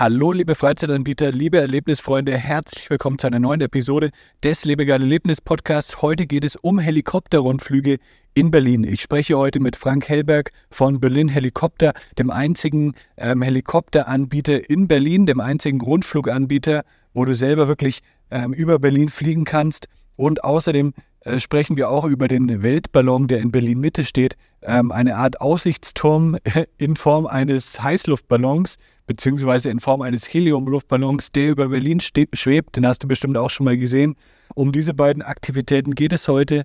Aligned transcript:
Hallo, 0.00 0.32
liebe 0.32 0.54
Freizeitanbieter, 0.54 1.30
liebe 1.30 1.58
Erlebnisfreunde, 1.58 2.34
herzlich 2.34 2.88
willkommen 2.88 3.18
zu 3.18 3.26
einer 3.26 3.38
neuen 3.38 3.60
Episode 3.60 4.12
des 4.42 4.64
Lebegeil 4.64 5.02
Erlebnis 5.02 5.42
Podcasts. 5.42 6.00
Heute 6.00 6.26
geht 6.26 6.42
es 6.42 6.56
um 6.56 6.78
Helikopterrundflüge 6.78 7.98
in 8.32 8.50
Berlin. 8.50 8.82
Ich 8.84 9.02
spreche 9.02 9.36
heute 9.36 9.60
mit 9.60 9.76
Frank 9.76 10.08
Hellberg 10.08 10.52
von 10.70 11.00
Berlin 11.00 11.28
Helikopter, 11.28 11.92
dem 12.18 12.30
einzigen 12.30 12.94
ähm, 13.18 13.42
Helikopteranbieter 13.42 14.70
in 14.70 14.88
Berlin, 14.88 15.26
dem 15.26 15.38
einzigen 15.38 15.82
Rundfluganbieter, 15.82 16.80
wo 17.12 17.26
du 17.26 17.34
selber 17.34 17.68
wirklich 17.68 18.00
ähm, 18.30 18.54
über 18.54 18.78
Berlin 18.78 19.10
fliegen 19.10 19.44
kannst. 19.44 19.86
Und 20.16 20.44
außerdem 20.44 20.94
äh, 21.24 21.40
sprechen 21.40 21.76
wir 21.76 21.90
auch 21.90 22.06
über 22.06 22.26
den 22.26 22.62
Weltballon, 22.62 23.28
der 23.28 23.40
in 23.40 23.52
Berlin 23.52 23.80
Mitte 23.80 24.04
steht, 24.04 24.38
ähm, 24.62 24.92
eine 24.92 25.16
Art 25.16 25.42
Aussichtsturm 25.42 26.38
in 26.78 26.96
Form 26.96 27.26
eines 27.26 27.82
Heißluftballons 27.82 28.78
beziehungsweise 29.06 29.70
in 29.70 29.80
Form 29.80 30.02
eines 30.02 30.32
Heliumluftballons, 30.32 31.32
der 31.32 31.50
über 31.50 31.68
Berlin 31.68 32.00
schwebt. 32.00 32.76
Den 32.76 32.86
hast 32.86 33.02
du 33.02 33.08
bestimmt 33.08 33.36
auch 33.36 33.50
schon 33.50 33.64
mal 33.64 33.76
gesehen. 33.76 34.16
Um 34.54 34.72
diese 34.72 34.94
beiden 34.94 35.22
Aktivitäten 35.22 35.94
geht 35.94 36.12
es 36.12 36.28
heute. 36.28 36.64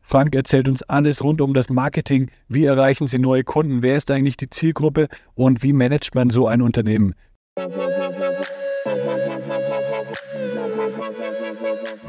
Frank 0.00 0.34
erzählt 0.34 0.68
uns 0.68 0.82
alles 0.82 1.22
rund 1.22 1.40
um 1.40 1.52
das 1.52 1.68
Marketing. 1.68 2.30
Wie 2.48 2.64
erreichen 2.64 3.06
Sie 3.06 3.18
neue 3.18 3.44
Kunden? 3.44 3.82
Wer 3.82 3.96
ist 3.96 4.10
eigentlich 4.10 4.38
die 4.38 4.48
Zielgruppe? 4.48 5.08
Und 5.34 5.62
wie 5.62 5.74
managt 5.74 6.14
man 6.14 6.30
so 6.30 6.46
ein 6.46 6.62
Unternehmen? 6.62 7.14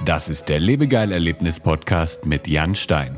Das 0.06 0.30
ist 0.30 0.46
der 0.46 0.60
Lebegeil-Erlebnis-Podcast 0.60 2.26
mit 2.26 2.48
Jan 2.48 2.74
Stein. 2.74 3.18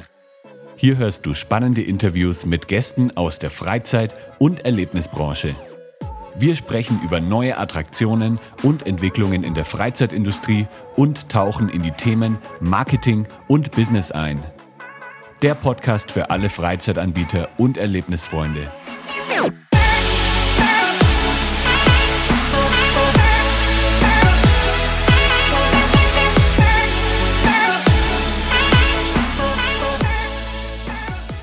Hier 0.76 0.98
hörst 0.98 1.28
du 1.28 1.36
spannende 1.36 1.84
Interviews 1.84 2.46
mit 2.48 2.68
Gästen 2.68 3.16
aus 3.16 3.38
der 3.38 3.52
Freizeit- 3.52 4.16
und 4.40 4.66
Erlebnisbranche. 4.66 5.56
Wir 6.38 6.56
sprechen 6.56 7.00
über 7.04 7.20
neue 7.20 7.58
Attraktionen 7.58 8.40
und 8.64 8.88
Entwicklungen 8.88 9.44
in 9.44 9.54
der 9.54 9.66
Freizeitindustrie 9.66 10.66
und 10.96 11.30
tauchen 11.30 11.70
in 11.70 11.84
die 11.84 11.92
Themen 11.92 12.38
Marketing 12.62 13.28
und 13.48 13.72
Business 13.72 14.12
ein. 14.12 14.42
Der 15.42 15.56
Podcast 15.56 16.12
für 16.12 16.30
alle 16.30 16.50
Freizeitanbieter 16.50 17.50
und 17.58 17.78
Erlebnisfreunde. 17.78 18.72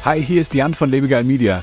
Hi, 0.04 0.22
hier 0.22 0.40
ist 0.40 0.54
Jan 0.54 0.72
von 0.72 0.90
Lebegeil 0.90 1.24
Media. 1.24 1.62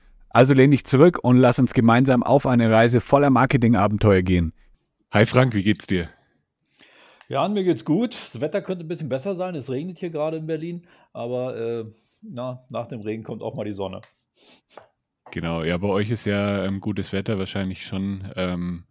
Also 0.33 0.53
lehn 0.53 0.71
dich 0.71 0.85
zurück 0.85 1.19
und 1.23 1.37
lass 1.37 1.59
uns 1.59 1.73
gemeinsam 1.73 2.23
auf 2.23 2.45
eine 2.45 2.71
Reise 2.71 3.01
voller 3.01 3.29
Marketingabenteuer 3.29 4.21
gehen. 4.21 4.53
Hi 5.11 5.25
Frank, 5.25 5.53
wie 5.53 5.63
geht's 5.63 5.87
dir? 5.87 6.09
Ja, 7.27 7.47
mir 7.49 7.65
geht's 7.65 7.83
gut. 7.83 8.13
Das 8.13 8.39
Wetter 8.39 8.61
könnte 8.61 8.85
ein 8.85 8.87
bisschen 8.87 9.09
besser 9.09 9.35
sein. 9.35 9.55
Es 9.55 9.69
regnet 9.69 9.99
hier 9.99 10.09
gerade 10.09 10.37
in 10.37 10.47
Berlin, 10.47 10.87
aber 11.11 11.57
äh, 11.57 11.85
na, 12.21 12.65
nach 12.71 12.87
dem 12.87 13.01
Regen 13.01 13.23
kommt 13.23 13.41
auch 13.43 13.55
mal 13.55 13.65
die 13.65 13.73
Sonne. 13.73 14.01
Genau, 15.31 15.63
ja, 15.63 15.77
bei 15.77 15.87
euch 15.87 16.09
ist 16.09 16.25
ja 16.25 16.63
ähm, 16.65 16.79
gutes 16.79 17.11
Wetter 17.11 17.37
wahrscheinlich 17.37 17.85
schon 17.85 18.31
ähm, 18.35 18.85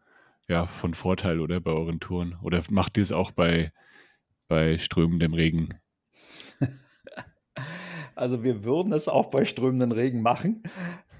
ja, 0.50 0.66
von 0.66 0.94
Vorteil, 0.94 1.40
oder 1.40 1.60
bei 1.60 1.70
euren 1.70 2.00
Touren? 2.00 2.36
Oder 2.42 2.60
macht 2.70 2.98
ihr 2.98 3.02
es 3.02 3.12
auch 3.12 3.30
bei, 3.30 3.72
bei 4.48 4.76
strömendem 4.76 5.32
Regen? 5.32 5.70
Also 8.16 8.44
wir 8.44 8.64
würden 8.64 8.92
es 8.92 9.08
auch 9.08 9.30
bei 9.30 9.46
strömenden 9.46 9.92
Regen 9.92 10.20
machen. 10.20 10.62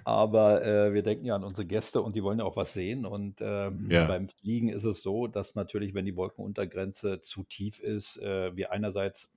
Aber 0.05 0.65
äh, 0.65 0.93
wir 0.93 1.03
denken 1.03 1.25
ja 1.25 1.35
an 1.35 1.45
unsere 1.45 1.67
Gäste 1.67 2.03
und 2.03 2.17
die 2.17 2.23
wollen 2.23 2.39
ja 2.39 2.45
auch 2.45 2.57
was 2.57 2.73
sehen. 2.73 3.07
Und 3.07 3.41
ähm, 3.41 3.91
ja. 3.91 4.07
beim 4.07 4.29
Fliegen 4.29 4.69
ist 4.69 4.85
es 4.85 5.03
so, 5.03 5.27
dass 5.27 5.55
natürlich, 5.55 5.95
wenn 5.95 6.05
die 6.05 6.17
Wolkenuntergrenze 6.17 7.21
zu 7.23 7.45
tief 7.45 7.81
ist, 7.81 8.19
äh, 8.19 8.55
wir 8.57 8.73
einerseits 8.73 9.33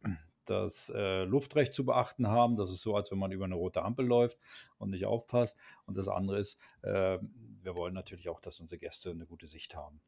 das 0.45 0.91
äh, 0.95 1.23
Luftrecht 1.23 1.73
zu 1.73 1.85
beachten 1.85 2.27
haben. 2.27 2.55
Das 2.55 2.71
ist 2.71 2.81
so, 2.81 2.95
als 2.95 3.11
wenn 3.11 3.17
man 3.19 3.31
über 3.31 3.45
eine 3.45 3.55
rote 3.55 3.83
Ampel 3.83 4.05
läuft 4.05 4.37
und 4.77 4.89
nicht 4.89 5.05
aufpasst. 5.05 5.57
Und 5.85 5.97
das 5.97 6.07
andere 6.07 6.39
ist, 6.39 6.59
äh, 6.81 7.17
wir 7.61 7.75
wollen 7.75 7.93
natürlich 7.93 8.29
auch, 8.29 8.41
dass 8.41 8.59
unsere 8.59 8.79
Gäste 8.79 9.11
eine 9.11 9.25
gute 9.25 9.47
Sicht 9.47 9.75
haben. 9.75 10.01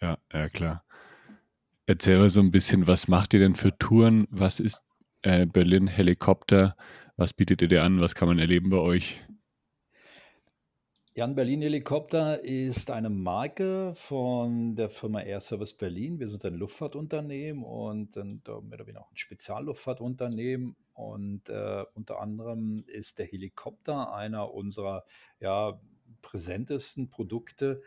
Ja, 0.00 0.18
ja, 0.32 0.48
klar. 0.48 0.84
Erzähl 1.86 2.18
mal 2.18 2.30
so 2.30 2.40
ein 2.40 2.50
bisschen, 2.50 2.86
was 2.86 3.08
macht 3.08 3.34
ihr 3.34 3.40
denn 3.40 3.54
für 3.54 3.76
Touren? 3.76 4.26
Was 4.30 4.60
ist 4.60 4.82
äh, 5.22 5.46
Berlin 5.46 5.86
Helikopter? 5.86 6.76
Was 7.16 7.32
bietet 7.32 7.62
ihr 7.62 7.68
dir 7.68 7.82
an? 7.82 8.00
Was 8.00 8.14
kann 8.14 8.28
man 8.28 8.38
erleben 8.38 8.70
bei 8.70 8.78
euch? 8.78 9.20
Jan 11.14 11.34
Berlin 11.34 11.60
Helikopter 11.60 12.42
ist 12.42 12.90
eine 12.90 13.10
Marke 13.10 13.92
von 13.94 14.76
der 14.76 14.88
Firma 14.88 15.20
Air 15.20 15.42
Service 15.42 15.74
Berlin. 15.74 16.18
Wir 16.18 16.30
sind 16.30 16.42
ein 16.46 16.54
Luftfahrtunternehmen 16.54 17.62
und 17.64 18.14
sind 18.14 18.48
mehr 18.48 18.56
oder 18.56 18.86
weniger 18.86 19.02
auch 19.02 19.10
ein 19.10 19.18
Spezialluftfahrtunternehmen. 19.18 20.74
Und 20.94 21.50
äh, 21.50 21.84
unter 21.92 22.18
anderem 22.18 22.82
ist 22.86 23.18
der 23.18 23.26
Helikopter 23.26 24.14
einer 24.14 24.54
unserer 24.54 25.04
ja, 25.38 25.78
präsentesten 26.22 27.10
Produkte. 27.10 27.82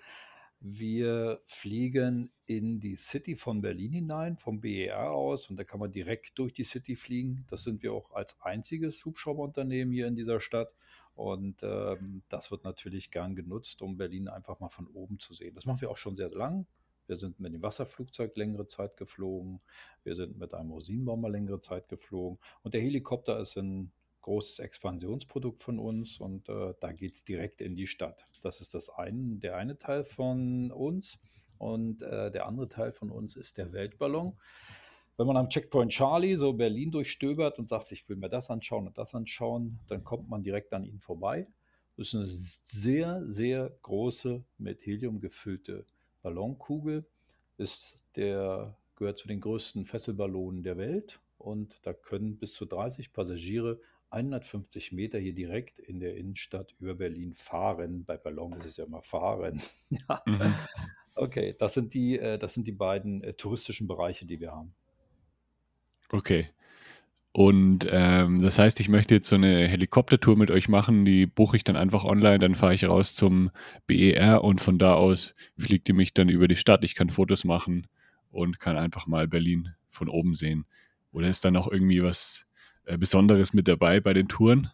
Wir 0.60 1.42
fliegen 1.46 2.32
in 2.46 2.80
die 2.80 2.96
City 2.96 3.38
von 3.38 3.60
Berlin 3.60 3.92
hinein, 3.92 4.38
vom 4.38 4.62
BER 4.62 5.12
aus, 5.12 5.50
und 5.50 5.58
da 5.58 5.64
kann 5.64 5.80
man 5.80 5.92
direkt 5.92 6.38
durch 6.38 6.54
die 6.54 6.64
City 6.64 6.96
fliegen. 6.96 7.46
Das 7.50 7.64
sind 7.64 7.82
wir 7.82 7.92
auch 7.92 8.12
als 8.12 8.40
einziges 8.42 9.04
Hubschrauberunternehmen 9.04 9.92
hier 9.92 10.06
in 10.06 10.16
dieser 10.16 10.40
Stadt. 10.40 10.76
Und 11.16 11.64
ähm, 11.64 12.24
das 12.28 12.52
wird 12.52 12.66
natürlich 12.66 13.10
gern 13.10 13.36
genutzt, 13.36 13.82
um 13.82 13.98
Berlin 13.98 14.28
einfach 14.28 14.60
mal 14.60 14.70
von 14.70 14.88
oben 14.88 15.20
zu 15.20 15.34
sehen. 15.34 15.56
Das 15.56 15.66
machen 15.66 15.82
wir 15.82 15.90
auch 15.90 15.98
schon 15.98 16.16
sehr 16.16 16.30
lang. 16.30 16.68
Wir 17.08 17.18
sind 17.18 17.40
mit 17.40 17.54
dem 17.54 17.62
Wasserflugzeug 17.62 18.36
längere 18.36 18.68
Zeit 18.68 18.98
geflogen. 18.98 19.62
Wir 20.04 20.16
sind 20.16 20.38
mit 20.38 20.54
einem 20.54 20.72
Rosinenbomber 20.72 21.30
längere 21.30 21.62
Zeit 21.62 21.88
geflogen. 21.88 22.40
Und 22.64 22.74
der 22.74 22.82
Helikopter 22.82 23.40
ist 23.40 23.58
ein 23.58 23.92
großes 24.22 24.60
Expansionsprodukt 24.60 25.62
von 25.62 25.78
uns 25.78 26.18
und 26.20 26.50
äh, 26.50 26.74
da 26.80 26.92
geht 26.92 27.16
es 27.16 27.24
direkt 27.24 27.62
in 27.62 27.76
die 27.76 27.86
Stadt. 27.86 28.26
Das 28.42 28.60
ist 28.60 28.74
das 28.74 28.90
eine, 28.90 29.38
der 29.38 29.56
eine 29.56 29.78
Teil 29.78 30.04
von 30.04 30.72
uns. 30.72 31.20
Und 31.58 32.02
äh, 32.02 32.32
der 32.32 32.48
andere 32.48 32.68
Teil 32.68 32.92
von 32.92 33.12
uns 33.12 33.36
ist 33.36 33.58
der 33.58 33.72
Weltballon 33.72 34.38
wenn 35.18 35.28
man 35.28 35.38
am 35.38 35.50
Checkpoint 35.50 35.92
Charlie 35.92 36.36
so 36.36 36.54
Berlin 36.54 36.92
durchstöbert 36.92 37.60
und 37.60 37.70
sagt, 37.70 37.92
ich 37.92 38.08
will 38.10 38.18
mir 38.18 38.30
das 38.30 38.50
anschauen 38.50 38.88
und 38.88 38.98
das 38.98 39.16
anschauen, 39.16 39.80
dann 39.88 40.04
kommt 40.04 40.30
man 40.30 40.44
direkt 40.44 40.74
an 40.74 40.84
ihnen 40.84 41.00
vorbei. 41.00 41.48
Das 41.98 42.10
ist 42.10 42.16
eine 42.16 42.28
sehr, 42.28 43.24
sehr 43.28 43.72
große 43.82 44.44
mit 44.58 44.86
Helium 44.86 45.22
gefüllte 45.22 45.86
Ballonkugel. 46.22 47.06
Ist 47.58 47.96
der, 48.18 48.76
gehört 48.98 49.18
zu 49.18 49.28
den 49.30 49.40
größten 49.40 49.86
Fesselballonen 49.86 50.64
der 50.64 50.78
Welt 50.78 51.22
und 51.38 51.80
da 51.84 51.94
können 51.94 52.38
bis 52.38 52.54
zu 52.54 52.66
30 52.66 53.14
Passagiere 53.14 53.80
150 54.10 54.92
Meter 54.92 55.20
hier 55.20 55.34
direkt 55.34 55.80
in 55.80 56.00
der 56.00 56.16
Innenstadt 56.16 56.74
über 56.80 56.96
Berlin 56.96 57.34
fahren. 57.34 58.04
Bei 58.06 58.18
Ballon 58.18 58.54
ist 58.54 58.66
es 58.66 58.78
ja 58.78 58.86
immer 58.86 59.02
fahren. 59.02 59.62
ja. 59.90 60.22
Mhm. 60.26 60.54
Okay, 61.16 61.56
das 61.58 61.74
sind 61.74 61.94
die, 61.94 62.20
äh, 62.20 62.38
das 62.38 62.54
sind 62.54 62.68
die 62.68 62.74
beiden 62.74 63.24
äh, 63.24 63.34
touristischen 63.34 63.88
Bereiche, 63.88 64.26
die 64.26 64.40
wir 64.40 64.52
haben. 64.52 64.74
Okay. 66.16 66.48
Und 67.34 67.86
ähm, 67.92 68.42
das 68.42 68.58
heißt, 68.58 68.80
ich 68.80 68.88
möchte 68.88 69.16
jetzt 69.16 69.28
so 69.28 69.36
eine 69.36 69.68
Helikoptertour 69.68 70.38
mit 70.38 70.52
euch 70.52 70.70
machen, 70.70 71.04
die 71.04 71.26
buche 71.26 71.58
ich 71.58 71.66
dann 71.66 71.76
einfach 71.76 72.06
online, 72.06 72.40
dann 72.40 72.56
fahre 72.56 72.74
ich 72.74 72.86
raus 72.86 73.14
zum 73.14 73.52
BER 73.88 74.42
und 74.42 74.62
von 74.62 74.80
da 74.80 74.94
aus 74.94 75.36
fliegt 75.58 75.90
ihr 75.90 75.96
mich 75.96 76.14
dann 76.14 76.30
über 76.30 76.48
die 76.48 76.56
Stadt. 76.56 76.86
Ich 76.86 76.96
kann 76.96 77.10
Fotos 77.10 77.44
machen 77.44 77.88
und 78.32 78.62
kann 78.62 78.78
einfach 78.78 79.06
mal 79.06 79.28
Berlin 79.28 79.74
von 79.90 80.08
oben 80.08 80.34
sehen. 80.34 80.66
Oder 81.12 81.28
ist 81.30 81.44
da 81.44 81.52
noch 81.52 81.70
irgendwie 81.70 82.02
was 82.02 82.46
äh, 82.86 82.98
Besonderes 82.98 83.54
mit 83.54 83.68
dabei 83.68 84.00
bei 84.00 84.14
den 84.14 84.30
Touren? 84.30 84.70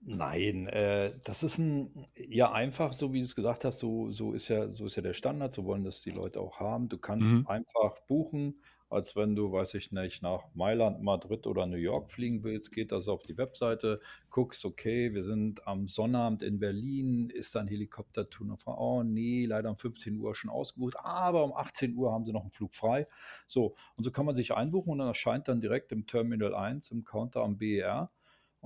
Nein, 0.00 0.68
äh, 0.68 1.10
das 1.24 1.42
ist 1.42 1.58
ein, 1.58 2.06
ja 2.36 2.52
einfach, 2.52 2.92
so 2.92 3.12
wie 3.12 3.18
du 3.20 3.24
es 3.24 3.34
gesagt 3.34 3.64
hast, 3.64 3.78
so, 3.78 4.10
so 4.12 4.32
ist 4.32 4.48
ja, 4.48 4.72
so 4.72 4.86
ist 4.86 4.96
ja 4.96 5.02
der 5.02 5.14
Standard, 5.14 5.54
so 5.54 5.64
wollen 5.64 5.84
das 5.84 6.02
die 6.02 6.10
Leute 6.10 6.40
auch 6.40 6.60
haben. 6.60 6.88
Du 6.88 6.98
kannst 6.98 7.34
Mhm. 7.34 7.46
einfach 7.46 8.00
buchen 8.06 8.62
als 8.88 9.16
wenn 9.16 9.34
du, 9.34 9.50
weiß 9.50 9.74
ich 9.74 9.90
nicht, 9.90 10.22
nach 10.22 10.44
Mailand, 10.54 11.02
Madrid 11.02 11.48
oder 11.48 11.66
New 11.66 11.76
York 11.76 12.08
fliegen 12.08 12.44
willst. 12.44 12.70
Geht 12.70 12.92
das 12.92 13.08
auf 13.08 13.24
die 13.24 13.36
Webseite, 13.36 13.98
guckst, 14.30 14.64
okay, 14.64 15.12
wir 15.12 15.24
sind 15.24 15.66
am 15.66 15.88
Sonnabend 15.88 16.40
in 16.42 16.60
Berlin, 16.60 17.28
ist 17.28 17.56
da 17.56 17.60
ein 17.60 17.66
Helikoptertour 17.68 18.46
noch 18.46 18.64
Oh, 18.66 19.02
nee, 19.02 19.44
leider 19.44 19.70
um 19.70 19.76
15 19.76 20.16
Uhr 20.20 20.36
schon 20.36 20.50
ausgebucht, 20.50 20.94
aber 21.00 21.42
um 21.42 21.52
18 21.52 21.96
Uhr 21.96 22.12
haben 22.12 22.24
sie 22.26 22.32
noch 22.32 22.42
einen 22.42 22.52
Flug 22.52 22.76
frei. 22.76 23.08
So, 23.48 23.74
und 23.96 24.04
so 24.04 24.10
kann 24.12 24.26
man 24.26 24.36
sich 24.36 24.54
einbuchen 24.54 24.92
und 24.92 24.98
dann 24.98 25.08
erscheint 25.08 25.48
dann 25.48 25.60
direkt 25.60 25.90
im 25.92 26.06
Terminal 26.06 26.54
1 26.54 26.90
im 26.92 27.04
Counter 27.04 27.42
am 27.42 27.58
BER 27.58 28.12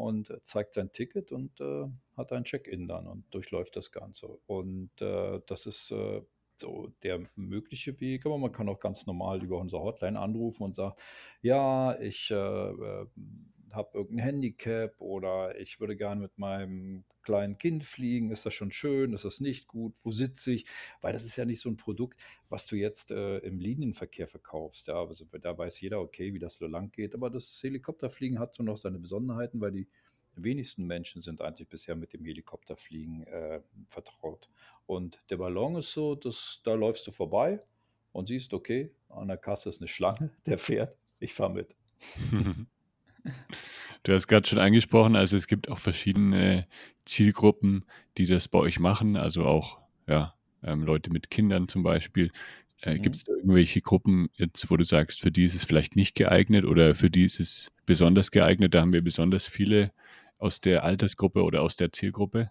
und 0.01 0.33
zeigt 0.43 0.75
sein 0.75 0.93
Ticket 0.93 1.33
und 1.33 1.61
äh, 1.61 1.87
hat 2.17 2.33
ein 2.33 2.45
Check-in 2.45 2.89
dann 2.89 3.07
und 3.07 3.25
durchläuft 3.33 3.77
das 3.77 3.93
Ganze. 3.93 4.27
Und 4.47 4.91
äh, 5.01 5.41
das 5.47 5.67
ist 5.67 5.91
äh, 5.93 6.23
so 6.57 6.93
der 7.03 7.27
mögliche 7.37 8.01
Weg, 8.01 8.27
aber 8.27 8.39
man 8.39 8.53
kann 8.53 8.69
auch 8.69 8.81
ganz 8.81 9.07
normal 9.07 9.43
über 9.43 9.59
unsere 9.59 9.83
Hotline 9.83 10.19
anrufen 10.19 10.65
und 10.65 10.75
sagen, 10.75 10.95
ja, 11.43 11.99
ich 12.01 12.31
äh, 12.31 12.35
äh 12.35 13.07
habe 13.75 13.99
irgendein 13.99 14.25
Handicap 14.25 15.01
oder 15.01 15.59
ich 15.59 15.81
würde 15.81 15.97
gerne 15.97 16.21
mit 16.21 16.39
meinem 16.39 17.05
kleinen 17.23 17.59
Kind 17.59 17.85
fliegen. 17.85 18.31
Ist 18.31 18.47
das 18.47 18.55
schon 18.55 18.73
schön? 18.73 19.13
Ist 19.13 19.25
das 19.25 19.41
nicht 19.41 19.67
gut? 19.67 19.95
Wo 20.03 20.11
sitze 20.11 20.53
ich? 20.53 20.67
Weil 21.01 21.13
das 21.13 21.25
ist 21.25 21.37
ja 21.37 21.45
nicht 21.45 21.61
so 21.61 21.69
ein 21.69 21.77
Produkt, 21.77 22.21
was 22.49 22.67
du 22.67 22.77
jetzt 22.77 23.11
äh, 23.11 23.39
im 23.39 23.59
Linienverkehr 23.59 24.27
verkaufst. 24.27 24.89
Ja, 24.89 25.05
also 25.05 25.25
da 25.25 25.57
weiß 25.57 25.81
jeder, 25.81 26.01
okay, 26.01 26.33
wie 26.33 26.39
das 26.39 26.57
so 26.57 26.67
lang 26.67 26.91
geht. 26.93 27.15
Aber 27.15 27.31
das 27.31 27.61
Helikopterfliegen 27.63 28.39
hat 28.39 28.55
so 28.55 28.63
noch 28.63 28.79
seine 28.79 28.99
Besonderheiten, 28.99 29.61
weil 29.61 29.73
die 29.73 29.89
wenigsten 30.35 30.87
Menschen 30.87 31.23
sind 31.23 31.41
eigentlich 31.41 31.69
bisher 31.69 31.97
mit 31.97 32.13
dem 32.13 32.25
Helikopterfliegen 32.25 33.27
äh, 33.27 33.61
vertraut. 33.87 34.49
Und 34.87 35.21
der 35.31 35.37
Ballon 35.37 35.77
ist 35.77 35.93
so, 35.93 36.15
dass 36.15 36.61
da 36.65 36.75
läufst 36.75 37.07
du 37.07 37.11
vorbei 37.11 37.61
und 38.13 38.29
siehst, 38.29 38.55
okay, 38.55 38.93
an 39.09 39.29
der 39.29 39.37
Kasse 39.37 39.69
ist 39.69 39.81
eine 39.81 39.89
Schlange, 39.89 40.31
der 40.47 40.59
fährt, 40.59 40.97
ich 41.19 41.35
fahre 41.35 41.53
mit. 41.53 41.77
Du 44.03 44.15
hast 44.15 44.29
gerade 44.29 44.49
schon 44.49 44.59
angesprochen, 44.59 45.15
also 45.15 45.37
es 45.37 45.47
gibt 45.47 45.69
auch 45.69 45.79
verschiedene 45.79 46.67
Zielgruppen, 47.05 47.85
die 48.17 48.25
das 48.25 48.49
bei 48.49 48.59
euch 48.59 48.79
machen, 48.79 49.15
also 49.17 49.45
auch 49.45 49.79
ja, 50.09 50.33
ähm, 50.63 50.85
Leute 50.85 51.11
mit 51.11 51.31
Kindern 51.31 51.69
zum 51.69 51.83
Beispiel. 51.83 52.31
Äh, 52.81 52.95
mhm. 52.95 53.03
Gibt 53.03 53.17
es 53.17 53.25
da 53.25 53.33
irgendwelche 53.33 53.83
Gruppen 53.83 54.29
jetzt, 54.37 54.71
wo 54.71 54.79
du 54.79 54.85
sagst, 54.85 55.21
für 55.21 55.31
die 55.31 55.45
ist 55.45 55.55
es 55.55 55.65
vielleicht 55.65 55.97
nicht 55.97 56.15
geeignet 56.15 56.65
oder 56.65 56.95
für 56.95 57.11
die 57.11 57.25
ist 57.25 57.41
es 57.41 57.71
besonders 57.85 58.31
geeignet? 58.31 58.75
Da 58.75 58.81
haben 58.81 58.95
wir 58.95 59.03
besonders 59.03 59.47
viele 59.47 59.93
aus 60.39 60.61
der 60.61 60.85
Altersgruppe 60.85 61.43
oder 61.43 61.63
aus 61.63 61.77
der 61.77 61.93
Zielgruppe? 61.93 62.51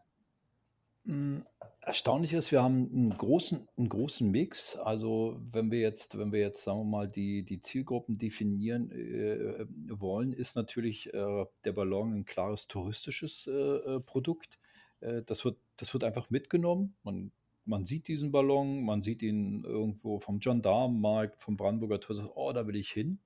Hm, 1.05 1.43
erstaunlich 1.89 2.33
ist, 2.33 2.51
wir 2.51 2.61
haben 2.61 2.87
einen 2.93 3.17
großen, 3.17 3.67
einen 3.75 3.89
großen 3.89 4.29
Mix. 4.29 4.75
Also 4.75 5.39
wenn 5.51 5.71
wir 5.71 5.79
jetzt, 5.79 6.19
wenn 6.19 6.31
wir 6.31 6.39
jetzt, 6.39 6.63
sagen 6.63 6.81
wir 6.81 6.85
mal, 6.85 7.07
die, 7.07 7.41
die 7.41 7.63
Zielgruppen 7.63 8.19
definieren 8.19 8.91
äh, 8.91 9.65
wollen, 9.89 10.31
ist 10.31 10.55
natürlich 10.55 11.11
äh, 11.11 11.45
der 11.65 11.73
Ballon 11.73 12.13
ein 12.13 12.25
klares 12.25 12.67
touristisches 12.67 13.47
äh, 13.47 13.51
äh 13.51 13.99
Produkt. 14.01 14.59
Äh, 14.99 15.23
das, 15.23 15.43
wird, 15.43 15.57
das 15.77 15.91
wird 15.93 16.03
einfach 16.03 16.29
mitgenommen. 16.29 16.95
Man, 17.01 17.31
man 17.65 17.87
sieht 17.87 18.07
diesen 18.07 18.31
Ballon, 18.31 18.83
man 18.83 19.01
sieht 19.01 19.23
ihn 19.23 19.63
irgendwo 19.63 20.19
vom 20.19 20.39
Gendarmenmarkt, 20.39 21.41
vom 21.41 21.57
Brandenburger 21.57 21.99
Tor, 21.99 22.31
oh, 22.35 22.53
da 22.53 22.67
will 22.67 22.75
ich 22.75 22.91
hin. 22.91 23.19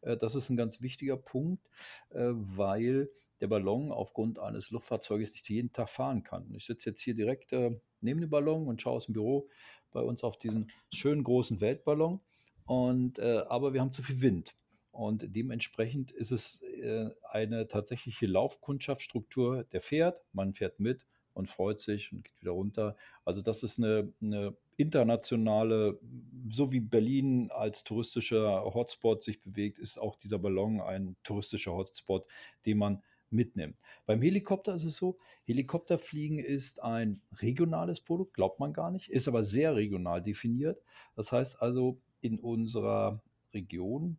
Äh, 0.00 0.16
das 0.16 0.34
ist 0.34 0.48
ein 0.48 0.56
ganz 0.56 0.80
wichtiger 0.80 1.18
Punkt, 1.18 1.68
weil 2.08 3.10
der 3.40 3.48
Ballon 3.48 3.92
aufgrund 3.92 4.38
eines 4.38 4.70
Luftfahrzeuges 4.70 5.32
nicht 5.32 5.48
jeden 5.48 5.72
Tag 5.72 5.90
fahren 5.90 6.22
kann. 6.22 6.50
Ich 6.54 6.64
sitze 6.66 6.90
jetzt 6.90 7.02
hier 7.02 7.14
direkt 7.14 7.52
äh, 7.52 7.78
neben 8.06 8.20
dem 8.20 8.30
Ballon 8.30 8.66
und 8.66 8.80
schaue 8.80 8.94
aus 8.94 9.06
dem 9.06 9.12
Büro 9.12 9.48
bei 9.92 10.00
uns 10.00 10.24
auf 10.24 10.38
diesen 10.38 10.70
schönen 10.92 11.24
großen 11.24 11.60
Weltballon. 11.60 12.20
Und, 12.64 13.18
äh, 13.18 13.42
aber 13.48 13.72
wir 13.74 13.80
haben 13.80 13.92
zu 13.92 14.02
viel 14.02 14.20
Wind. 14.22 14.54
Und 14.90 15.36
dementsprechend 15.36 16.10
ist 16.10 16.32
es 16.32 16.62
äh, 16.62 17.10
eine 17.22 17.68
tatsächliche 17.68 18.26
Laufkundschaftsstruktur, 18.26 19.64
der 19.64 19.82
fährt, 19.82 20.24
man 20.32 20.54
fährt 20.54 20.80
mit 20.80 21.06
und 21.34 21.50
freut 21.50 21.80
sich 21.80 22.12
und 22.12 22.24
geht 22.24 22.40
wieder 22.40 22.52
runter. 22.52 22.96
Also 23.24 23.42
das 23.42 23.62
ist 23.62 23.78
eine, 23.78 24.12
eine 24.22 24.56
internationale, 24.76 26.00
so 26.48 26.72
wie 26.72 26.80
Berlin 26.80 27.50
als 27.50 27.84
touristischer 27.84 28.64
Hotspot 28.74 29.22
sich 29.22 29.42
bewegt, 29.42 29.78
ist 29.78 29.98
auch 29.98 30.16
dieser 30.16 30.38
Ballon 30.38 30.80
ein 30.80 31.16
touristischer 31.24 31.74
Hotspot, 31.74 32.26
den 32.64 32.78
man 32.78 33.02
mitnimmt. 33.30 33.76
Beim 34.06 34.22
Helikopter 34.22 34.74
ist 34.74 34.84
es 34.84 34.96
so, 34.96 35.18
Helikopterfliegen 35.44 36.38
ist 36.38 36.82
ein 36.82 37.20
regionales 37.40 38.00
Produkt, 38.00 38.34
glaubt 38.34 38.60
man 38.60 38.72
gar 38.72 38.90
nicht, 38.90 39.08
ist 39.08 39.28
aber 39.28 39.42
sehr 39.42 39.74
regional 39.74 40.22
definiert. 40.22 40.82
Das 41.14 41.32
heißt 41.32 41.60
also, 41.60 42.00
in 42.20 42.38
unserer 42.38 43.22
Region 43.52 44.18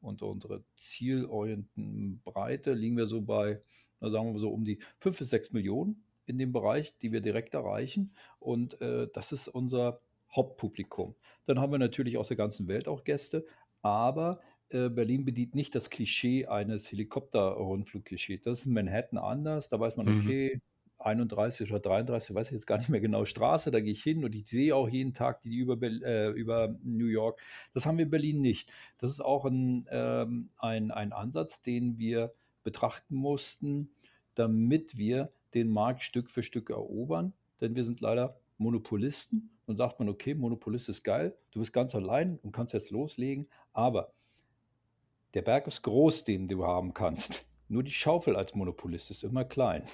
und 0.00 0.22
unserer 0.22 0.62
zielorientierten 0.76 2.20
Breite 2.24 2.72
liegen 2.72 2.96
wir 2.96 3.06
so 3.06 3.22
bei, 3.22 3.60
sagen 4.00 4.32
wir 4.32 4.38
so, 4.38 4.50
um 4.50 4.64
die 4.64 4.78
5 4.98 5.18
bis 5.18 5.30
6 5.30 5.52
Millionen 5.52 6.04
in 6.26 6.38
dem 6.38 6.52
Bereich, 6.52 6.96
die 6.98 7.12
wir 7.12 7.20
direkt 7.20 7.54
erreichen. 7.54 8.12
Und 8.38 8.80
äh, 8.80 9.08
das 9.12 9.32
ist 9.32 9.48
unser 9.48 10.00
Hauptpublikum. 10.34 11.14
Dann 11.46 11.58
haben 11.58 11.72
wir 11.72 11.78
natürlich 11.78 12.18
aus 12.18 12.28
der 12.28 12.36
ganzen 12.36 12.68
Welt 12.68 12.86
auch 12.86 13.04
Gäste, 13.04 13.46
aber 13.82 14.40
äh, 14.74 14.88
Berlin 14.88 15.24
bedient 15.24 15.54
nicht 15.54 15.74
das 15.74 15.90
Klischee 15.90 16.46
eines 16.46 16.90
Helikopter-Rundflug-Klischees. 16.90 18.42
Das 18.42 18.60
ist 18.60 18.66
in 18.66 18.72
Manhattan 18.72 19.18
anders. 19.18 19.68
Da 19.68 19.78
weiß 19.80 19.96
man, 19.96 20.06
mhm. 20.06 20.18
okay, 20.18 20.52
mhm. 20.54 20.60
31 20.98 21.70
oder 21.70 21.80
33, 21.80 22.34
weiß 22.34 22.48
ich 22.48 22.52
jetzt 22.52 22.66
gar 22.66 22.78
nicht 22.78 22.88
mehr 22.88 23.00
genau, 23.00 23.24
Straße, 23.24 23.70
da 23.70 23.80
gehe 23.80 23.92
ich 23.92 24.02
hin 24.02 24.24
und 24.24 24.34
ich 24.34 24.48
sehe 24.48 24.74
auch 24.74 24.88
jeden 24.88 25.14
Tag 25.14 25.42
die 25.42 25.56
über, 25.56 25.80
äh, 25.80 26.30
über 26.30 26.76
New 26.82 27.06
York. 27.06 27.40
Das 27.72 27.86
haben 27.86 27.98
wir 27.98 28.04
in 28.04 28.10
Berlin 28.10 28.40
nicht. 28.40 28.72
Das 28.98 29.12
ist 29.12 29.20
auch 29.20 29.44
ein, 29.44 29.86
ähm, 29.90 30.50
ein, 30.58 30.90
ein 30.90 31.12
Ansatz, 31.12 31.62
den 31.62 31.98
wir 31.98 32.34
betrachten 32.64 33.14
mussten, 33.14 33.90
damit 34.34 34.96
wir 34.96 35.32
den 35.54 35.70
Markt 35.70 36.02
Stück 36.02 36.30
für 36.30 36.42
Stück 36.42 36.70
erobern, 36.70 37.32
denn 37.60 37.74
wir 37.74 37.84
sind 37.84 38.00
leider 38.00 38.38
Monopolisten 38.58 39.50
und 39.66 39.76
sagt 39.76 40.00
man, 40.00 40.08
okay, 40.08 40.34
Monopolist 40.34 40.88
ist 40.88 41.04
geil, 41.04 41.36
du 41.52 41.60
bist 41.60 41.72
ganz 41.72 41.94
allein 41.94 42.38
und 42.42 42.52
kannst 42.52 42.74
jetzt 42.74 42.90
loslegen, 42.90 43.48
aber 43.72 44.12
der 45.34 45.42
Berg 45.42 45.66
ist 45.66 45.82
groß, 45.82 46.24
den 46.24 46.48
du 46.48 46.64
haben 46.64 46.94
kannst. 46.94 47.46
Nur 47.68 47.82
die 47.82 47.92
Schaufel 47.92 48.34
als 48.34 48.54
Monopolist 48.54 49.10
ist 49.10 49.24
immer 49.24 49.44
klein. 49.44 49.84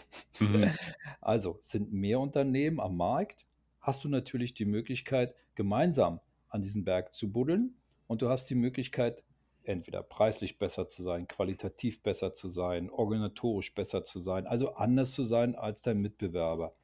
Mhm. 0.40 0.70
Also 1.20 1.58
sind 1.62 1.92
mehr 1.92 2.20
Unternehmen 2.20 2.78
am 2.80 2.96
Markt, 2.96 3.46
hast 3.80 4.04
du 4.04 4.08
natürlich 4.08 4.54
die 4.54 4.64
Möglichkeit, 4.64 5.34
gemeinsam 5.54 6.20
an 6.48 6.62
diesen 6.62 6.84
Berg 6.84 7.14
zu 7.14 7.32
buddeln 7.32 7.76
und 8.06 8.22
du 8.22 8.28
hast 8.28 8.48
die 8.50 8.54
Möglichkeit, 8.54 9.22
entweder 9.64 10.02
preislich 10.02 10.58
besser 10.58 10.86
zu 10.88 11.02
sein, 11.02 11.26
qualitativ 11.26 12.02
besser 12.02 12.34
zu 12.34 12.48
sein, 12.48 12.90
organisatorisch 12.90 13.74
besser 13.74 14.04
zu 14.04 14.20
sein, 14.20 14.46
also 14.46 14.74
anders 14.74 15.12
zu 15.12 15.24
sein 15.24 15.54
als 15.54 15.82
dein 15.82 16.00
Mitbewerber. 16.00 16.74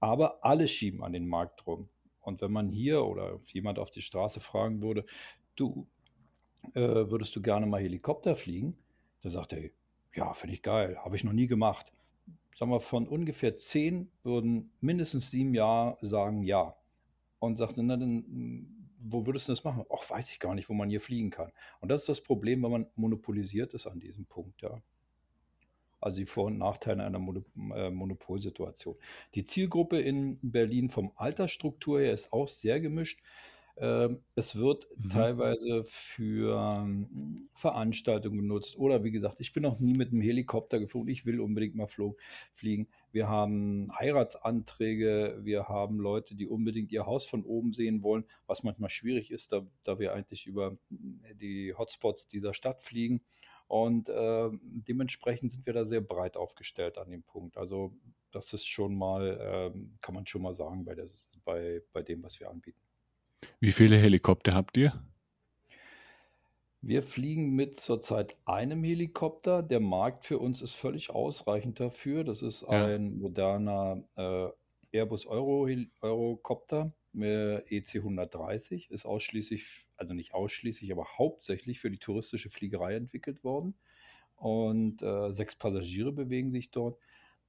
Aber 0.00 0.44
alle 0.44 0.68
schieben 0.68 1.02
an 1.02 1.12
den 1.12 1.26
Markt 1.26 1.66
rum. 1.66 1.88
Und 2.20 2.40
wenn 2.40 2.52
man 2.52 2.70
hier 2.70 3.04
oder 3.04 3.40
jemand 3.52 3.78
auf 3.78 3.90
die 3.90 4.02
Straße 4.02 4.40
fragen 4.40 4.82
würde, 4.82 5.04
du, 5.56 5.86
äh, 6.74 7.10
würdest 7.10 7.34
du 7.36 7.42
gerne 7.42 7.66
mal 7.66 7.80
Helikopter 7.80 8.36
fliegen? 8.36 8.76
Dann 9.22 9.32
sagt 9.32 9.52
er, 9.52 9.70
ja, 10.14 10.32
finde 10.34 10.54
ich 10.54 10.62
geil, 10.62 10.96
habe 10.98 11.16
ich 11.16 11.24
noch 11.24 11.32
nie 11.32 11.46
gemacht. 11.46 11.92
Sagen 12.54 12.70
wir, 12.70 12.80
von 12.80 13.06
ungefähr 13.06 13.58
zehn 13.58 14.10
würden 14.22 14.70
mindestens 14.80 15.30
sieben 15.30 15.54
Jahre 15.54 15.98
sagen 16.06 16.42
ja. 16.42 16.74
Und 17.38 17.58
sagte, 17.58 17.82
na 17.82 17.96
dann, 17.96 18.66
wo 18.98 19.26
würdest 19.26 19.48
du 19.48 19.52
das 19.52 19.62
machen? 19.62 19.84
Ach, 19.92 20.08
weiß 20.08 20.30
ich 20.30 20.40
gar 20.40 20.54
nicht, 20.54 20.68
wo 20.68 20.74
man 20.74 20.88
hier 20.88 21.02
fliegen 21.02 21.30
kann. 21.30 21.52
Und 21.80 21.90
das 21.90 22.02
ist 22.02 22.08
das 22.08 22.20
Problem, 22.22 22.62
wenn 22.62 22.70
man 22.70 22.86
monopolisiert 22.96 23.74
ist 23.74 23.86
an 23.86 24.00
diesem 24.00 24.24
Punkt, 24.24 24.62
ja. 24.62 24.80
Also 26.00 26.18
die 26.18 26.26
Vor- 26.26 26.46
und 26.46 26.58
Nachteile 26.58 27.04
einer 27.04 27.18
äh, 27.74 27.90
Monopolsituation. 27.90 28.96
Die 29.34 29.44
Zielgruppe 29.44 29.98
in 29.98 30.38
Berlin 30.42 30.88
vom 30.88 31.12
Altersstruktur 31.16 32.00
her 32.00 32.12
ist 32.12 32.32
auch 32.32 32.48
sehr 32.48 32.80
gemischt. 32.80 33.20
Ähm, 33.78 34.22
es 34.34 34.56
wird 34.56 34.88
mhm. 34.96 35.10
teilweise 35.10 35.84
für 35.84 36.58
ähm, 36.58 37.46
Veranstaltungen 37.52 38.38
genutzt 38.38 38.78
oder 38.78 39.04
wie 39.04 39.10
gesagt, 39.10 39.40
ich 39.40 39.52
bin 39.52 39.64
noch 39.64 39.80
nie 39.80 39.94
mit 39.94 40.12
einem 40.12 40.22
Helikopter 40.22 40.78
geflogen, 40.78 41.10
ich 41.10 41.26
will 41.26 41.40
unbedingt 41.40 41.74
mal 41.74 41.88
fliegen. 42.52 42.88
Wir 43.12 43.28
haben 43.28 43.92
Heiratsanträge, 43.98 45.40
wir 45.42 45.68
haben 45.68 45.98
Leute, 45.98 46.34
die 46.34 46.46
unbedingt 46.46 46.90
ihr 46.90 47.04
Haus 47.04 47.26
von 47.26 47.44
oben 47.44 47.74
sehen 47.74 48.02
wollen, 48.02 48.24
was 48.46 48.62
manchmal 48.62 48.90
schwierig 48.90 49.30
ist, 49.30 49.52
da, 49.52 49.66
da 49.84 49.98
wir 49.98 50.14
eigentlich 50.14 50.46
über 50.46 50.78
die 50.88 51.74
Hotspots 51.76 52.28
dieser 52.28 52.54
Stadt 52.54 52.82
fliegen. 52.82 53.20
Und 53.68 54.08
äh, 54.08 54.48
dementsprechend 54.62 55.52
sind 55.52 55.66
wir 55.66 55.72
da 55.72 55.84
sehr 55.84 56.00
breit 56.00 56.36
aufgestellt 56.36 56.98
an 56.98 57.10
dem 57.10 57.24
Punkt. 57.24 57.58
Also 57.58 57.92
das 58.30 58.52
ist 58.52 58.66
schon 58.66 58.94
mal, 58.96 59.72
äh, 59.74 59.78
kann 60.00 60.14
man 60.14 60.26
schon 60.26 60.42
mal 60.42 60.54
sagen 60.54 60.84
bei, 60.84 60.94
der, 60.94 61.08
bei, 61.44 61.82
bei 61.92 62.02
dem, 62.02 62.22
was 62.22 62.38
wir 62.40 62.48
anbieten. 62.48 62.85
Wie 63.60 63.72
viele 63.72 63.98
Helikopter 63.98 64.54
habt 64.54 64.78
ihr? 64.78 64.98
Wir 66.80 67.02
fliegen 67.02 67.54
mit 67.54 67.78
zurzeit 67.80 68.36
einem 68.44 68.84
Helikopter. 68.84 69.62
Der 69.62 69.80
Markt 69.80 70.24
für 70.24 70.38
uns 70.38 70.62
ist 70.62 70.74
völlig 70.74 71.10
ausreichend 71.10 71.80
dafür. 71.80 72.22
Das 72.22 72.42
ist 72.42 72.62
Ja. 72.68 72.86
ein 72.86 73.18
moderner 73.18 74.04
äh, 74.16 74.96
Airbus 74.96 75.26
Euro 75.26 75.68
Eurocopter 76.00 76.92
äh, 77.14 77.56
EC 77.76 77.96
130, 77.96 78.90
ist 78.90 79.04
ausschließlich, 79.04 79.86
also 79.96 80.14
nicht 80.14 80.32
ausschließlich, 80.34 80.92
aber 80.92 81.06
hauptsächlich 81.18 81.80
für 81.80 81.90
die 81.90 81.98
touristische 81.98 82.50
Fliegerei 82.50 82.94
entwickelt 82.94 83.42
worden. 83.42 83.74
Und 84.36 85.02
äh, 85.02 85.32
sechs 85.32 85.56
Passagiere 85.56 86.12
bewegen 86.12 86.52
sich 86.52 86.70
dort. 86.70 86.98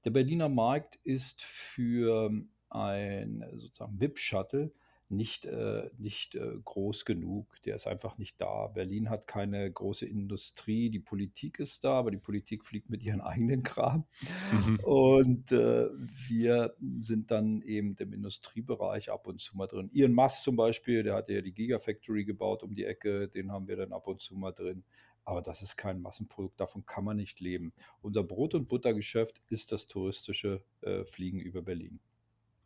Der 0.05 0.11
Berliner 0.11 0.49
Markt 0.49 0.95
ist 1.03 1.43
für 1.43 2.31
ein 2.69 3.45
sozusagen 3.55 3.99
VIP-Shuttle 3.99 4.71
nicht, 5.09 5.45
äh, 5.45 5.89
nicht 5.97 6.35
äh, 6.35 6.53
groß 6.63 7.05
genug. 7.05 7.47
Der 7.63 7.75
ist 7.75 7.87
einfach 7.87 8.17
nicht 8.17 8.41
da. 8.41 8.67
Berlin 8.67 9.09
hat 9.09 9.25
keine 9.27 9.71
große 9.71 10.05
Industrie. 10.05 10.89
Die 10.89 10.99
Politik 10.99 11.59
ist 11.59 11.83
da, 11.83 11.93
aber 11.93 12.11
die 12.11 12.17
Politik 12.17 12.65
fliegt 12.65 12.89
mit 12.89 13.01
ihren 13.01 13.21
eigenen 13.27 13.63
Kram. 13.63 14.05
Mhm. 14.51 14.79
Und 14.81 15.51
äh, 15.51 15.87
wir 16.27 16.75
sind 16.99 17.31
dann 17.31 17.61
eben 17.61 17.95
im 17.99 18.13
Industriebereich 18.13 19.11
ab 19.11 19.27
und 19.27 19.41
zu 19.41 19.55
mal 19.57 19.67
drin. 19.67 19.89
Ian 19.93 20.13
Musk 20.13 20.43
zum 20.43 20.55
Beispiel, 20.57 21.03
der 21.03 21.15
hat 21.15 21.29
ja 21.29 21.41
die 21.41 21.53
Gigafactory 21.53 22.25
gebaut 22.25 22.63
um 22.63 22.75
die 22.75 22.85
Ecke, 22.85 23.29
den 23.29 23.51
haben 23.51 23.67
wir 23.67 23.77
dann 23.77 23.93
ab 23.93 24.07
und 24.07 24.21
zu 24.21 24.35
mal 24.35 24.51
drin. 24.51 24.83
Aber 25.23 25.41
das 25.41 25.61
ist 25.61 25.75
kein 25.75 25.99
Massenprodukt, 25.99 26.59
davon 26.59 26.85
kann 26.85 27.03
man 27.03 27.17
nicht 27.17 27.41
leben. 27.41 27.73
Unser 28.01 28.23
Brot- 28.23 28.55
und 28.55 28.69
Buttergeschäft 28.69 29.41
ist 29.49 29.73
das 29.73 29.87
touristische 29.87 30.63
äh, 30.81 31.03
Fliegen 31.03 31.39
über 31.39 31.61
Berlin. 31.61 31.99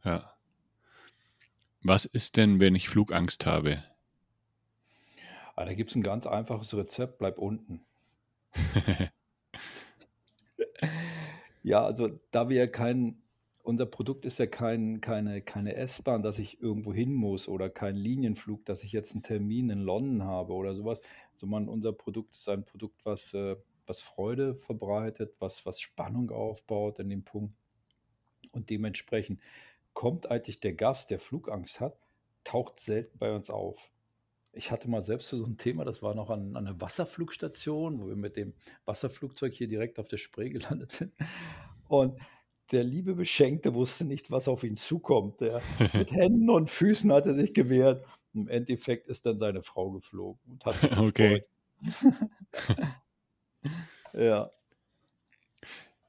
Ja. 0.03 0.31
Was 1.83 2.05
ist 2.05 2.37
denn, 2.37 2.59
wenn 2.59 2.75
ich 2.75 2.89
Flugangst 2.89 3.47
habe? 3.47 3.83
Ah, 5.55 5.65
da 5.65 5.73
gibt 5.73 5.89
es 5.89 5.95
ein 5.95 6.03
ganz 6.03 6.27
einfaches 6.27 6.75
Rezept, 6.75 7.17
bleib 7.17 7.39
unten. 7.39 7.81
ja, 11.63 11.83
also 11.83 12.19
da 12.29 12.49
wir 12.49 12.57
ja 12.57 12.67
kein, 12.67 13.21
unser 13.63 13.87
Produkt 13.87 14.25
ist 14.25 14.37
ja 14.37 14.45
kein, 14.45 15.01
keine, 15.01 15.41
keine 15.41 15.75
S-Bahn, 15.75 16.21
dass 16.21 16.37
ich 16.37 16.61
irgendwo 16.61 16.93
hin 16.93 17.13
muss 17.13 17.47
oder 17.47 17.69
kein 17.69 17.95
Linienflug, 17.95 18.63
dass 18.65 18.83
ich 18.83 18.91
jetzt 18.91 19.13
einen 19.13 19.23
Termin 19.23 19.71
in 19.71 19.79
London 19.79 20.23
habe 20.23 20.53
oder 20.53 20.75
sowas, 20.75 21.01
sondern 21.35 21.67
unser 21.67 21.93
Produkt 21.93 22.35
ist 22.35 22.47
ein 22.47 22.63
Produkt, 22.63 23.03
was, 23.05 23.33
äh, 23.33 23.55
was 23.87 24.01
Freude 24.01 24.53
verbreitet, 24.53 25.33
was, 25.39 25.65
was 25.65 25.81
Spannung 25.81 26.29
aufbaut 26.29 26.99
in 26.99 27.09
dem 27.09 27.23
Punkt. 27.23 27.55
Und 28.51 28.69
dementsprechend 28.69 29.39
kommt 29.93 30.31
eigentlich 30.31 30.59
der 30.59 30.73
Gast, 30.73 31.09
der 31.09 31.19
Flugangst 31.19 31.79
hat, 31.79 31.97
taucht 32.43 32.79
selten 32.79 33.17
bei 33.17 33.33
uns 33.33 33.49
auf. 33.49 33.91
Ich 34.53 34.71
hatte 34.71 34.89
mal 34.89 35.03
selbst 35.03 35.29
so 35.29 35.45
ein 35.45 35.57
Thema, 35.57 35.85
das 35.85 36.01
war 36.01 36.13
noch 36.13 36.29
an, 36.29 36.55
an 36.55 36.67
einer 36.67 36.81
Wasserflugstation, 36.81 38.01
wo 38.01 38.07
wir 38.07 38.15
mit 38.15 38.35
dem 38.35 38.53
Wasserflugzeug 38.85 39.53
hier 39.53 39.67
direkt 39.67 39.97
auf 39.97 40.09
der 40.09 40.17
Spree 40.17 40.49
gelandet 40.49 40.91
sind. 40.91 41.13
Und 41.87 42.19
der 42.71 42.83
liebe 42.83 43.15
Beschenkte 43.15 43.73
wusste 43.73 44.05
nicht, 44.05 44.31
was 44.31 44.47
auf 44.47 44.63
ihn 44.63 44.75
zukommt. 44.75 45.41
Der 45.41 45.61
mit 45.93 46.11
Händen 46.11 46.49
und 46.49 46.69
Füßen 46.69 47.11
hat 47.11 47.25
er 47.25 47.33
sich 47.33 47.53
gewehrt. 47.53 48.05
Im 48.33 48.47
Endeffekt 48.47 49.07
ist 49.07 49.25
dann 49.25 49.39
seine 49.39 49.61
Frau 49.61 49.91
geflogen 49.91 50.39
und 50.49 50.65
hat 50.65 50.79
sich 50.79 50.91
Okay. 50.97 51.41
ja. 54.13 54.49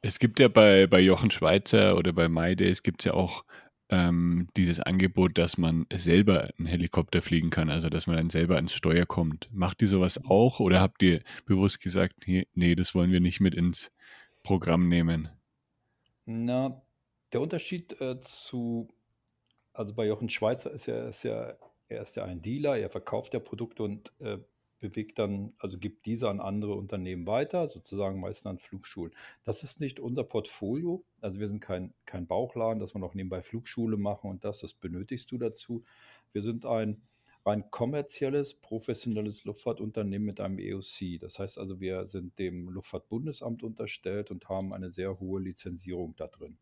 Es 0.02 0.18
gibt 0.18 0.40
ja 0.40 0.48
bei, 0.48 0.86
bei 0.88 1.00
Jochen 1.00 1.30
Schweizer 1.30 1.96
oder 1.96 2.12
bei 2.12 2.28
MyDays 2.28 2.82
gibt 2.82 3.02
es 3.02 3.06
ja 3.06 3.14
auch 3.14 3.44
ähm, 3.92 4.48
dieses 4.56 4.80
Angebot, 4.80 5.36
dass 5.36 5.58
man 5.58 5.86
selber 5.94 6.48
einen 6.58 6.66
Helikopter 6.66 7.20
fliegen 7.20 7.50
kann, 7.50 7.68
also 7.68 7.90
dass 7.90 8.06
man 8.06 8.16
dann 8.16 8.30
selber 8.30 8.56
ans 8.56 8.72
Steuer 8.72 9.04
kommt. 9.04 9.50
Macht 9.52 9.82
ihr 9.82 9.88
sowas 9.88 10.18
auch 10.24 10.60
oder 10.60 10.80
habt 10.80 11.02
ihr 11.02 11.20
bewusst 11.44 11.80
gesagt, 11.80 12.26
nee, 12.26 12.74
das 12.74 12.94
wollen 12.94 13.12
wir 13.12 13.20
nicht 13.20 13.40
mit 13.40 13.54
ins 13.54 13.92
Programm 14.42 14.88
nehmen? 14.88 15.28
Na, 16.24 16.80
der 17.34 17.42
Unterschied 17.42 18.00
äh, 18.00 18.18
zu, 18.20 18.88
also 19.74 19.94
bei 19.94 20.06
Jochen 20.06 20.30
Schweizer 20.30 20.70
ist 20.70 20.86
ja, 20.86 21.08
ist 21.08 21.24
ja, 21.24 21.54
er 21.88 22.02
ist 22.02 22.16
ja 22.16 22.24
ein 22.24 22.40
Dealer, 22.40 22.78
er 22.78 22.88
verkauft 22.88 23.34
ja 23.34 23.40
Produkte 23.40 23.82
und 23.82 24.10
äh, 24.20 24.38
bewegt 24.82 25.18
dann, 25.18 25.54
also 25.58 25.78
gibt 25.78 26.04
diese 26.04 26.28
an 26.28 26.40
andere 26.40 26.74
Unternehmen 26.74 27.26
weiter, 27.26 27.70
sozusagen 27.70 28.20
meistens 28.20 28.46
an 28.46 28.58
Flugschulen. 28.58 29.14
Das 29.44 29.62
ist 29.62 29.80
nicht 29.80 30.00
unser 30.00 30.24
Portfolio. 30.24 31.04
Also 31.22 31.40
wir 31.40 31.48
sind 31.48 31.60
kein, 31.60 31.94
kein 32.04 32.26
Bauchladen, 32.26 32.80
dass 32.80 32.94
wir 32.94 32.98
noch 32.98 33.14
nebenbei 33.14 33.40
Flugschule 33.40 33.96
machen 33.96 34.28
und 34.28 34.44
das, 34.44 34.60
das 34.60 34.74
benötigst 34.74 35.30
du 35.30 35.38
dazu. 35.38 35.84
Wir 36.32 36.42
sind 36.42 36.66
ein 36.66 37.00
rein 37.46 37.70
kommerzielles, 37.70 38.54
professionelles 38.54 39.44
Luftfahrtunternehmen 39.44 40.26
mit 40.26 40.40
einem 40.40 40.58
EOC. 40.58 41.20
Das 41.20 41.38
heißt 41.38 41.58
also, 41.58 41.80
wir 41.80 42.06
sind 42.08 42.38
dem 42.38 42.68
Luftfahrtbundesamt 42.68 43.62
unterstellt 43.62 44.30
und 44.30 44.48
haben 44.48 44.74
eine 44.74 44.90
sehr 44.90 45.18
hohe 45.20 45.40
Lizenzierung 45.40 46.14
da 46.16 46.26
drin. 46.26 46.58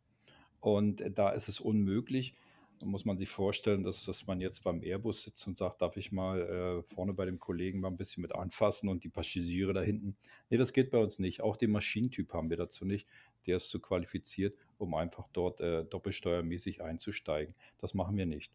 Und 0.60 1.02
da 1.14 1.30
ist 1.30 1.48
es 1.48 1.58
unmöglich, 1.58 2.34
muss 2.82 3.04
man 3.04 3.18
sich 3.18 3.28
vorstellen, 3.28 3.82
dass, 3.82 4.04
dass 4.04 4.26
man 4.26 4.40
jetzt 4.40 4.64
beim 4.64 4.82
Airbus 4.82 5.22
sitzt 5.22 5.46
und 5.46 5.58
sagt, 5.58 5.82
darf 5.82 5.96
ich 5.96 6.12
mal 6.12 6.40
äh, 6.40 6.94
vorne 6.94 7.12
bei 7.12 7.24
dem 7.24 7.38
Kollegen 7.38 7.80
mal 7.80 7.88
ein 7.88 7.96
bisschen 7.96 8.22
mit 8.22 8.34
anfassen 8.34 8.88
und 8.88 9.04
die 9.04 9.08
Passagiere 9.08 9.72
da 9.72 9.80
hinten. 9.82 10.16
Nee, 10.48 10.56
das 10.56 10.72
geht 10.72 10.90
bei 10.90 10.98
uns 10.98 11.18
nicht. 11.18 11.42
Auch 11.42 11.56
den 11.56 11.70
Maschinentyp 11.70 12.32
haben 12.32 12.50
wir 12.50 12.56
dazu 12.56 12.84
nicht. 12.84 13.06
Der 13.46 13.56
ist 13.56 13.70
zu 13.70 13.80
qualifiziert, 13.80 14.56
um 14.78 14.94
einfach 14.94 15.28
dort 15.32 15.60
äh, 15.60 15.84
doppelsteuermäßig 15.84 16.82
einzusteigen. 16.82 17.54
Das 17.78 17.94
machen 17.94 18.16
wir 18.16 18.26
nicht. 18.26 18.52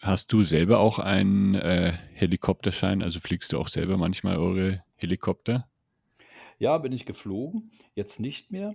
Hast 0.00 0.32
du 0.32 0.44
selber 0.44 0.78
auch 0.78 0.98
einen 0.98 1.54
äh, 1.54 1.92
Helikopterschein? 2.14 3.02
Also 3.02 3.20
fliegst 3.20 3.52
du 3.52 3.58
auch 3.58 3.68
selber 3.68 3.98
manchmal 3.98 4.38
eure 4.38 4.82
Helikopter? 4.96 5.68
Ja, 6.58 6.78
bin 6.78 6.92
ich 6.92 7.06
geflogen. 7.06 7.70
Jetzt 7.94 8.18
nicht 8.18 8.50
mehr 8.50 8.74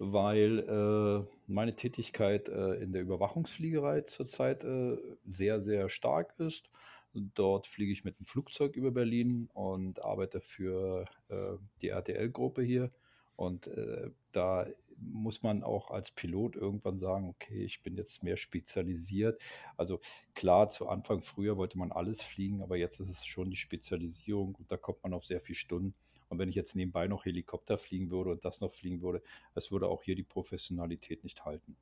weil 0.00 0.60
äh, 0.60 1.30
meine 1.46 1.76
Tätigkeit 1.76 2.48
äh, 2.48 2.74
in 2.76 2.92
der 2.92 3.02
Überwachungsfliegerei 3.02 4.00
zurzeit 4.02 4.64
äh, 4.64 4.96
sehr, 5.28 5.60
sehr 5.60 5.90
stark 5.90 6.34
ist. 6.38 6.70
Dort 7.12 7.66
fliege 7.66 7.92
ich 7.92 8.02
mit 8.02 8.18
dem 8.18 8.24
Flugzeug 8.24 8.76
über 8.76 8.92
Berlin 8.92 9.50
und 9.52 10.02
arbeite 10.02 10.40
für 10.40 11.04
äh, 11.28 11.58
die 11.82 11.88
RTL-Gruppe 11.88 12.62
hier. 12.62 12.90
Und 13.36 13.66
äh, 13.66 14.10
da 14.32 14.66
muss 14.96 15.42
man 15.42 15.62
auch 15.62 15.90
als 15.90 16.10
Pilot 16.10 16.56
irgendwann 16.56 16.98
sagen, 16.98 17.28
okay, 17.28 17.62
ich 17.62 17.82
bin 17.82 17.94
jetzt 17.96 18.22
mehr 18.22 18.38
spezialisiert. 18.38 19.42
Also 19.76 20.00
klar, 20.34 20.70
zu 20.70 20.88
Anfang 20.88 21.20
früher 21.20 21.58
wollte 21.58 21.78
man 21.78 21.92
alles 21.92 22.22
fliegen, 22.22 22.62
aber 22.62 22.78
jetzt 22.78 23.00
ist 23.00 23.08
es 23.10 23.26
schon 23.26 23.50
die 23.50 23.56
Spezialisierung 23.56 24.54
und 24.54 24.72
da 24.72 24.78
kommt 24.78 25.02
man 25.02 25.12
auf 25.12 25.26
sehr 25.26 25.40
viele 25.40 25.56
Stunden. 25.56 25.94
Und 26.30 26.38
wenn 26.38 26.48
ich 26.48 26.54
jetzt 26.54 26.76
nebenbei 26.76 27.08
noch 27.08 27.24
Helikopter 27.24 27.76
fliegen 27.76 28.10
würde 28.10 28.30
und 28.30 28.44
das 28.44 28.60
noch 28.60 28.72
fliegen 28.72 29.02
würde, 29.02 29.20
es 29.54 29.72
würde 29.72 29.88
auch 29.88 30.04
hier 30.04 30.14
die 30.14 30.22
Professionalität 30.22 31.24
nicht 31.24 31.44
halten. 31.44 31.76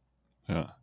Ja. 0.49 0.79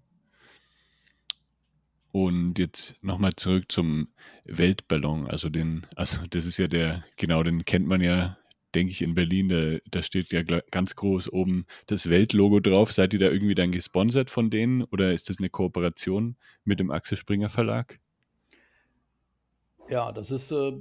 Und 2.12 2.60
jetzt 2.60 3.04
nochmal 3.04 3.34
zurück 3.36 3.66
zum 3.70 4.10
Weltballon. 4.46 5.28
Also 5.28 5.50
den, 5.50 5.86
also 5.96 6.20
das 6.30 6.46
ist 6.46 6.58
ja 6.58 6.68
der, 6.68 7.04
genau, 7.18 7.42
den 7.42 7.66
kennt 7.66 7.88
man 7.88 8.02
ja, 8.02 8.38
denke 8.76 8.92
ich, 8.92 9.02
in 9.02 9.16
Berlin. 9.16 9.50
Da, 9.50 9.80
da 9.90 10.04
steht 10.04 10.32
ja 10.32 10.44
ganz 10.44 10.96
groß 10.96 11.34
oben 11.34 11.66
das 11.88 12.08
Weltlogo 12.08 12.60
drauf. 12.60 12.92
Seid 12.92 13.14
ihr 13.14 13.20
da 13.20 13.32
irgendwie 13.32 13.56
dann 13.56 13.72
gesponsert 13.72 14.30
von 14.30 14.52
denen 14.52 14.84
oder 14.84 15.12
ist 15.12 15.30
das 15.30 15.40
eine 15.40 15.50
Kooperation 15.50 16.38
mit 16.64 16.80
dem 16.80 16.92
Axel 16.92 17.18
Springer 17.18 17.50
Verlag? 17.50 18.00
Ja, 19.90 20.12
das 20.12 20.30
ist 20.30 20.52
äh, 20.52 20.72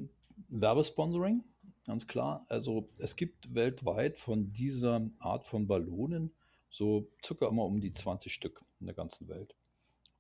Werbesponsoring 0.49 1.43
ganz 1.85 2.07
klar. 2.07 2.47
Also 2.49 2.88
es 2.99 3.17
gibt 3.17 3.55
weltweit 3.55 4.19
von 4.19 4.53
dieser 4.53 5.09
Art 5.19 5.47
von 5.47 5.67
Ballonen 5.67 6.33
so 6.71 7.09
circa 7.25 7.49
immer 7.49 7.64
um 7.64 7.81
die 7.81 7.93
20 7.93 8.33
Stück 8.33 8.64
in 8.81 8.87
der 8.87 8.95
ganzen 8.95 9.29
Welt. 9.29 9.55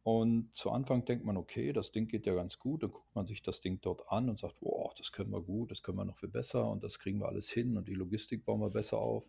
Und 0.04 0.54
zu 0.54 0.70
Anfang 0.70 1.06
denkt 1.06 1.24
man, 1.24 1.38
okay, 1.38 1.72
das 1.72 1.90
Ding 1.90 2.06
geht 2.06 2.26
ja 2.26 2.34
ganz 2.34 2.58
gut. 2.58 2.82
Dann 2.82 2.90
guckt 2.90 3.14
man 3.14 3.26
sich 3.26 3.42
das 3.42 3.60
Ding 3.60 3.80
dort 3.80 4.06
an 4.10 4.28
und 4.28 4.38
sagt, 4.38 4.60
boah, 4.60 4.92
das 4.96 5.12
können 5.12 5.30
wir 5.30 5.40
gut, 5.40 5.70
das 5.70 5.82
können 5.82 5.96
wir 5.96 6.04
noch 6.04 6.18
viel 6.18 6.28
besser 6.28 6.70
und 6.70 6.84
das 6.84 6.98
kriegen 6.98 7.20
wir 7.20 7.28
alles 7.28 7.48
hin 7.48 7.76
und 7.76 7.88
die 7.88 7.94
Logistik 7.94 8.44
bauen 8.44 8.60
wir 8.60 8.70
besser 8.70 8.98
auf. 8.98 9.24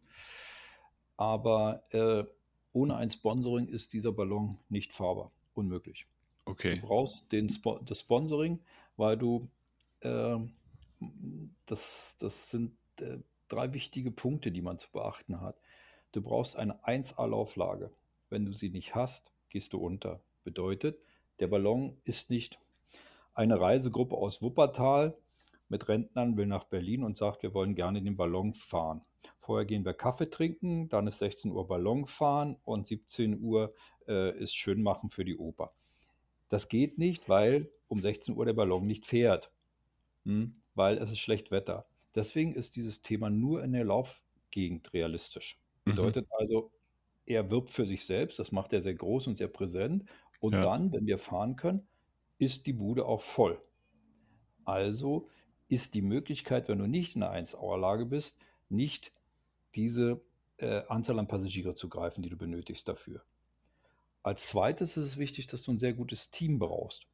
Aber 1.16 1.84
äh, 1.92 2.26
ohne 2.74 2.98
ein 2.98 3.10
Sponsoring 3.10 3.68
ist 3.68 3.94
dieser 3.94 4.12
Ballon 4.12 4.60
nicht 4.68 4.92
fahrbar. 4.92 5.32
Unmöglich. 5.54 6.08
Okay. 6.44 6.80
Du 6.82 6.88
brauchst 6.88 7.32
den 7.32 7.50
Spo 7.50 7.80
das 7.80 8.02
Sponsoring, 8.02 8.60
weil 8.98 9.18
du 9.18 9.50
äh, 10.02 10.38
das, 11.66 12.18
das 12.20 12.50
sind 12.50 12.78
äh, 13.00 13.18
drei 13.48 13.74
wichtige 13.74 14.12
Punkte, 14.12 14.52
die 14.52 14.62
man 14.62 14.80
zu 14.80 14.92
beachten 14.92 15.42
hat. 15.42 15.58
Du 16.12 16.22
brauchst 16.22 16.56
eine 16.56 16.84
1A-Lauflage. 16.86 17.92
Wenn 18.30 18.46
du 18.46 18.54
sie 18.54 18.70
nicht 18.70 18.96
hast, 18.96 19.32
gehst 19.50 19.74
du 19.74 19.80
unter. 19.80 20.22
Bedeutet, 20.44 21.00
der 21.40 21.48
Ballon 21.48 21.98
ist 22.04 22.30
nicht 22.30 22.60
eine 23.34 23.60
Reisegruppe 23.60 24.16
aus 24.16 24.42
Wuppertal 24.42 25.18
mit 25.68 25.88
Rentnern 25.88 26.38
will 26.38 26.46
nach 26.46 26.66
Berlin 26.66 27.04
und 27.04 27.18
sagt, 27.18 27.44
wir 27.44 27.54
wollen 27.54 27.76
gerne 27.76 28.02
den 28.02 28.16
Ballon 28.16 28.54
fahren. 28.54 29.02
Vorher 29.40 29.66
gehen 29.66 29.86
wir 29.86 29.94
Kaffee 29.94 30.30
trinken, 30.30 30.90
dann 30.90 31.08
ist 31.08 31.20
16 31.20 31.52
Uhr 31.52 31.68
Ballon 31.68 32.06
fahren 32.06 32.58
und 32.64 32.88
17 32.88 33.42
Uhr 33.42 33.74
äh, 34.08 34.38
ist 34.38 34.56
schön 34.56 34.84
machen 34.84 35.10
für 35.10 35.26
die 35.26 35.38
Oper. 35.38 35.74
Das 36.50 36.70
geht 36.70 36.98
nicht, 36.98 37.28
weil 37.28 37.70
um 37.88 38.02
16 38.02 38.36
Uhr 38.36 38.46
der 38.46 38.54
Ballon 38.54 38.86
nicht 38.86 39.06
fährt. 39.06 39.52
Hm? 40.26 40.62
weil 40.76 40.98
es 40.98 41.12
ist 41.12 41.20
schlecht 41.20 41.52
Wetter. 41.52 41.88
Deswegen 42.14 42.54
ist 42.54 42.76
dieses 42.76 43.02
Thema 43.02 43.30
nur 43.30 43.64
in 43.64 43.74
der 43.74 43.86
Laufgegend 43.86 44.94
realistisch. 44.94 45.60
Mhm. 45.86 45.92
Bedeutet 45.92 46.28
also, 46.38 46.72
er 47.26 47.50
wirbt 47.50 47.72
für 47.72 47.86
sich 47.86 48.06
selbst, 48.06 48.38
das 48.38 48.52
macht 48.52 48.72
er 48.74 48.82
sehr 48.82 48.94
groß 48.94 49.28
und 49.28 49.38
sehr 49.38 49.48
präsent 49.48 50.06
Und 50.40 50.54
ja. 50.54 50.60
dann, 50.60 50.92
wenn 50.92 51.08
wir 51.08 51.18
fahren 51.18 51.56
können, 51.56 51.88
ist 52.38 52.68
die 52.68 52.74
Bude 52.74 53.06
auch 53.06 53.22
voll. 53.22 53.60
Also 54.66 55.28
ist 55.70 55.96
die 55.96 56.04
Möglichkeit, 56.04 56.68
wenn 56.68 56.78
du 56.78 56.86
nicht 56.86 57.16
in 57.16 57.24
einer 57.24 57.34
1-Hour-Lage 57.34 58.06
bist, 58.06 58.38
nicht 58.70 59.12
diese 59.74 60.22
äh, 60.58 60.84
Anzahl 60.88 61.18
an 61.18 61.28
Passagiere 61.28 61.74
zu 61.74 61.90
greifen, 61.90 62.22
die 62.22 62.30
du 62.30 62.38
benötigst 62.38 62.88
dafür. 62.88 63.24
Als 64.22 64.48
zweites 64.48 64.98
ist 64.98 65.06
es 65.06 65.18
wichtig, 65.18 65.48
dass 65.48 65.64
du 65.64 65.72
ein 65.72 65.80
sehr 65.80 65.94
gutes 65.94 66.30
Team 66.30 66.60
brauchst. 66.60 67.08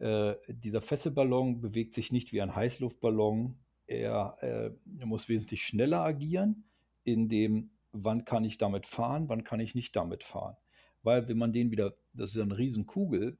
Äh, 0.00 0.34
dieser 0.48 0.80
Fesselballon 0.80 1.60
bewegt 1.60 1.94
sich 1.94 2.12
nicht 2.12 2.32
wie 2.32 2.42
ein 2.42 2.54
Heißluftballon. 2.54 3.56
Er, 3.86 4.36
äh, 4.40 4.70
muss 5.04 5.28
wesentlich 5.28 5.64
schneller 5.64 6.00
agieren, 6.00 6.64
in 7.04 7.28
dem, 7.28 7.70
wann 7.92 8.24
kann 8.24 8.44
ich 8.44 8.58
damit 8.58 8.86
fahren, 8.86 9.28
wann 9.28 9.44
kann 9.44 9.60
ich 9.60 9.74
nicht 9.74 9.94
damit 9.96 10.24
fahren. 10.24 10.56
Weil 11.02 11.28
wenn 11.28 11.38
man 11.38 11.52
den 11.52 11.70
wieder, 11.70 11.94
das 12.14 12.34
ist 12.34 12.40
eine 12.40 12.56
Riesenkugel, 12.56 13.36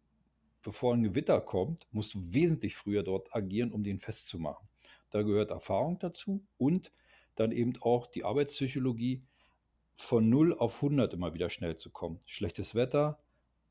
bevor 0.62 0.94
ein 0.94 1.02
Gewitter 1.02 1.40
kommt, 1.40 1.86
musst 1.92 2.14
du 2.14 2.20
wesentlich 2.34 2.76
früher 2.76 3.02
dort 3.02 3.34
agieren, 3.34 3.72
um 3.72 3.84
den 3.84 4.00
festzumachen. 4.00 4.68
Da 5.10 5.22
gehört 5.22 5.50
Erfahrung 5.50 5.98
dazu 5.98 6.44
und 6.58 6.92
dann 7.34 7.52
eben 7.52 7.74
auch 7.80 8.06
die 8.06 8.24
Arbeitspsychologie, 8.24 9.22
von 9.94 10.28
0 10.28 10.54
auf 10.54 10.76
100 10.76 11.12
immer 11.14 11.34
wieder 11.34 11.50
schnell 11.50 11.76
zu 11.76 11.90
kommen. 11.90 12.18
Schlechtes 12.26 12.74
Wetter, 12.74 13.21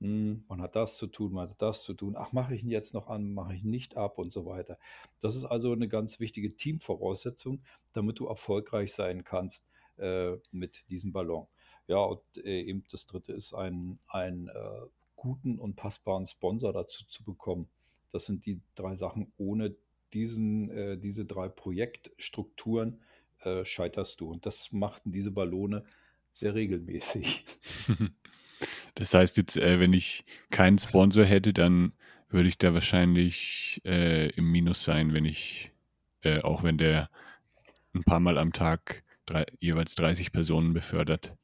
hm, 0.02 0.44
man 0.48 0.62
hat 0.62 0.76
das 0.76 0.98
zu 0.98 1.06
tun, 1.06 1.32
man 1.34 1.50
hat 1.50 1.62
das 1.62 1.84
zu 1.84 1.94
tun. 1.94 2.16
Ach, 2.18 2.34
mache 2.34 2.56
ich 2.56 2.64
ihn 2.64 2.72
jetzt 2.72 2.96
noch 2.96 3.08
an, 3.08 3.34
mache 3.34 3.54
ich 3.54 3.64
ihn 3.64 3.70
nicht 3.70 3.98
ab 3.98 4.18
und 4.18 4.34
so 4.34 4.48
weiter. 4.48 4.80
Das 5.20 5.36
ist 5.36 5.46
also 5.46 5.72
eine 5.72 5.88
ganz 5.88 6.20
wichtige 6.20 6.56
Teamvoraussetzung, 6.56 7.62
damit 7.94 8.20
du 8.20 8.26
erfolgreich 8.26 8.94
sein 8.94 9.24
kannst 9.24 9.68
äh, 9.98 10.38
mit 10.52 10.90
diesem 10.90 11.14
Ballon. 11.14 11.48
Ja, 11.88 11.98
und 11.98 12.24
äh, 12.38 12.62
eben 12.62 12.84
das 12.90 13.06
dritte 13.06 13.34
ist, 13.34 13.54
einen, 13.54 14.00
einen 14.08 14.48
äh, 14.48 14.82
guten 15.16 15.60
und 15.60 15.76
passbaren 15.76 16.26
Sponsor 16.26 16.74
dazu 16.74 17.06
zu 17.06 17.24
bekommen. 17.24 17.70
Das 18.12 18.26
sind 18.26 18.46
die 18.48 18.60
drei 18.74 18.96
Sachen. 18.96 19.32
Ohne 19.38 19.76
diesen, 20.14 20.72
äh, 20.72 20.98
diese 20.98 21.26
drei 21.26 21.48
Projektstrukturen 21.48 23.02
äh, 23.42 23.66
scheiterst 23.66 24.20
du. 24.20 24.32
Und 24.32 24.48
das 24.48 24.72
machten 24.72 25.12
diese 25.12 25.30
Ballone 25.30 25.86
sehr 26.34 26.56
regelmäßig. 26.56 27.46
Das 29.02 29.16
heißt 29.16 29.36
jetzt, 29.38 29.58
äh, 29.58 29.80
wenn 29.80 29.94
ich 29.94 30.26
keinen 30.52 30.78
Sponsor 30.78 31.26
hätte, 31.26 31.54
dann 31.54 31.94
würde 32.30 32.48
ich 32.48 32.60
da 32.60 32.76
wahrscheinlich 32.76 33.82
äh, 33.84 34.30
im 34.30 34.52
Minus 34.52 34.84
sein, 34.84 35.12
wenn 35.12 35.26
ich, 35.26 35.72
äh, 36.22 36.42
auch 36.42 36.62
wenn 36.62 36.78
der 36.78 37.10
ein 37.96 38.04
paar 38.04 38.20
Mal 38.20 38.38
am 38.38 38.54
Tag 38.54 39.04
drei, 39.26 39.48
jeweils 39.60 39.96
30 39.96 40.32
Personen 40.32 40.74
befördert. 40.74 41.36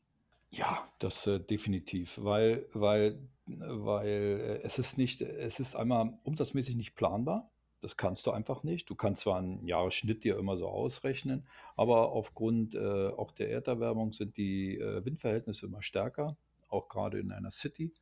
Ja, 0.52 0.88
das 1.00 1.26
äh, 1.26 1.40
definitiv, 1.40 2.20
weil, 2.22 2.68
weil, 2.74 3.28
weil 3.48 4.08
äh, 4.08 4.62
es 4.62 4.78
ist 4.78 5.00
nicht, 5.00 5.22
es 5.22 5.60
ist 5.60 5.76
einmal 5.76 6.14
umsatzmäßig 6.22 6.76
nicht 6.76 6.94
planbar. 6.94 7.50
Das 7.82 7.98
kannst 7.98 8.28
du 8.28 8.32
einfach 8.32 8.62
nicht. 8.62 8.88
Du 8.88 8.94
kannst 8.94 9.22
zwar 9.22 9.40
einen 9.40 9.66
Jahresschnitt 9.66 10.24
dir 10.24 10.38
immer 10.38 10.58
so 10.58 10.68
ausrechnen, 10.68 11.48
aber 11.76 12.12
aufgrund 12.12 12.76
äh, 12.76 13.08
auch 13.08 13.32
der 13.32 13.50
Erderwärmung 13.50 14.14
sind 14.14 14.38
die 14.38 14.78
äh, 14.78 15.04
Windverhältnisse 15.04 15.66
immer 15.66 15.82
stärker, 15.82 16.38
auch 16.70 16.90
gerade 16.90 17.20
in 17.20 17.32
einer 17.32 17.52
City. 17.52 17.94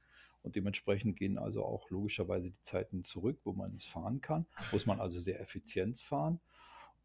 Und 0.42 0.56
dementsprechend 0.56 1.18
gehen 1.18 1.40
also 1.40 1.66
auch 1.66 1.90
logischerweise 1.90 2.52
die 2.52 2.62
Zeiten 2.62 3.04
zurück, 3.04 3.40
wo 3.44 3.54
man 3.54 3.76
es 3.76 3.86
fahren 3.86 4.22
kann. 4.22 4.46
Muss 4.72 4.86
man 4.86 5.00
also 5.00 5.20
sehr 5.20 5.42
effizient 5.42 6.00
fahren. 6.00 6.40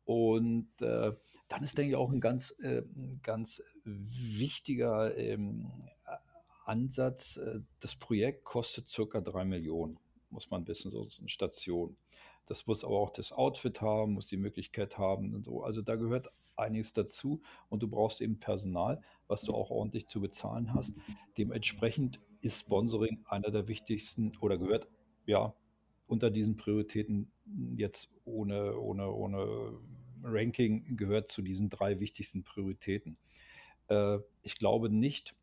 Und 0.04 0.68
äh, 0.82 1.12
dann 1.48 1.62
ist, 1.62 1.78
denke 1.78 1.90
ich, 1.90 1.96
auch 1.96 2.10
ein 2.10 2.20
ganz, 2.20 2.50
äh, 2.60 2.82
ganz 3.22 3.62
wichtiger 3.84 5.16
ähm, 5.16 5.70
Ansatz. 6.64 7.36
Äh, 7.38 7.60
das 7.80 7.96
Projekt 7.96 8.44
kostet 8.44 8.88
circa 8.88 9.20
drei 9.20 9.44
Millionen, 9.44 9.98
muss 10.30 10.50
man 10.50 10.66
wissen, 10.66 10.90
so 10.90 11.08
eine 11.18 11.28
Station. 11.28 11.96
Das 12.46 12.66
muss 12.66 12.84
aber 12.84 12.98
auch 12.98 13.10
das 13.10 13.32
Outfit 13.32 13.80
haben, 13.80 14.14
muss 14.14 14.26
die 14.26 14.36
Möglichkeit 14.36 14.98
haben 14.98 15.34
und 15.34 15.44
so. 15.44 15.62
Also 15.62 15.82
da 15.82 15.96
gehört 15.96 16.30
einiges 16.60 16.92
dazu 16.92 17.40
und 17.68 17.82
du 17.82 17.88
brauchst 17.88 18.20
eben 18.20 18.38
Personal, 18.38 19.00
was 19.26 19.42
du 19.42 19.54
auch 19.54 19.70
ordentlich 19.70 20.08
zu 20.08 20.20
bezahlen 20.20 20.74
hast. 20.74 20.94
Dementsprechend 21.38 22.20
ist 22.40 22.60
Sponsoring 22.60 23.24
einer 23.26 23.50
der 23.50 23.68
wichtigsten 23.68 24.32
oder 24.40 24.58
gehört 24.58 24.88
ja 25.26 25.54
unter 26.06 26.30
diesen 26.30 26.56
Prioritäten 26.56 27.30
jetzt 27.76 28.10
ohne, 28.24 28.78
ohne, 28.78 29.10
ohne 29.10 29.78
Ranking 30.22 30.96
gehört 30.96 31.30
zu 31.30 31.42
diesen 31.42 31.68
drei 31.68 32.00
wichtigsten 32.00 32.42
Prioritäten. 32.42 33.16
Äh, 33.88 34.18
ich 34.42 34.56
glaube 34.56 34.90
nicht, 34.90 35.34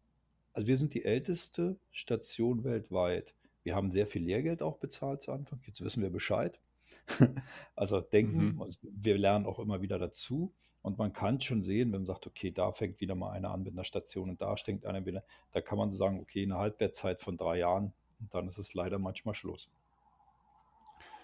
also 0.53 0.67
wir 0.67 0.77
sind 0.77 0.93
die 0.93 1.05
älteste 1.05 1.79
Station 1.91 2.63
weltweit. 2.63 3.35
Wir 3.63 3.75
haben 3.75 3.91
sehr 3.91 4.07
viel 4.07 4.23
Lehrgeld 4.23 4.61
auch 4.61 4.77
bezahlt 4.77 5.21
zu 5.21 5.31
Anfang. 5.31 5.61
Jetzt 5.65 5.81
wissen 5.81 6.01
wir 6.01 6.09
Bescheid. 6.09 6.59
also 7.75 8.01
denken, 8.01 8.55
mhm. 8.55 8.75
wir 8.81 9.17
lernen 9.17 9.45
auch 9.45 9.59
immer 9.59 9.81
wieder 9.81 9.99
dazu. 9.99 10.53
Und 10.87 10.97
man 10.97 11.11
kann 11.11 11.41
schon 11.41 11.63
sehen, 11.63 11.91
wenn 11.91 12.03
man 12.03 12.05
sagt, 12.05 12.27
okay, 12.27 12.49
da 12.49 12.71
fängt 12.71 13.01
wieder 13.01 13.13
mal 13.13 13.31
einer 13.31 13.51
an 13.51 13.61
mit 13.61 13.73
einer 13.73 13.83
Station 13.83 14.29
und 14.29 14.41
da 14.41 14.55
steckt 14.55 14.85
einer 14.85 15.05
wieder, 15.05 15.21
da 15.51 15.59
kann 15.59 15.77
man 15.77 15.91
sagen, 15.91 16.21
okay, 16.21 16.43
eine 16.43 16.57
Halbwertszeit 16.57 17.19
von 17.19 17.35
drei 17.35 17.57
Jahren 17.57 17.91
und 18.21 18.33
dann 18.33 18.47
ist 18.47 18.57
es 18.57 18.73
leider 18.73 18.97
manchmal 18.97 19.35
Schluss. 19.35 19.69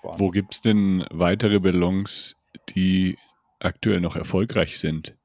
Bahn. 0.02 0.20
Wo 0.20 0.32
gibt 0.32 0.54
es 0.54 0.60
denn 0.60 1.06
weitere 1.12 1.62
Ballons, 1.62 2.36
die 2.76 3.18
aktuell 3.60 4.02
noch 4.02 4.18
erfolgreich 4.18 4.80
sind? 4.80 5.16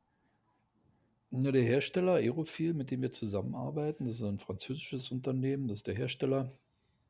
Ja, 1.32 1.50
der 1.50 1.64
Hersteller 1.64 2.14
Aerofil, 2.14 2.74
mit 2.74 2.92
dem 2.92 3.02
wir 3.02 3.10
zusammenarbeiten, 3.10 4.06
das 4.06 4.18
ist 4.18 4.22
ein 4.22 4.38
französisches 4.38 5.10
Unternehmen, 5.10 5.66
das 5.66 5.78
ist 5.78 5.88
der 5.88 5.96
Hersteller. 5.96 6.48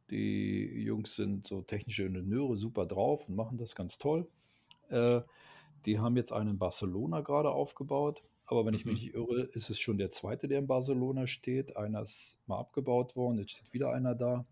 Die 0.08 0.82
Jungs 0.82 1.14
sind 1.14 1.46
so 1.46 1.60
technische 1.60 2.04
Ingenieure, 2.04 2.56
super 2.56 2.86
drauf 2.86 3.28
und 3.28 3.36
machen 3.36 3.58
das 3.58 3.74
ganz 3.74 3.98
toll. 3.98 4.26
Äh, 4.88 5.20
die 5.86 5.98
haben 5.98 6.16
jetzt 6.16 6.32
einen 6.32 6.50
in 6.50 6.58
Barcelona 6.58 7.20
gerade 7.20 7.50
aufgebaut. 7.50 8.22
Aber 8.46 8.64
wenn 8.64 8.74
ich 8.74 8.86
mich 8.86 9.02
mhm. 9.02 9.06
nicht 9.06 9.14
irre, 9.14 9.42
ist 9.52 9.68
es 9.68 9.78
schon 9.78 9.98
der 9.98 10.10
zweite, 10.10 10.48
der 10.48 10.60
in 10.60 10.66
Barcelona 10.66 11.26
steht. 11.26 11.76
Einer 11.76 12.02
ist 12.02 12.38
mal 12.46 12.58
abgebaut 12.58 13.14
worden, 13.14 13.38
jetzt 13.38 13.52
steht 13.52 13.72
wieder 13.74 13.92
einer 13.92 14.14
da. 14.14 14.46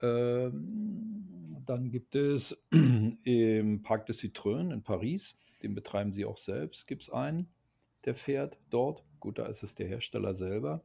Ähm, 0.00 1.44
dann 1.64 1.90
gibt 1.90 2.16
es 2.16 2.64
im 2.70 3.82
Parc 3.82 4.06
de 4.06 4.14
Citroën 4.14 4.72
in 4.72 4.82
Paris, 4.82 5.38
den 5.62 5.74
betreiben 5.74 6.12
sie 6.12 6.24
auch 6.24 6.38
selbst, 6.38 6.88
gibt 6.88 7.02
es 7.02 7.10
einen, 7.10 7.48
der 8.04 8.14
fährt 8.14 8.58
dort. 8.70 9.04
Gut, 9.20 9.38
da 9.38 9.46
ist 9.46 9.62
es 9.62 9.74
der 9.74 9.86
Hersteller 9.86 10.34
selber. 10.34 10.82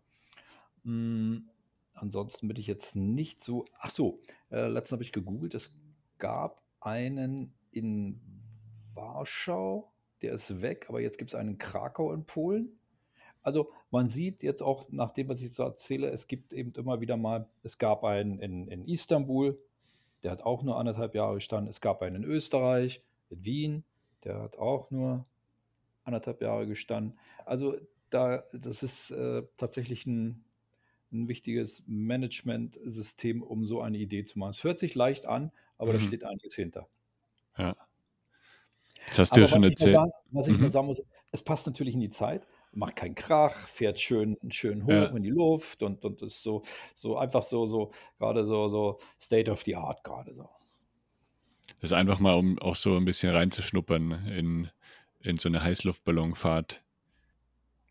Mhm. 0.84 1.50
Ansonsten 1.94 2.48
bin 2.48 2.58
ich 2.58 2.68
jetzt 2.68 2.96
nicht 2.96 3.42
so. 3.42 3.66
Ach 3.80 3.90
so, 3.90 4.20
äh, 4.52 4.68
letztens 4.68 4.92
habe 4.92 5.04
ich 5.04 5.12
gegoogelt. 5.12 5.56
Es 5.56 5.74
gab 6.20 6.62
einen 6.80 7.54
in 7.72 8.22
Warschau, 8.98 9.92
der 10.22 10.34
ist 10.34 10.62
weg, 10.62 10.88
aber 10.90 11.00
jetzt 11.00 11.18
gibt 11.18 11.32
es 11.32 11.36
einen 11.36 11.52
in 11.52 11.58
Krakau 11.58 12.12
in 12.12 12.26
Polen. 12.26 12.78
Also 13.42 13.72
man 13.92 14.10
sieht 14.10 14.44
jetzt 14.44 14.62
auch, 14.62 14.90
nach 14.90 15.12
dem, 15.12 15.30
was 15.30 15.42
ich 15.42 15.54
so 15.54 15.64
erzähle, 15.64 16.10
es 16.10 16.28
gibt 16.28 16.52
eben 16.52 16.72
immer 16.72 17.00
wieder 17.00 17.16
mal, 17.16 17.48
es 17.64 17.78
gab 17.78 18.04
einen 18.04 18.40
in, 18.40 18.68
in 18.68 18.84
Istanbul, 18.84 19.58
der 20.24 20.32
hat 20.32 20.42
auch 20.42 20.64
nur 20.64 20.78
anderthalb 20.78 21.16
Jahre 21.16 21.36
gestanden. 21.36 21.70
Es 21.70 21.80
gab 21.80 22.02
einen 22.02 22.24
in 22.24 22.24
Österreich, 22.26 23.04
in 23.30 23.46
Wien, 23.46 23.84
der 24.26 24.42
hat 24.42 24.58
auch 24.58 24.92
nur 24.92 25.26
anderthalb 26.04 26.42
Jahre 26.42 26.68
gestanden. 26.68 27.18
Also 27.46 27.78
da, 28.10 28.44
das 28.52 28.84
ist 28.84 29.12
äh, 29.12 29.44
tatsächlich 29.56 30.06
ein 30.06 30.44
ein 31.12 31.28
wichtiges 31.28 31.84
Management-System, 31.88 33.42
um 33.42 33.66
so 33.66 33.82
eine 33.82 33.98
Idee 33.98 34.24
zu 34.24 34.40
machen. 34.40 34.52
Es 34.52 34.64
hört 34.64 34.80
sich 34.80 34.96
leicht 34.96 35.26
an, 35.26 35.52
aber 35.78 35.92
mhm. 35.92 35.98
da 35.98 36.00
steht 36.02 36.24
einiges 36.24 36.56
hinter. 36.56 36.88
Ja. 37.58 37.76
Das 39.08 39.20
hast 39.20 39.36
du 39.36 39.42
ja 39.42 39.48
schon 39.48 39.64
erzählt. 39.64 39.94
Sagen, 39.94 40.12
was 40.32 40.48
ich 40.48 40.56
mhm. 40.56 40.62
nur 40.62 40.70
sagen 40.70 40.88
muss, 40.88 41.02
es 41.32 41.44
passt 41.44 41.66
natürlich 41.66 41.94
in 41.94 42.00
die 42.00 42.10
Zeit, 42.10 42.46
macht 42.72 42.96
keinen 42.96 43.16
Krach, 43.16 43.56
fährt 43.68 44.00
schön, 44.00 44.38
schön 44.50 44.86
hoch 44.86 44.90
ja. 44.90 45.06
in 45.06 45.24
die 45.24 45.30
Luft 45.30 45.84
und, 45.84 46.04
und 46.06 46.22
ist 46.22 46.44
so, 46.44 46.64
so 46.96 47.18
einfach 47.18 47.44
so, 47.44 47.66
so, 47.66 47.92
gerade 48.20 48.46
so, 48.46 48.68
so 48.70 49.00
State 49.20 49.50
of 49.50 49.62
the 49.64 49.76
Art 49.76 50.04
gerade 50.04 50.34
so. 50.34 50.50
Das 51.80 51.92
ist 51.92 51.94
einfach 51.94 52.20
mal, 52.20 52.36
um 52.36 52.60
auch 52.60 52.76
so 52.76 52.96
ein 52.96 53.06
bisschen 53.06 53.34
reinzuschnuppern 53.34 54.28
in, 54.28 54.70
in 55.22 55.38
so 55.38 55.50
eine 55.50 55.64
Heißluftballonfahrt. 55.64 56.82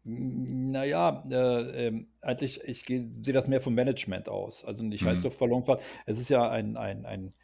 Naja, 0.04 1.24
äh, 1.30 1.88
äh, 1.88 2.06
eigentlich, 2.20 2.60
ich 2.64 2.84
sehe 2.84 3.34
das 3.34 3.48
mehr 3.48 3.60
vom 3.60 3.74
Management 3.74 4.28
aus. 4.28 4.64
Also 4.64 4.84
nicht 4.84 5.02
mhm. 5.02 5.08
Heißluftballonfahrt. 5.08 5.82
Es 6.06 6.18
ist 6.18 6.30
ja 6.30 6.48
ein, 6.48 6.76
ein, 6.76 7.04
ein 7.04 7.34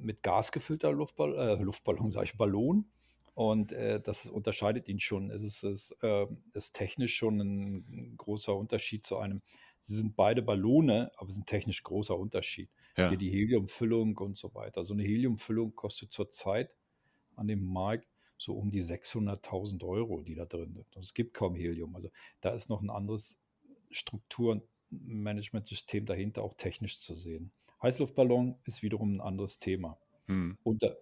mit 0.00 0.22
Gas 0.22 0.52
gefüllter 0.52 0.92
Luftball, 0.92 1.36
äh, 1.36 1.62
Luftballon, 1.62 2.10
sage 2.10 2.26
ich, 2.26 2.36
Ballon. 2.36 2.86
Und 3.34 3.72
äh, 3.72 4.00
das 4.00 4.26
unterscheidet 4.26 4.88
ihn 4.88 5.00
schon. 5.00 5.30
Es 5.30 5.42
ist, 5.42 5.64
es 5.64 5.90
äh, 6.02 6.26
ist 6.52 6.72
technisch 6.72 7.16
schon 7.16 7.40
ein 7.40 8.16
großer 8.16 8.54
Unterschied 8.54 9.04
zu 9.04 9.18
einem. 9.18 9.42
Sie 9.80 9.96
sind 9.96 10.14
beide 10.14 10.40
Ballone, 10.40 11.10
aber 11.16 11.28
es 11.28 11.34
ist 11.34 11.42
ein 11.42 11.46
technisch 11.46 11.82
großer 11.82 12.16
Unterschied. 12.16 12.70
Ja. 12.96 13.08
Hier 13.08 13.18
die 13.18 13.30
Heliumfüllung 13.30 14.16
und 14.18 14.38
so 14.38 14.54
weiter. 14.54 14.84
So 14.84 14.94
eine 14.94 15.02
Heliumfüllung 15.02 15.74
kostet 15.74 16.12
zurzeit 16.12 16.70
an 17.34 17.48
dem 17.48 17.64
Markt 17.64 18.06
so 18.38 18.54
um 18.54 18.70
die 18.70 18.82
600.000 18.82 19.84
Euro, 19.84 20.20
die 20.20 20.34
da 20.34 20.44
drin 20.44 20.74
sind. 20.74 20.96
Und 20.96 21.04
es 21.04 21.14
gibt 21.14 21.34
kaum 21.34 21.54
Helium. 21.54 21.94
Also 21.96 22.10
da 22.40 22.50
ist 22.50 22.68
noch 22.68 22.82
ein 22.82 22.90
anderes 22.90 23.40
Struktur, 23.90 24.62
Managementsystem 24.90 26.06
dahinter 26.06 26.42
auch 26.42 26.54
technisch 26.54 27.00
zu 27.00 27.14
sehen. 27.14 27.52
Heißluftballon 27.84 28.56
ist 28.64 28.82
wiederum 28.82 29.16
ein 29.16 29.20
anderes 29.20 29.58
Thema. 29.58 29.98
Hm. 30.26 30.58
Unter, 30.62 30.96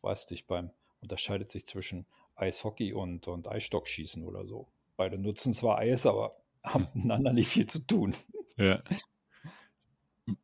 weißt 0.00 0.30
du, 0.30 0.36
beim 0.46 0.70
unterscheidet 1.00 1.50
sich 1.50 1.66
zwischen 1.66 2.06
Eishockey 2.36 2.92
und, 2.92 3.28
und 3.28 3.48
Eisstockschießen 3.48 4.24
oder 4.24 4.46
so. 4.46 4.68
Beide 4.96 5.18
nutzen 5.18 5.52
zwar 5.52 5.78
Eis, 5.78 6.06
aber 6.06 6.36
haben 6.64 6.86
hm. 6.86 6.90
miteinander 6.94 7.32
nicht 7.32 7.48
viel 7.48 7.66
zu 7.66 7.86
tun. 7.86 8.14
Ja. 8.56 8.82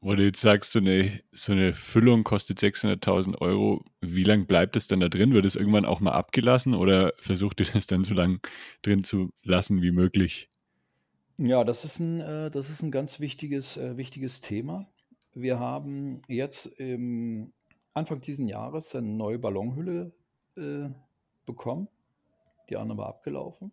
Wo 0.00 0.14
du 0.14 0.24
jetzt 0.24 0.40
sagst, 0.40 0.72
so 0.72 0.80
eine, 0.80 1.20
so 1.32 1.52
eine 1.52 1.72
Füllung 1.72 2.24
kostet 2.24 2.58
600.000 2.58 3.40
Euro, 3.40 3.84
wie 4.00 4.24
lange 4.24 4.44
bleibt 4.44 4.74
es 4.76 4.88
dann 4.88 5.00
da 5.00 5.08
drin? 5.08 5.32
Wird 5.32 5.46
es 5.46 5.54
irgendwann 5.54 5.84
auch 5.84 6.00
mal 6.00 6.12
abgelassen 6.12 6.74
oder 6.74 7.12
versucht 7.18 7.60
ihr 7.60 7.66
das 7.72 7.86
dann 7.86 8.02
so 8.02 8.14
lange 8.14 8.40
drin 8.82 9.04
zu 9.04 9.30
lassen 9.42 9.80
wie 9.80 9.92
möglich? 9.92 10.50
Ja, 11.38 11.62
das 11.62 11.84
ist 11.84 12.00
ein, 12.00 12.20
äh, 12.20 12.50
das 12.50 12.68
ist 12.68 12.82
ein 12.82 12.90
ganz 12.90 13.20
wichtiges, 13.20 13.76
äh, 13.76 13.96
wichtiges 13.96 14.40
Thema. 14.40 14.88
Wir 15.34 15.58
haben 15.58 16.22
jetzt 16.28 16.78
Anfang 17.94 18.20
dieses 18.20 18.48
Jahres 18.48 18.94
eine 18.94 19.06
neue 19.06 19.38
Ballonhülle 19.38 20.12
äh, 20.56 20.88
bekommen. 21.46 21.88
Die 22.68 22.76
andere 22.76 22.98
war 22.98 23.08
abgelaufen. 23.08 23.72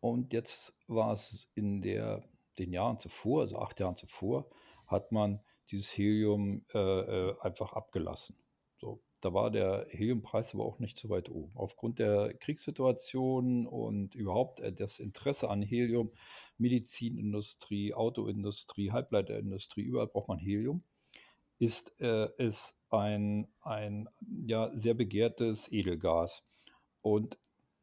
Und 0.00 0.32
jetzt 0.32 0.76
war 0.86 1.12
es 1.12 1.50
in 1.54 1.82
der, 1.82 2.24
den 2.58 2.72
Jahren 2.72 2.98
zuvor, 2.98 3.42
also 3.42 3.58
acht 3.58 3.80
Jahren 3.80 3.96
zuvor, 3.96 4.48
hat 4.86 5.12
man 5.12 5.40
dieses 5.70 5.96
Helium 5.96 6.64
äh, 6.72 6.78
äh, 6.78 7.40
einfach 7.40 7.72
abgelassen. 7.72 8.36
Da 9.20 9.34
war 9.34 9.50
der 9.50 9.86
Heliumpreis 9.90 10.54
aber 10.54 10.64
auch 10.64 10.78
nicht 10.78 10.98
so 10.98 11.08
weit 11.08 11.30
oben. 11.30 11.52
Aufgrund 11.54 11.98
der 11.98 12.34
Kriegssituation 12.34 13.66
und 13.66 14.14
überhaupt 14.14 14.60
äh, 14.60 14.72
das 14.72 14.98
Interesse 14.98 15.50
an 15.50 15.62
Helium, 15.62 16.12
Medizinindustrie, 16.58 17.94
Autoindustrie, 17.94 18.92
Halbleiterindustrie, 18.92 19.82
überall 19.82 20.06
braucht 20.06 20.28
man 20.28 20.38
Helium, 20.38 20.82
ist 21.58 22.00
äh, 22.00 22.28
es 22.38 22.80
ein, 22.90 23.48
ein 23.60 24.08
ja, 24.46 24.70
sehr 24.74 24.94
begehrtes 24.94 25.70
Edelgas. 25.72 26.44
Und 27.02 27.38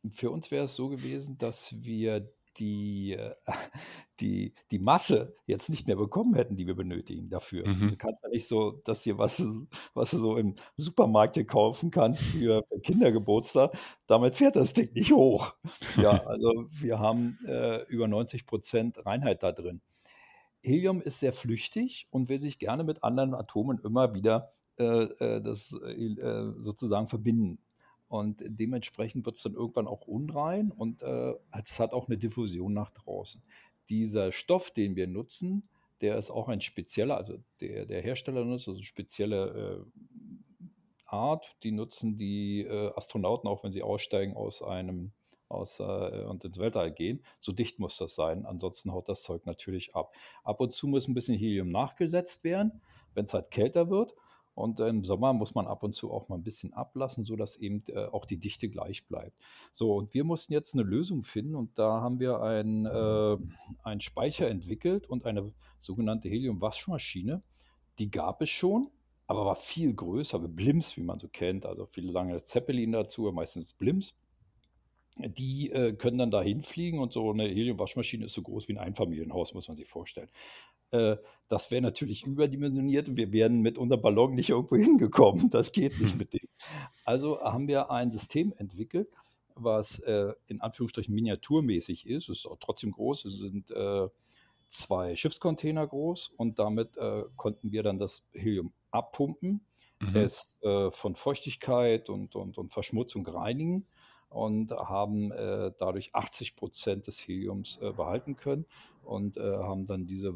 für 0.10 0.32
uns 0.32 0.52
wäre 0.52 0.66
es 0.66 0.76
so 0.76 0.90
gewesen, 0.90 1.38
dass 1.38 1.84
wir 1.84 2.30
die, 2.58 3.14
äh, 3.14 3.36
die, 4.20 4.54
die 4.72 4.80
Masse 4.80 5.36
jetzt 5.46 5.70
nicht 5.70 5.88
mehr 5.88 5.96
bekommen 5.96 6.36
hätten, 6.36 6.56
die 6.56 6.68
wir 6.68 6.76
benötigen 6.76 7.30
dafür. 7.30 7.68
Mhm. 7.68 7.90
Du 7.92 7.98
kannst 7.98 8.22
ja 8.24 8.30
nicht 8.30 8.48
so, 8.48 8.82
dass 8.86 9.02
dir 9.02 9.18
was, 9.18 9.42
was 9.94 10.12
du 10.12 10.18
so 10.18 10.38
im 10.38 10.56
Supermarkt 10.78 11.36
hier 11.36 11.46
kaufen 11.46 11.92
kannst 11.92 12.24
für, 12.24 12.64
für 12.70 12.80
Kindergeburtstag, 12.80 13.78
damit 14.08 14.36
fährt 14.36 14.56
das 14.56 14.74
Ding 14.74 14.92
nicht 14.94 15.12
hoch. 15.12 15.56
Ja, 15.98 16.24
also 16.26 16.66
wir 16.82 17.00
haben 17.00 17.38
äh, 17.48 17.84
über 17.88 18.08
90 18.08 18.46
Prozent 18.46 19.06
Reinheit 19.06 19.44
da 19.44 19.52
drin. 19.52 19.82
Helium 20.62 21.02
ist 21.02 21.20
sehr 21.20 21.32
flüchtig 21.32 22.08
und 22.10 22.28
will 22.28 22.42
sich 22.42 22.60
gerne 22.60 22.84
mit 22.84 23.04
anderen 23.04 23.34
Atomen 23.34 23.80
immer 23.84 24.14
wieder 24.14 24.52
äh, 24.78 25.04
äh 25.04 25.42
das 25.42 25.74
äh, 25.74 26.52
sozusagen 26.60 27.08
verbinden. 27.08 27.60
Und 28.08 28.44
dementsprechend 28.46 29.26
wird 29.26 29.38
es 29.38 29.44
dann 29.44 29.56
irgendwann 29.56 29.88
auch 29.88 30.08
unrein 30.08 30.72
und 30.72 31.02
äh, 31.02 31.34
es 31.64 31.80
hat 31.80 31.94
auch 31.94 32.08
eine 32.08 32.18
Diffusion 32.18 32.74
nach 32.74 32.92
draußen. 32.92 33.42
Dieser 33.90 34.32
Stoff, 34.32 34.72
den 34.72 34.96
wir 34.96 35.08
nutzen, 35.08 35.68
der 36.02 36.18
ist 36.18 36.30
auch 36.30 36.48
ein 36.48 36.62
spezieller, 36.62 37.18
also 37.18 37.38
der, 37.62 37.86
der 37.86 38.02
Hersteller 38.02 38.46
nutzt 38.46 38.68
also 38.68 38.82
spezielle 38.82 39.86
äh, 39.86 40.26
Art, 41.06 41.56
die 41.64 41.72
nutzen 41.72 42.18
die 42.18 42.62
äh, 42.62 42.92
Astronauten 42.96 43.50
auch, 43.50 43.64
wenn 43.64 43.72
sie 43.72 43.84
aussteigen 43.84 44.36
aus 44.36 44.62
einem 44.62 45.12
aus, 45.48 45.80
äh, 45.80 45.84
und 45.84 46.44
ins 46.44 46.58
Weltall 46.58 46.92
gehen. 46.92 47.24
So 47.40 47.52
dicht 47.52 47.80
muss 47.80 47.98
das 47.98 48.16
sein, 48.16 48.46
ansonsten 48.46 48.92
haut 48.92 49.10
das 49.10 49.24
Zeug 49.24 49.46
natürlich 49.46 49.96
ab. 49.96 50.14
Ab 50.44 50.60
und 50.60 50.74
zu 50.74 50.88
muss 50.88 51.08
ein 51.08 51.14
bisschen 51.14 51.38
Helium 51.38 51.70
nachgesetzt 51.70 52.44
werden, 52.44 52.82
wenn 53.14 53.26
es 53.26 53.34
halt 53.34 53.52
kälter 53.52 53.90
wird. 53.90 54.16
Und 54.56 54.80
im 54.80 55.04
Sommer 55.04 55.34
muss 55.34 55.54
man 55.54 55.68
ab 55.68 55.84
und 55.84 55.94
zu 55.94 56.12
auch 56.12 56.30
mal 56.30 56.38
ein 56.38 56.44
bisschen 56.44 56.74
ablassen, 56.74 57.26
sodass 57.26 57.58
eben 57.58 57.84
äh, 57.90 58.06
auch 58.06 58.26
die 58.26 58.38
Dichte 58.38 58.70
gleich 58.70 59.06
bleibt. 59.06 59.38
So, 59.74 59.94
und 59.94 60.14
wir 60.14 60.24
mussten 60.24 60.54
jetzt 60.54 60.74
eine 60.74 60.84
Lösung 60.84 61.24
finden 61.24 61.56
und 61.56 61.78
da 61.78 62.02
haben 62.02 62.20
wir 62.22 62.42
ein, 62.42 62.86
äh, 62.86 63.38
einen 63.84 64.02
Speicher 64.02 64.50
entwickelt 64.50 65.08
und 65.08 65.26
eine 65.26 65.52
sogenannte 65.80 66.30
Helium-Waschmaschine. 66.30 67.44
Die 68.00 68.10
gab 68.10 68.42
es 68.42 68.50
schon, 68.50 68.90
aber 69.28 69.46
war 69.46 69.56
viel 69.56 69.94
größer, 69.94 70.40
Blims, 70.40 70.96
wie 70.96 71.04
man 71.04 71.20
so 71.20 71.28
kennt. 71.28 71.66
Also 71.66 71.86
viele 71.86 72.12
lange 72.14 72.42
Zeppelin 72.42 72.94
dazu, 72.94 73.30
meistens 73.34 73.74
Blims. 73.74 74.16
Die 75.18 75.70
äh, 75.72 75.94
können 75.94 76.18
dann 76.18 76.32
dahin 76.32 76.62
fliegen 76.62 77.00
und 77.00 77.12
so 77.14 77.32
eine 77.32 77.44
Helium-Waschmaschine 77.44 78.26
ist 78.26 78.34
so 78.34 78.42
groß 78.42 78.68
wie 78.68 78.74
ein 78.74 78.80
Einfamilienhaus, 78.86 79.54
muss 79.54 79.68
man 79.68 79.78
sich 79.78 79.88
vorstellen. 79.88 80.30
Äh, 80.96 81.18
das 81.48 81.70
wäre 81.70 81.82
natürlich 81.82 82.26
überdimensioniert 82.26 83.08
und 83.08 83.18
wir 83.18 83.32
wären 83.32 83.62
mit 83.62 83.78
unserem 83.78 84.02
Ballon 84.02 84.34
nicht 84.34 84.50
irgendwo 84.50 84.76
hingekommen. 84.76 85.50
Das 85.52 85.72
geht 85.72 86.00
nicht 86.00 86.18
mit 86.18 86.34
dem. 86.34 86.48
Also 87.04 87.40
haben 87.40 87.68
wir 87.68 87.92
ein 87.92 88.12
System 88.12 88.54
entwickelt, 88.58 89.10
was 89.54 90.00
äh, 90.00 90.34
in 90.48 90.62
Anführungsstrichen 90.62 91.14
miniaturmäßig 91.14 92.08
ist. 92.08 92.30
Es 92.30 92.40
ist 92.40 92.46
auch 92.48 92.58
trotzdem 92.60 92.92
groß. 92.92 93.26
Es 93.26 93.38
sind 93.38 93.70
äh, 93.72 94.08
zwei 94.70 95.16
Schiffscontainer 95.16 95.86
groß 95.86 96.34
und 96.36 96.58
damit 96.60 96.98
äh, 96.98 97.24
konnten 97.36 97.72
wir 97.72 97.84
dann 97.84 98.00
das 98.00 98.26
Helium 98.34 98.74
abpumpen, 98.92 99.66
mhm. 100.02 100.16
es 100.16 100.58
äh, 100.62 100.90
von 100.92 101.16
Feuchtigkeit 101.16 102.10
und, 102.10 102.36
und, 102.36 102.58
und 102.58 102.74
Verschmutzung 102.74 103.26
reinigen 103.28 103.86
und 104.36 104.72
haben 104.72 105.32
äh, 105.32 105.72
dadurch 105.80 106.14
80 106.14 106.58
Prozent 106.58 107.08
des 107.08 107.20
Heliums 107.20 107.80
äh, 107.82 107.92
behalten 107.92 108.36
können 108.36 108.66
und 109.02 109.38
äh, 109.38 109.42
haben 109.42 109.86
dann 109.86 110.08
diese 110.08 110.34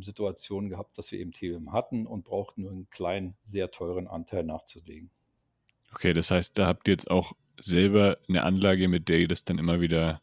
Situation 0.00 0.68
gehabt, 0.68 0.96
dass 0.96 1.10
wir 1.10 1.18
eben 1.18 1.32
Helium 1.32 1.72
hatten 1.72 2.06
und 2.06 2.24
brauchten 2.24 2.62
nur 2.62 2.70
einen 2.70 2.88
kleinen, 2.90 3.34
sehr 3.42 3.72
teuren 3.72 4.06
Anteil 4.06 4.44
nachzulegen. 4.44 5.10
Okay, 5.92 6.12
das 6.12 6.30
heißt, 6.30 6.56
da 6.56 6.68
habt 6.68 6.86
ihr 6.86 6.92
jetzt 6.92 7.10
auch 7.10 7.32
selber 7.60 8.18
eine 8.28 8.44
Anlage, 8.44 8.86
mit 8.86 9.08
der 9.08 9.18
ihr 9.18 9.28
das 9.28 9.44
dann 9.44 9.58
immer 9.58 9.80
wieder 9.80 10.22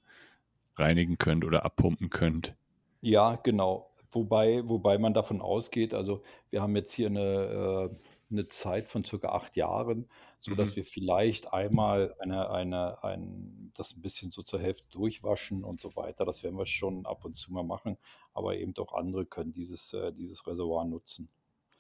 reinigen 0.76 1.18
könnt 1.18 1.44
oder 1.44 1.66
abpumpen 1.66 2.10
könnt. 2.10 2.56
Ja, 3.02 3.36
genau. 3.36 3.92
Wobei, 4.12 4.62
wobei 4.68 4.98
man 4.98 5.14
davon 5.14 5.42
ausgeht, 5.42 5.94
also 5.94 6.24
wir 6.52 6.62
haben 6.62 6.76
jetzt 6.78 6.94
hier 6.94 7.08
eine, 7.08 7.92
äh, 7.92 7.98
eine 8.32 8.48
Zeit 8.48 8.88
von 8.88 9.04
circa 9.04 9.30
acht 9.30 9.58
Jahren, 9.58 10.08
sodass 10.40 10.72
mhm. 10.72 10.76
wir 10.78 10.86
vielleicht 10.86 11.54
einmal 11.54 12.16
eine, 12.20 12.50
eine, 12.50 13.04
ein, 13.04 13.72
das 13.76 13.96
ein 13.96 14.02
bisschen 14.02 14.32
so 14.32 14.42
zur 14.42 14.60
Hälfte 14.60 14.88
durchwaschen 14.90 15.64
und 15.64 15.82
so 15.82 15.96
weiter. 15.96 16.26
Das 16.26 16.44
werden 16.44 16.58
wir 16.58 16.66
schon 16.66 17.06
ab 17.06 17.26
und 17.26 17.38
zu 17.38 17.52
mal 17.52 17.64
machen, 17.64 17.98
aber 18.34 18.56
eben 18.56 18.76
auch 18.78 18.94
andere 18.94 19.26
können 19.26 19.54
dieses, 19.54 19.94
äh, 19.94 20.14
dieses 20.14 20.48
Reservoir 20.48 20.86
nutzen. 20.86 21.30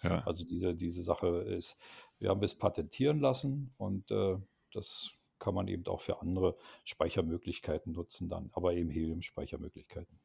Ja. 0.04 0.24
Also 0.26 0.45
diese, 0.45 0.76
diese 0.76 1.04
Sache 1.04 1.28
ist, 1.28 1.78
wir 2.19 2.30
haben 2.30 2.43
es 2.43 2.56
patentieren 2.56 3.19
lassen 3.19 3.74
und 3.78 4.12
äh, 4.12 4.38
das 4.74 5.12
kann 5.39 5.56
man 5.56 5.67
eben 5.67 5.86
auch 5.88 6.02
für 6.02 6.22
andere 6.22 6.58
Speichermöglichkeiten 6.84 7.93
nutzen 7.93 8.30
dann, 8.30 8.50
aber 8.54 8.74
eben 8.74 8.89
Helium-Speichermöglichkeiten. 8.89 10.19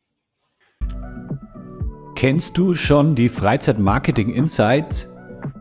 Kennst 2.16 2.56
du 2.56 2.74
schon 2.74 3.14
die 3.14 3.28
Freizeit 3.28 3.78
Marketing 3.78 4.30
Insights? 4.30 5.08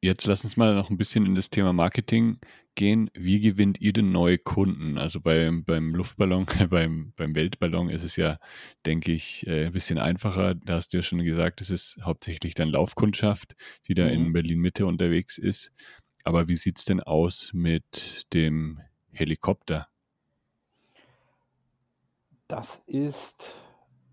Jetzt 0.00 0.26
lass 0.26 0.44
uns 0.44 0.56
mal 0.56 0.76
noch 0.76 0.90
ein 0.90 0.96
bisschen 0.96 1.26
in 1.26 1.34
das 1.34 1.50
Thema 1.50 1.72
Marketing 1.72 2.38
gehen. 2.74 3.10
Wie 3.14 3.40
gewinnt 3.40 3.80
ihr 3.80 3.92
denn 3.92 4.12
neue 4.12 4.38
Kunden? 4.38 4.98
Also 4.98 5.20
beim, 5.20 5.64
beim 5.64 5.94
Luftballon, 5.94 6.46
beim, 6.70 7.12
beim 7.16 7.34
Weltballon 7.34 7.88
ist 7.88 8.02
es 8.02 8.16
ja, 8.16 8.38
denke 8.86 9.12
ich, 9.12 9.46
äh, 9.46 9.66
ein 9.66 9.72
bisschen 9.72 9.98
einfacher. 9.98 10.54
Da 10.54 10.74
hast 10.74 10.92
du 10.92 10.98
ja 10.98 11.02
schon 11.02 11.24
gesagt, 11.24 11.60
es 11.60 11.70
ist 11.70 11.98
hauptsächlich 12.02 12.54
dann 12.54 12.68
Laufkundschaft, 12.68 13.54
die 13.88 13.94
da 13.94 14.04
mhm. 14.04 14.12
in 14.12 14.32
Berlin 14.32 14.58
Mitte 14.58 14.86
unterwegs 14.86 15.38
ist. 15.38 15.72
Aber 16.24 16.48
wie 16.48 16.56
sieht 16.56 16.78
es 16.78 16.84
denn 16.84 17.00
aus 17.00 17.52
mit 17.52 18.26
dem 18.32 18.80
Helikopter? 19.12 19.88
Das 22.48 22.82
ist 22.86 23.60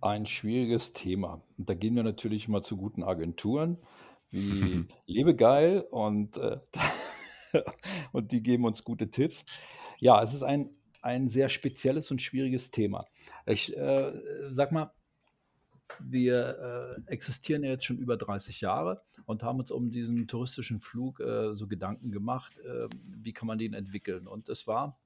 ein 0.01 0.25
schwieriges 0.25 0.93
Thema. 0.93 1.41
Und 1.57 1.69
da 1.69 1.73
gehen 1.73 1.95
wir 1.95 2.03
natürlich 2.03 2.47
mal 2.47 2.63
zu 2.63 2.77
guten 2.77 3.03
Agenturen 3.03 3.77
wie 4.29 4.85
Lebe 5.05 5.35
geil 5.35 5.85
und, 5.91 6.37
äh, 6.37 6.57
und 8.11 8.31
die 8.31 8.43
geben 8.43 8.65
uns 8.65 8.83
gute 8.83 9.09
Tipps. 9.09 9.45
Ja, 9.99 10.21
es 10.21 10.33
ist 10.33 10.43
ein, 10.43 10.69
ein 11.01 11.27
sehr 11.27 11.49
spezielles 11.49 12.11
und 12.11 12.21
schwieriges 12.21 12.71
Thema. 12.71 13.05
Ich 13.45 13.75
äh, 13.75 14.13
sag 14.51 14.71
mal, 14.71 14.91
wir 15.99 16.95
äh, 17.07 17.11
existieren 17.11 17.63
ja 17.63 17.71
jetzt 17.71 17.85
schon 17.85 17.97
über 17.97 18.17
30 18.17 18.61
Jahre 18.61 19.01
und 19.25 19.43
haben 19.43 19.59
uns 19.59 19.71
um 19.71 19.91
diesen 19.91 20.27
touristischen 20.27 20.79
Flug 20.79 21.19
äh, 21.19 21.53
so 21.53 21.67
Gedanken 21.67 22.11
gemacht, 22.11 22.57
äh, 22.59 22.87
wie 22.91 23.33
kann 23.33 23.47
man 23.47 23.57
den 23.57 23.73
entwickeln. 23.73 24.27
Und 24.27 24.49
es 24.49 24.67
war 24.67 24.99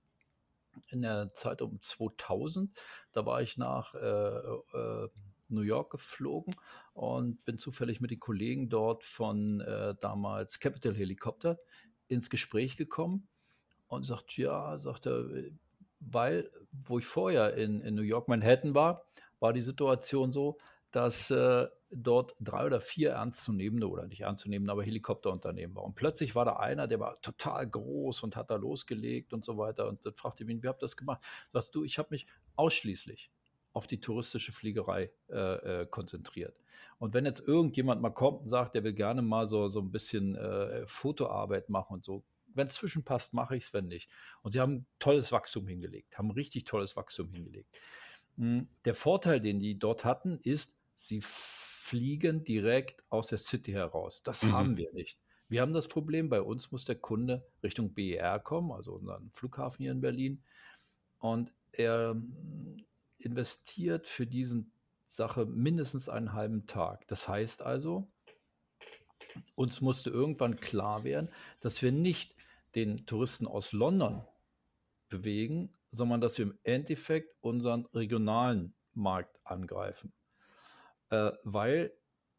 in 0.89 1.01
der 1.01 1.33
Zeit 1.33 1.61
um 1.61 1.81
2000, 1.81 2.77
da 3.13 3.25
war 3.25 3.41
ich 3.41 3.57
nach 3.57 3.95
äh, 3.95 3.97
äh, 3.97 5.09
New 5.47 5.61
York 5.61 5.91
geflogen 5.91 6.55
und 6.93 7.43
bin 7.45 7.57
zufällig 7.57 8.01
mit 8.01 8.11
den 8.11 8.19
Kollegen 8.19 8.69
dort 8.69 9.03
von 9.03 9.61
äh, 9.61 9.95
damals 10.01 10.59
Capital 10.59 10.95
Helikopter 10.95 11.59
ins 12.07 12.29
Gespräch 12.29 12.77
gekommen 12.77 13.27
und 13.87 14.05
sagt, 14.05 14.37
ja, 14.37 14.77
sagt 14.79 15.05
er, 15.07 15.25
weil, 15.99 16.49
wo 16.71 16.99
ich 16.99 17.05
vorher 17.05 17.55
in, 17.55 17.81
in 17.81 17.95
New 17.95 18.01
York, 18.01 18.27
Manhattan 18.27 18.75
war, 18.75 19.05
war 19.39 19.53
die 19.53 19.61
Situation 19.61 20.31
so, 20.31 20.57
dass 20.91 21.29
äh, 21.29 21.67
dort 21.91 22.35
drei 22.39 22.65
oder 22.65 22.79
vier 22.79 23.11
ernstzunehmende 23.11 23.89
oder 23.89 24.07
nicht 24.07 24.21
ernstzunehmende, 24.21 24.71
aber 24.71 24.83
Helikopterunternehmen 24.83 25.75
waren. 25.75 25.85
Und 25.85 25.95
plötzlich 25.95 26.35
war 26.35 26.45
da 26.45 26.57
einer, 26.57 26.87
der 26.87 26.99
war 26.99 27.19
total 27.21 27.67
groß 27.67 28.23
und 28.23 28.35
hat 28.35 28.49
da 28.49 28.55
losgelegt 28.55 29.33
und 29.33 29.43
so 29.43 29.57
weiter. 29.57 29.87
Und 29.87 30.05
dann 30.05 30.13
fragte 30.13 30.43
ich 30.43 30.49
ihn, 30.49 30.63
wie 30.63 30.67
habt 30.67 30.81
ihr 30.81 30.85
das 30.85 30.95
gemacht? 30.97 31.23
Sagst 31.51 31.75
du, 31.75 31.83
ich 31.83 31.97
habe 31.97 32.09
mich 32.11 32.25
ausschließlich 32.55 33.29
auf 33.75 33.87
die 33.87 33.99
touristische 33.99 34.53
Fliegerei 34.53 35.11
äh, 35.29 35.81
äh, 35.81 35.85
konzentriert. 35.85 36.57
Und 36.97 37.13
wenn 37.13 37.25
jetzt 37.25 37.45
irgendjemand 37.45 38.01
mal 38.01 38.09
kommt 38.09 38.43
und 38.43 38.47
sagt, 38.47 38.73
der 38.73 38.85
will 38.85 38.93
gerne 38.93 39.21
mal 39.21 39.47
so, 39.49 39.67
so 39.67 39.81
ein 39.81 39.91
bisschen 39.91 40.35
äh, 40.35 40.87
Fotoarbeit 40.87 41.69
machen 41.69 41.95
und 41.95 42.05
so, 42.05 42.23
wenn 42.53 42.67
es 42.67 42.75
zwischenpasst, 42.75 43.33
mache 43.33 43.57
ich 43.57 43.65
es, 43.65 43.73
wenn 43.73 43.87
nicht. 43.87 44.09
Und 44.43 44.53
sie 44.53 44.61
haben 44.61 44.85
tolles 44.97 45.33
Wachstum 45.33 45.67
hingelegt, 45.67 46.17
haben 46.17 46.31
richtig 46.31 46.63
tolles 46.63 46.95
Wachstum 46.95 47.33
hingelegt. 47.33 47.69
Hm, 48.37 48.69
der 48.85 48.95
Vorteil, 48.95 49.41
den 49.41 49.59
die 49.59 49.77
dort 49.77 50.05
hatten, 50.05 50.39
ist, 50.43 50.73
sie 50.95 51.19
fliegen 51.21 52.45
direkt 52.45 53.03
aus 53.09 53.27
der 53.27 53.39
City 53.39 53.73
heraus. 53.73 54.23
Das 54.23 54.41
mhm. 54.41 54.53
haben 54.53 54.77
wir 54.77 54.93
nicht. 54.93 55.19
Wir 55.49 55.59
haben 55.59 55.73
das 55.73 55.89
Problem, 55.89 56.29
bei 56.29 56.41
uns 56.41 56.71
muss 56.71 56.85
der 56.85 56.95
Kunde 56.95 57.45
Richtung 57.61 57.93
BER 57.93 58.39
kommen, 58.39 58.71
also 58.71 58.93
unseren 58.93 59.31
Flughafen 59.33 59.83
hier 59.83 59.91
in 59.91 59.99
Berlin. 59.99 60.41
Und 61.19 61.51
er 61.73 62.15
investiert 63.25 64.07
für 64.07 64.27
diese 64.27 64.65
Sache 65.07 65.45
mindestens 65.45 66.09
einen 66.09 66.33
halben 66.33 66.67
Tag. 66.67 67.07
Das 67.07 67.27
heißt 67.27 67.61
also, 67.61 68.11
uns 69.55 69.81
musste 69.81 70.09
irgendwann 70.09 70.57
klar 70.57 71.03
werden, 71.03 71.29
dass 71.59 71.81
wir 71.81 71.91
nicht 71.91 72.35
den 72.75 73.05
Touristen 73.05 73.47
aus 73.47 73.71
London 73.71 74.25
bewegen, 75.09 75.73
sondern 75.91 76.21
dass 76.21 76.37
wir 76.37 76.45
im 76.45 76.59
Endeffekt 76.63 77.35
unseren 77.41 77.85
regionalen 77.87 78.75
Markt 78.93 79.39
angreifen. 79.45 80.13
Äh, 81.09 81.31
weil 81.43 81.93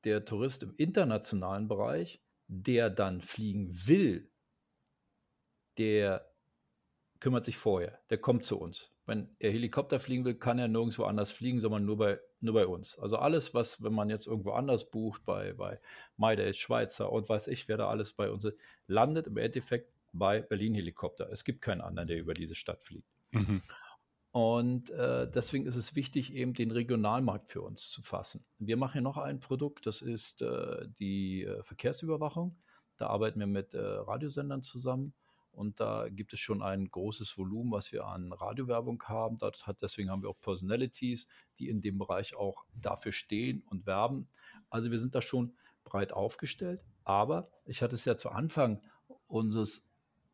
der 0.04 0.24
Tourist 0.24 0.62
im 0.62 0.74
internationalen 0.76 1.68
Bereich, 1.68 2.22
der 2.48 2.90
dann 2.90 3.22
fliegen 3.22 3.70
will, 3.86 4.30
der 5.78 6.30
kümmert 7.20 7.44
sich 7.44 7.56
vorher, 7.56 7.98
der 8.10 8.18
kommt 8.18 8.44
zu 8.44 8.58
uns. 8.58 8.95
Wenn 9.06 9.36
er 9.38 9.52
Helikopter 9.52 10.00
fliegen 10.00 10.24
will, 10.24 10.34
kann 10.34 10.58
er 10.58 10.66
nirgendwo 10.66 11.04
anders 11.04 11.30
fliegen, 11.30 11.60
sondern 11.60 11.84
nur 11.84 11.96
bei, 11.96 12.20
nur 12.40 12.54
bei 12.54 12.66
uns. 12.66 12.98
Also 12.98 13.16
alles, 13.16 13.54
was, 13.54 13.82
wenn 13.82 13.92
man 13.92 14.10
jetzt 14.10 14.26
irgendwo 14.26 14.50
anders 14.50 14.90
bucht, 14.90 15.24
bei, 15.24 15.52
bei 15.52 15.80
MyDays, 16.16 16.56
Schweizer 16.56 17.10
und 17.12 17.28
weiß 17.28 17.46
ich, 17.48 17.68
wer 17.68 17.76
da 17.76 17.88
alles 17.88 18.12
bei 18.12 18.30
uns 18.30 18.44
ist, 18.44 18.58
landet 18.88 19.28
im 19.28 19.36
Endeffekt 19.36 19.92
bei 20.12 20.42
Berlin 20.42 20.74
Helikopter. 20.74 21.30
Es 21.30 21.44
gibt 21.44 21.62
keinen 21.62 21.80
anderen, 21.80 22.08
der 22.08 22.18
über 22.18 22.34
diese 22.34 22.56
Stadt 22.56 22.82
fliegt. 22.82 23.08
Mhm. 23.30 23.62
Und 24.32 24.90
äh, 24.90 25.30
deswegen 25.30 25.66
ist 25.66 25.76
es 25.76 25.94
wichtig, 25.94 26.34
eben 26.34 26.52
den 26.52 26.70
Regionalmarkt 26.70 27.52
für 27.52 27.62
uns 27.62 27.90
zu 27.90 28.02
fassen. 28.02 28.44
Wir 28.58 28.76
machen 28.76 28.94
hier 28.94 29.02
noch 29.02 29.16
ein 29.16 29.40
Produkt, 29.40 29.86
das 29.86 30.02
ist 30.02 30.42
äh, 30.42 30.88
die 30.98 31.44
äh, 31.44 31.62
Verkehrsüberwachung. 31.62 32.58
Da 32.98 33.06
arbeiten 33.06 33.40
wir 33.40 33.46
mit 33.46 33.72
äh, 33.72 33.80
Radiosendern 33.80 34.62
zusammen 34.62 35.14
und 35.56 35.80
da 35.80 36.08
gibt 36.10 36.34
es 36.34 36.40
schon 36.40 36.62
ein 36.62 36.90
großes 36.90 37.38
Volumen, 37.38 37.72
was 37.72 37.90
wir 37.90 38.04
an 38.04 38.30
Radiowerbung 38.30 39.02
haben. 39.04 39.38
Hat, 39.40 39.78
deswegen 39.80 40.10
haben 40.10 40.20
wir 40.20 40.28
auch 40.28 40.40
Personalities, 40.40 41.28
die 41.58 41.70
in 41.70 41.80
dem 41.80 41.96
Bereich 41.96 42.36
auch 42.36 42.66
dafür 42.74 43.12
stehen 43.12 43.62
und 43.70 43.86
werben. 43.86 44.26
Also 44.68 44.90
wir 44.90 45.00
sind 45.00 45.14
da 45.14 45.22
schon 45.22 45.56
breit 45.82 46.12
aufgestellt. 46.12 46.84
Aber 47.04 47.48
ich 47.64 47.80
hatte 47.80 47.94
es 47.94 48.04
ja 48.04 48.18
zu 48.18 48.28
Anfang 48.30 48.82
unseres 49.28 49.82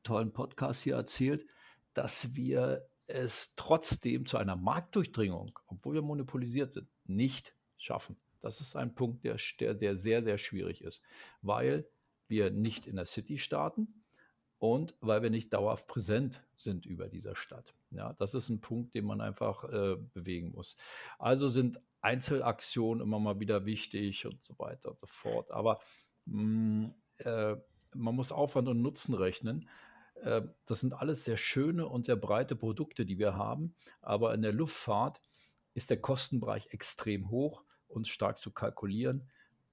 tollen 0.03 0.33
Podcasts 0.33 0.83
hier 0.83 0.97
erzählt, 0.97 1.47
dass 1.95 2.35
wir 2.35 2.89
es 3.07 3.55
trotzdem 3.55 4.27
zu 4.27 4.39
einer 4.39 4.57
Marktdurchdringung, 4.57 5.57
obwohl 5.69 5.95
wir 5.95 6.03
monopolisiert 6.03 6.73
sind, 6.73 6.89
nicht 7.05 7.55
schaffen. 7.77 8.17
Das 8.41 8.61
ist 8.61 8.75
ein 8.75 8.97
Punkt, 8.97 9.25
der, 9.25 9.37
der 9.75 9.97
sehr, 9.97 10.25
sehr 10.25 10.39
schwierig 10.39 10.83
ist, 10.83 11.01
weil 11.43 11.89
wir 12.27 12.51
nicht 12.51 12.89
in 12.89 12.97
der 12.97 13.07
City 13.07 13.39
starten 13.39 14.02
und 14.63 14.95
weil 15.01 15.23
wir 15.25 15.31
nicht 15.31 15.53
dauerhaft 15.53 15.89
präsent 15.89 16.41
sind 16.57 16.87
über 16.87 17.09
dieser 17.09 17.35
Stadt. 17.35 17.75
Ja, 17.91 18.13
das 18.13 18.33
ist 18.33 18.49
ein 18.49 18.61
Punkt, 18.61 18.95
den 18.95 19.05
man 19.05 19.21
einfach 19.21 19.65
äh, 19.65 19.97
bewegen 20.15 20.53
muss. 20.53 20.77
Also 21.19 21.49
sind 21.49 21.81
Einzelaktionen 22.01 23.03
immer 23.03 23.19
mal 23.19 23.41
wieder 23.41 23.65
wichtig 23.65 24.25
und 24.25 24.41
so 24.41 24.57
weiter 24.61 24.93
und 24.93 25.01
so 25.01 25.09
fort. 25.09 25.51
Aber 25.51 25.81
mh, 26.27 26.45
mm, 26.45 26.95
äh, 27.25 27.57
man 27.97 28.15
muss 28.15 28.31
Aufwand 28.31 28.69
und 28.69 28.83
Nutzen 28.83 29.17
rechnen. 29.17 29.69
Äh, 30.23 30.43
das 30.65 30.79
sind 30.79 30.93
alles 30.93 31.25
sehr 31.25 31.39
schöne 31.39 31.89
und 31.89 32.07
sehr 32.07 32.15
breite 32.15 32.55
Produkte, 32.55 33.05
die 33.05 33.19
wir 33.19 33.35
haben. 33.35 33.75
Aber 34.01 34.33
in 34.33 34.43
der 34.43 34.53
Luftfahrt 34.53 35.21
ist 35.75 35.91
der 35.91 36.01
Kostenbereich 36.01 36.69
extrem 36.71 37.31
hoch 37.31 37.65
und 37.89 38.07
stark 38.07 38.39
zu 38.39 38.53
kalkulieren. 38.53 39.29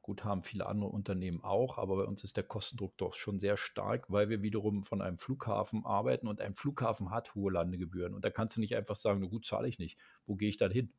Gut, 0.10 0.24
haben 0.24 0.42
viele 0.42 0.66
andere 0.66 0.90
Unternehmen 0.90 1.44
auch, 1.44 1.78
aber 1.78 1.98
bei 1.98 2.04
uns 2.06 2.24
ist 2.24 2.36
der 2.36 2.44
Kostendruck 2.44 2.98
doch 2.98 3.14
schon 3.14 3.40
sehr 3.40 3.58
stark, 3.58 4.06
weil 4.10 4.28
wir 4.28 4.42
wiederum 4.42 4.84
von 4.84 5.04
einem 5.04 5.20
Flughafen 5.20 5.86
arbeiten 5.86 6.28
und 6.28 6.42
ein 6.42 6.56
Flughafen 6.56 7.12
hat 7.12 7.36
hohe 7.36 7.52
Landegebühren. 7.52 8.16
Und 8.16 8.26
da 8.26 8.32
kannst 8.32 8.56
du 8.56 8.60
nicht 8.60 8.76
einfach 8.76 8.96
sagen, 8.96 9.20
na 9.22 9.28
gut, 9.28 9.46
zahle 9.46 9.68
ich 9.68 9.78
nicht. 9.78 10.00
Wo 10.26 10.36
gehe 10.36 10.50
ich 10.50 10.58
dann 10.58 10.72
hin? 10.72 10.92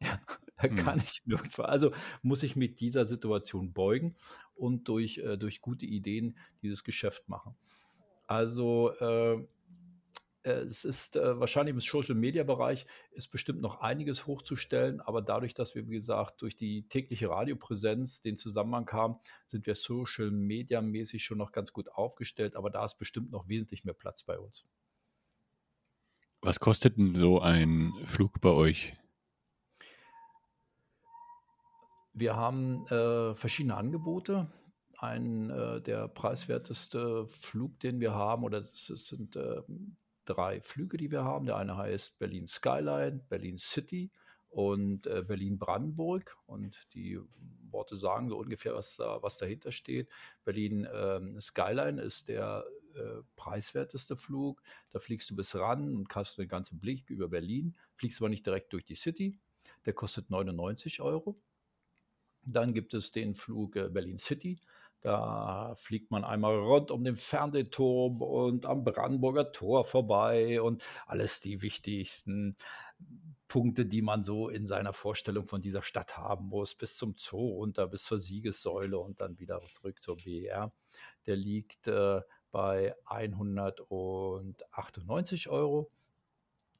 Ja, 0.02 0.18
da 0.56 0.68
hm. 0.68 0.76
kann 0.76 0.98
ich 0.98 1.20
nirgendwo. 1.26 1.62
Also 1.62 1.92
muss 2.22 2.42
ich 2.42 2.56
mit 2.56 2.80
dieser 2.80 3.04
Situation 3.04 3.72
beugen 3.72 4.16
und 4.56 4.88
durch, 4.88 5.18
äh, 5.18 5.36
durch 5.36 5.60
gute 5.60 5.86
Ideen 5.86 6.36
dieses 6.60 6.82
Geschäft 6.82 7.28
machen. 7.28 7.54
Also 8.26 8.90
äh, 8.98 9.34
äh, 9.34 9.46
es 10.42 10.84
ist 10.84 11.16
äh, 11.16 11.38
wahrscheinlich 11.38 11.74
im 11.74 11.80
Social-Media-Bereich 11.80 12.86
ist 13.12 13.28
bestimmt 13.28 13.60
noch 13.60 13.80
einiges 13.80 14.26
hochzustellen, 14.26 15.00
aber 15.00 15.20
dadurch, 15.20 15.54
dass 15.54 15.74
wir, 15.74 15.88
wie 15.88 15.96
gesagt, 15.96 16.40
durch 16.40 16.56
die 16.56 16.88
tägliche 16.88 17.28
Radiopräsenz 17.28 18.22
den 18.22 18.38
Zusammenhang 18.38 18.90
haben, 18.90 19.16
sind 19.46 19.66
wir 19.66 19.74
Social-Media-mäßig 19.74 21.22
schon 21.22 21.38
noch 21.38 21.52
ganz 21.52 21.72
gut 21.72 21.90
aufgestellt, 21.92 22.56
aber 22.56 22.70
da 22.70 22.84
ist 22.84 22.96
bestimmt 22.96 23.30
noch 23.30 23.48
wesentlich 23.48 23.84
mehr 23.84 23.94
Platz 23.94 24.24
bei 24.24 24.38
uns. 24.38 24.64
Was 26.42 26.58
kostet 26.58 26.96
denn 26.96 27.14
so 27.14 27.40
ein 27.40 27.92
Flug 28.06 28.40
bei 28.40 28.48
euch? 28.48 28.96
Wir 32.14 32.34
haben 32.34 32.86
äh, 32.86 33.34
verschiedene 33.34 33.76
Angebote. 33.76 34.50
Ein 34.96 35.50
äh, 35.50 35.80
der 35.82 36.08
preiswerteste 36.08 37.26
Flug, 37.28 37.78
den 37.80 38.00
wir 38.00 38.14
haben, 38.14 38.44
oder 38.44 38.58
es 38.58 38.86
sind 38.86 39.36
äh, 39.36 39.62
drei 40.34 40.60
Flüge, 40.60 40.96
die 40.96 41.10
wir 41.10 41.24
haben. 41.24 41.46
Der 41.46 41.56
eine 41.56 41.76
heißt 41.76 42.18
Berlin 42.18 42.46
Skyline, 42.46 43.24
Berlin 43.28 43.58
City 43.58 44.10
und 44.48 45.06
äh, 45.06 45.22
Berlin-Brandenburg. 45.22 46.36
Und 46.46 46.86
die 46.94 47.18
Worte 47.70 47.96
sagen 47.96 48.28
so 48.28 48.38
ungefähr, 48.38 48.74
was, 48.74 48.96
da, 48.96 49.22
was 49.22 49.38
dahinter 49.38 49.72
steht. 49.72 50.08
Berlin 50.44 50.86
ähm, 50.92 51.40
Skyline 51.40 52.00
ist 52.00 52.28
der 52.28 52.64
äh, 52.94 53.22
preiswerteste 53.36 54.16
Flug. 54.16 54.62
Da 54.90 54.98
fliegst 54.98 55.30
du 55.30 55.36
bis 55.36 55.54
ran 55.54 55.94
und 55.94 56.14
hast 56.14 56.38
einen 56.38 56.48
ganzen 56.48 56.80
Blick 56.80 57.08
über 57.10 57.28
Berlin. 57.28 57.76
Fliegst 57.94 58.20
aber 58.20 58.28
nicht 58.28 58.46
direkt 58.46 58.72
durch 58.72 58.84
die 58.84 58.96
City. 58.96 59.38
Der 59.86 59.92
kostet 59.92 60.30
99 60.30 61.00
Euro. 61.00 61.40
Dann 62.42 62.72
gibt 62.72 62.94
es 62.94 63.12
den 63.12 63.34
Flug 63.34 63.76
äh, 63.76 63.88
Berlin 63.88 64.18
City. 64.18 64.58
Da 65.00 65.74
fliegt 65.76 66.10
man 66.10 66.24
einmal 66.24 66.58
rund 66.58 66.90
um 66.90 67.04
den 67.04 67.16
Fernsehturm 67.16 68.20
und 68.20 68.66
am 68.66 68.84
Brandenburger 68.84 69.52
Tor 69.52 69.84
vorbei 69.84 70.60
und 70.60 70.84
alles 71.06 71.40
die 71.40 71.62
wichtigsten 71.62 72.56
Punkte, 73.48 73.86
die 73.86 74.02
man 74.02 74.22
so 74.22 74.48
in 74.48 74.66
seiner 74.66 74.92
Vorstellung 74.92 75.46
von 75.46 75.62
dieser 75.62 75.82
Stadt 75.82 76.18
haben 76.18 76.48
muss, 76.48 76.74
bis 76.74 76.96
zum 76.96 77.14
Zoo 77.16 77.56
runter, 77.56 77.88
bis 77.88 78.04
zur 78.04 78.20
Siegessäule 78.20 78.98
und 78.98 79.20
dann 79.20 79.38
wieder 79.38 79.60
zurück 79.72 80.02
zur 80.02 80.18
BER. 80.18 80.72
Der 81.26 81.36
liegt 81.36 81.88
äh, 81.88 82.20
bei 82.52 82.94
198 83.06 85.48
Euro. 85.48 85.90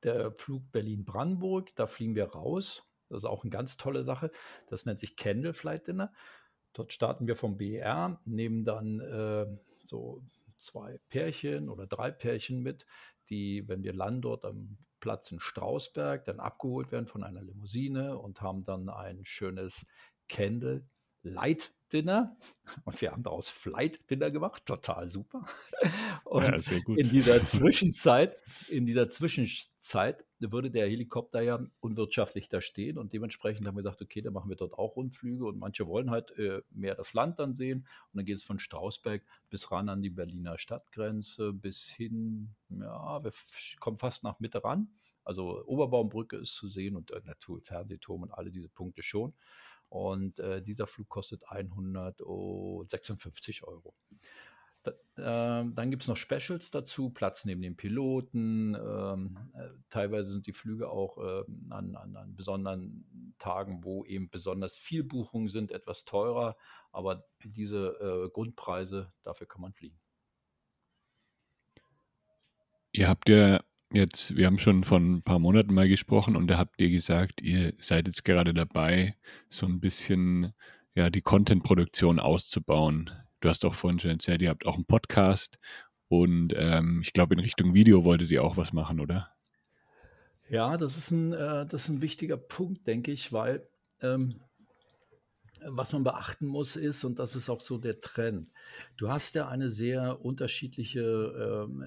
Der 0.02 0.32
Flug 0.32 0.70
Berlin-Brandenburg, 0.72 1.74
da 1.74 1.86
fliegen 1.86 2.14
wir 2.14 2.26
raus. 2.26 2.84
Das 3.08 3.24
ist 3.24 3.28
auch 3.28 3.42
eine 3.42 3.50
ganz 3.50 3.76
tolle 3.76 4.04
Sache. 4.04 4.30
Das 4.68 4.86
nennt 4.86 5.00
sich 5.00 5.16
Candle 5.16 5.54
Flight 5.54 5.88
Dinner. 5.88 6.12
Dort 6.72 6.92
starten 6.92 7.26
wir 7.26 7.36
vom 7.36 7.56
BR, 7.56 8.20
nehmen 8.24 8.64
dann 8.64 9.00
äh, 9.00 9.46
so 9.84 10.22
zwei 10.56 10.98
Pärchen 11.08 11.68
oder 11.68 11.86
drei 11.86 12.10
Pärchen 12.10 12.62
mit, 12.62 12.86
die, 13.28 13.66
wenn 13.68 13.82
wir 13.82 13.92
landen 13.92 14.22
dort 14.22 14.44
am 14.44 14.76
Platz 15.00 15.32
in 15.32 15.40
Strausberg, 15.40 16.24
dann 16.26 16.40
abgeholt 16.40 16.92
werden 16.92 17.06
von 17.06 17.24
einer 17.24 17.42
Limousine 17.42 18.18
und 18.18 18.42
haben 18.42 18.64
dann 18.64 18.88
ein 18.88 19.24
schönes 19.24 19.86
Candle 20.28 20.84
Light 21.22 21.72
Dinner 21.92 22.36
und 22.84 23.00
wir 23.00 23.12
haben 23.12 23.22
daraus 23.22 23.48
Flight 23.48 24.10
Dinner 24.10 24.30
gemacht, 24.30 24.66
total 24.66 25.08
super. 25.08 25.44
Und 26.24 26.46
ja, 26.46 26.94
in 26.96 27.10
dieser 27.10 27.42
Zwischenzeit, 27.44 28.36
in 28.68 28.86
dieser 28.86 29.10
Zwischenzeit 29.10 30.24
würde 30.38 30.70
der 30.70 30.88
Helikopter 30.88 31.42
ja 31.42 31.60
unwirtschaftlich 31.80 32.48
da 32.48 32.60
stehen 32.60 32.98
und 32.98 33.12
dementsprechend 33.12 33.66
haben 33.66 33.74
wir 33.74 33.82
gesagt, 33.82 34.00
okay, 34.00 34.20
dann 34.20 34.32
machen 34.32 34.48
wir 34.48 34.56
dort 34.56 34.74
auch 34.74 34.94
Rundflüge 34.94 35.44
und 35.44 35.58
manche 35.58 35.88
wollen 35.88 36.10
halt 36.10 36.30
äh, 36.38 36.62
mehr 36.70 36.94
das 36.94 37.14
Land 37.14 37.40
dann 37.40 37.54
sehen 37.54 37.80
und 37.80 38.18
dann 38.18 38.24
geht 38.24 38.36
es 38.36 38.44
von 38.44 38.60
Strausberg 38.60 39.24
bis 39.50 39.72
ran 39.72 39.88
an 39.88 40.02
die 40.02 40.10
Berliner 40.10 40.56
Stadtgrenze 40.56 41.52
bis 41.52 41.88
hin, 41.88 42.54
ja, 42.68 43.22
wir 43.24 43.32
kommen 43.80 43.98
fast 43.98 44.22
nach 44.22 44.38
Mitte 44.38 44.62
ran. 44.62 44.88
Also 45.24 45.64
Oberbaumbrücke 45.66 46.36
ist 46.36 46.54
zu 46.54 46.68
sehen 46.68 46.96
und 46.96 47.10
äh, 47.10 47.20
natürlich 47.24 47.66
Fernsehturm 47.66 48.22
und 48.22 48.32
alle 48.32 48.50
diese 48.50 48.68
Punkte 48.68 49.02
schon. 49.02 49.34
Und 49.90 50.38
äh, 50.38 50.62
dieser 50.62 50.86
Flug 50.86 51.08
kostet 51.08 51.50
156 51.50 53.64
Euro. 53.64 53.92
Da, 54.82 54.92
äh, 55.16 55.64
dann 55.74 55.90
gibt 55.90 56.02
es 56.02 56.08
noch 56.08 56.16
Specials 56.16 56.70
dazu, 56.70 57.10
Platz 57.10 57.44
neben 57.44 57.60
dem 57.60 57.76
Piloten. 57.76 58.74
Ähm, 58.74 59.36
äh, 59.54 59.68
teilweise 59.90 60.30
sind 60.30 60.46
die 60.46 60.52
Flüge 60.52 60.88
auch 60.88 61.18
ähm, 61.18 61.66
an, 61.70 61.96
an, 61.96 62.16
an, 62.16 62.34
besonderen 62.34 63.34
Tagen, 63.38 63.84
wo 63.84 64.04
eben 64.04 64.30
besonders 64.30 64.78
viel 64.78 65.04
Buchungen 65.04 65.48
sind, 65.48 65.72
etwas 65.72 66.04
teurer. 66.04 66.56
Aber 66.92 67.24
diese 67.44 67.88
äh, 68.00 68.30
Grundpreise, 68.30 69.12
dafür 69.22 69.48
kann 69.48 69.60
man 69.60 69.74
fliegen. 69.74 69.98
Ihr 72.92 73.08
habt 73.08 73.28
ja 73.28 73.60
jetzt, 73.92 74.36
wir 74.36 74.46
haben 74.46 74.58
schon 74.58 74.84
vor 74.84 74.98
ein 74.98 75.22
paar 75.22 75.38
Monaten 75.38 75.74
mal 75.74 75.88
gesprochen 75.88 76.36
und 76.36 76.46
da 76.46 76.58
habt 76.58 76.80
ihr 76.80 76.90
gesagt, 76.90 77.42
ihr 77.42 77.74
seid 77.78 78.06
jetzt 78.06 78.24
gerade 78.24 78.54
dabei, 78.54 79.16
so 79.48 79.66
ein 79.66 79.80
bisschen 79.80 80.52
ja, 80.94 81.10
die 81.10 81.22
Content-Produktion 81.22 82.18
auszubauen. 82.18 83.10
Du 83.40 83.48
hast 83.48 83.64
auch 83.64 83.74
vorhin 83.74 83.98
schon 83.98 84.12
erzählt, 84.12 84.42
ihr 84.42 84.50
habt 84.50 84.66
auch 84.66 84.74
einen 84.74 84.84
Podcast 84.84 85.58
und 86.08 86.52
ähm, 86.56 87.00
ich 87.02 87.12
glaube, 87.12 87.34
in 87.34 87.40
Richtung 87.40 87.74
Video 87.74 88.04
wolltet 88.04 88.30
ihr 88.30 88.42
auch 88.42 88.56
was 88.56 88.72
machen, 88.72 89.00
oder? 89.00 89.30
Ja, 90.48 90.76
das 90.76 90.96
ist 90.96 91.10
ein, 91.12 91.32
äh, 91.32 91.66
das 91.66 91.84
ist 91.84 91.88
ein 91.88 92.02
wichtiger 92.02 92.36
Punkt, 92.36 92.86
denke 92.86 93.12
ich, 93.12 93.32
weil 93.32 93.68
ähm, 94.02 94.40
was 95.66 95.92
man 95.92 96.04
beachten 96.04 96.46
muss 96.46 96.76
ist, 96.76 97.04
und 97.04 97.18
das 97.18 97.36
ist 97.36 97.50
auch 97.50 97.60
so 97.60 97.78
der 97.78 98.00
Trend, 98.00 98.50
du 98.96 99.08
hast 99.10 99.34
ja 99.34 99.48
eine 99.48 99.68
sehr 99.68 100.24
unterschiedliche 100.24 101.66
ähm, 101.68 101.84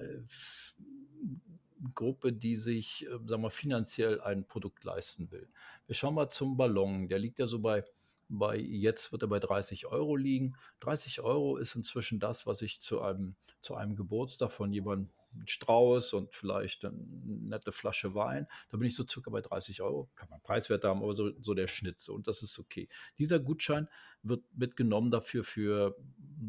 Gruppe, 1.94 2.32
die 2.32 2.56
sich, 2.56 3.06
äh, 3.06 3.18
sagen 3.26 3.42
wir, 3.42 3.50
finanziell 3.50 4.20
ein 4.20 4.46
Produkt 4.46 4.84
leisten 4.84 5.30
will. 5.30 5.48
Wir 5.86 5.94
schauen 5.94 6.14
mal 6.14 6.30
zum 6.30 6.56
Ballon. 6.56 7.08
Der 7.08 7.18
liegt 7.18 7.38
ja 7.38 7.46
so 7.46 7.58
bei, 7.58 7.84
bei 8.28 8.56
jetzt 8.56 9.12
wird 9.12 9.22
er 9.22 9.28
bei 9.28 9.40
30 9.40 9.86
Euro 9.86 10.16
liegen. 10.16 10.56
30 10.80 11.20
Euro 11.20 11.56
ist 11.56 11.74
inzwischen 11.74 12.20
das, 12.20 12.46
was 12.46 12.62
ich 12.62 12.80
zu 12.80 13.02
einem, 13.02 13.36
zu 13.60 13.74
einem 13.74 13.96
Geburtstag 13.96 14.52
von 14.52 14.72
jemandem 14.72 15.10
Strauß 15.46 16.12
und 16.12 16.34
vielleicht 16.34 16.84
eine 16.84 16.96
nette 16.96 17.72
Flasche 17.72 18.14
Wein. 18.14 18.46
Da 18.70 18.76
bin 18.76 18.86
ich 18.86 18.94
so 18.94 19.04
circa 19.06 19.30
bei 19.30 19.40
30 19.40 19.82
Euro. 19.82 20.08
Kann 20.14 20.28
man 20.30 20.40
preiswert 20.40 20.84
haben, 20.84 21.02
aber 21.02 21.14
so, 21.14 21.32
so 21.40 21.54
der 21.54 21.68
Schnitt. 21.68 22.00
So, 22.00 22.14
und 22.14 22.28
das 22.28 22.42
ist 22.42 22.58
okay. 22.58 22.88
Dieser 23.18 23.40
Gutschein 23.40 23.88
wird 24.22 24.44
mitgenommen 24.54 25.10
dafür 25.10 25.44
für 25.44 25.96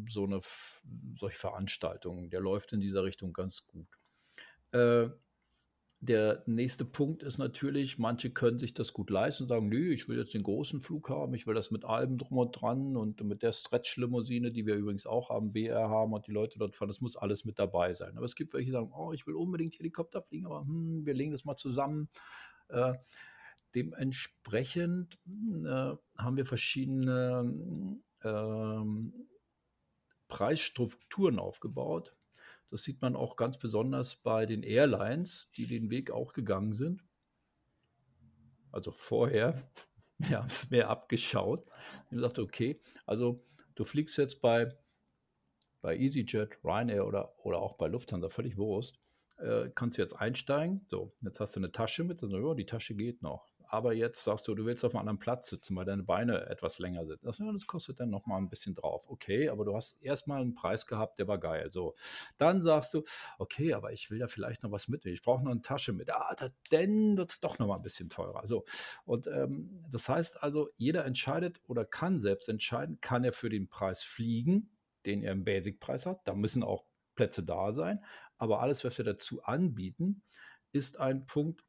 so 0.08 0.24
eine 0.24 0.40
solche 1.18 1.38
Veranstaltungen. 1.38 2.30
Der 2.30 2.40
läuft 2.40 2.72
in 2.72 2.80
dieser 2.80 3.04
Richtung 3.04 3.32
ganz 3.32 3.66
gut. 3.66 3.88
Äh, 4.72 5.08
der 6.06 6.42
nächste 6.46 6.84
Punkt 6.84 7.22
ist 7.22 7.38
natürlich, 7.38 7.98
manche 7.98 8.30
können 8.30 8.58
sich 8.58 8.72
das 8.72 8.92
gut 8.92 9.10
leisten 9.10 9.44
und 9.44 9.48
sagen, 9.48 9.68
nö, 9.68 9.92
ich 9.92 10.08
will 10.08 10.18
jetzt 10.18 10.34
den 10.34 10.42
großen 10.42 10.80
Flug 10.80 11.10
haben, 11.10 11.34
ich 11.34 11.46
will 11.46 11.54
das 11.54 11.70
mit 11.70 11.84
allem 11.84 12.16
drum 12.16 12.38
und 12.38 12.52
dran 12.52 12.96
und 12.96 13.22
mit 13.22 13.42
der 13.42 13.52
Stretch-Limousine, 13.52 14.52
die 14.52 14.66
wir 14.66 14.76
übrigens 14.76 15.06
auch 15.06 15.30
haben, 15.30 15.52
BR 15.52 15.90
haben 15.90 16.12
und 16.12 16.26
die 16.26 16.32
Leute 16.32 16.58
dort 16.58 16.74
fahren, 16.74 16.88
das 16.88 17.00
muss 17.00 17.16
alles 17.16 17.44
mit 17.44 17.58
dabei 17.58 17.94
sein. 17.94 18.16
Aber 18.16 18.24
es 18.24 18.36
gibt 18.36 18.54
welche, 18.54 18.66
die 18.66 18.72
sagen, 18.72 18.92
oh, 18.96 19.12
ich 19.12 19.26
will 19.26 19.34
unbedingt 19.34 19.78
Helikopter 19.78 20.22
fliegen, 20.22 20.46
aber 20.46 20.62
hm, 20.62 21.04
wir 21.04 21.14
legen 21.14 21.32
das 21.32 21.44
mal 21.44 21.56
zusammen. 21.56 22.08
Äh, 22.68 22.94
dementsprechend 23.74 25.18
äh, 25.26 25.94
haben 26.16 26.36
wir 26.36 26.46
verschiedene 26.46 28.00
äh, 28.22 29.10
Preisstrukturen 30.28 31.38
aufgebaut. 31.38 32.14
Das 32.70 32.82
sieht 32.82 33.00
man 33.00 33.16
auch 33.16 33.36
ganz 33.36 33.58
besonders 33.58 34.16
bei 34.16 34.46
den 34.46 34.62
Airlines, 34.62 35.50
die 35.56 35.66
den 35.66 35.90
Weg 35.90 36.10
auch 36.10 36.32
gegangen 36.32 36.74
sind. 36.74 37.04
Also 38.72 38.90
vorher, 38.90 39.70
wir 40.18 40.38
haben 40.38 40.48
es 40.48 40.70
mehr 40.70 40.90
abgeschaut. 40.90 41.66
Ich 42.10 42.20
dachte, 42.20 42.42
okay, 42.42 42.80
also 43.04 43.44
du 43.74 43.84
fliegst 43.84 44.18
jetzt 44.18 44.40
bei, 44.40 44.68
bei 45.80 45.96
EasyJet, 45.96 46.58
Ryanair 46.64 47.06
oder, 47.06 47.34
oder 47.44 47.60
auch 47.60 47.76
bei 47.76 47.86
Lufthansa, 47.86 48.28
völlig 48.28 48.56
Wurst, 48.56 48.98
äh, 49.38 49.70
kannst 49.74 49.98
du 49.98 50.02
jetzt 50.02 50.14
einsteigen. 50.14 50.84
So, 50.88 51.14
jetzt 51.22 51.40
hast 51.40 51.56
du 51.56 51.60
eine 51.60 51.72
Tasche 51.72 52.04
mit, 52.04 52.22
dann 52.22 52.30
so, 52.30 52.38
ja, 52.38 52.54
die 52.54 52.66
Tasche 52.66 52.94
geht 52.94 53.22
noch 53.22 53.48
aber 53.68 53.92
jetzt 53.92 54.24
sagst 54.24 54.46
du, 54.48 54.54
du 54.54 54.64
willst 54.64 54.84
auf 54.84 54.94
einem 54.94 55.00
anderen 55.00 55.18
Platz 55.18 55.48
sitzen, 55.48 55.76
weil 55.76 55.84
deine 55.84 56.02
Beine 56.02 56.46
etwas 56.46 56.78
länger 56.78 57.06
sind. 57.06 57.24
Das, 57.24 57.38
das 57.38 57.66
kostet 57.66 58.00
dann 58.00 58.10
nochmal 58.10 58.38
ein 58.40 58.48
bisschen 58.48 58.74
drauf. 58.74 59.08
Okay, 59.08 59.48
aber 59.48 59.64
du 59.64 59.74
hast 59.74 60.00
erstmal 60.02 60.40
einen 60.40 60.54
Preis 60.54 60.86
gehabt, 60.86 61.18
der 61.18 61.28
war 61.28 61.38
geil. 61.38 61.70
So, 61.72 61.94
dann 62.36 62.62
sagst 62.62 62.94
du, 62.94 63.04
okay, 63.38 63.74
aber 63.74 63.92
ich 63.92 64.10
will 64.10 64.18
ja 64.18 64.28
vielleicht 64.28 64.62
noch 64.62 64.70
was 64.70 64.88
mitnehmen. 64.88 65.14
Ich 65.14 65.22
brauche 65.22 65.44
noch 65.44 65.50
eine 65.50 65.62
Tasche 65.62 65.92
mit. 65.92 66.10
Ah, 66.10 66.34
dann 66.70 67.16
wird 67.16 67.30
es 67.30 67.40
doch 67.40 67.58
nochmal 67.58 67.78
ein 67.78 67.82
bisschen 67.82 68.08
teurer. 68.08 68.46
So, 68.46 68.64
und 69.04 69.26
ähm, 69.26 69.84
das 69.90 70.08
heißt 70.08 70.42
also, 70.42 70.68
jeder 70.74 71.04
entscheidet 71.04 71.60
oder 71.66 71.84
kann 71.84 72.20
selbst 72.20 72.48
entscheiden, 72.48 72.98
kann 73.00 73.24
er 73.24 73.32
für 73.32 73.48
den 73.48 73.68
Preis 73.68 74.02
fliegen, 74.02 74.70
den 75.06 75.22
er 75.22 75.32
im 75.32 75.44
Basic-Preis 75.44 76.06
hat. 76.06 76.26
Da 76.26 76.34
müssen 76.34 76.62
auch 76.62 76.84
Plätze 77.14 77.42
da 77.42 77.72
sein. 77.72 78.04
Aber 78.38 78.60
alles, 78.60 78.84
was 78.84 78.98
wir 78.98 79.04
dazu 79.04 79.42
anbieten, 79.42 80.22
ist 80.72 81.00
ein 81.00 81.26
Punkt, 81.26 81.64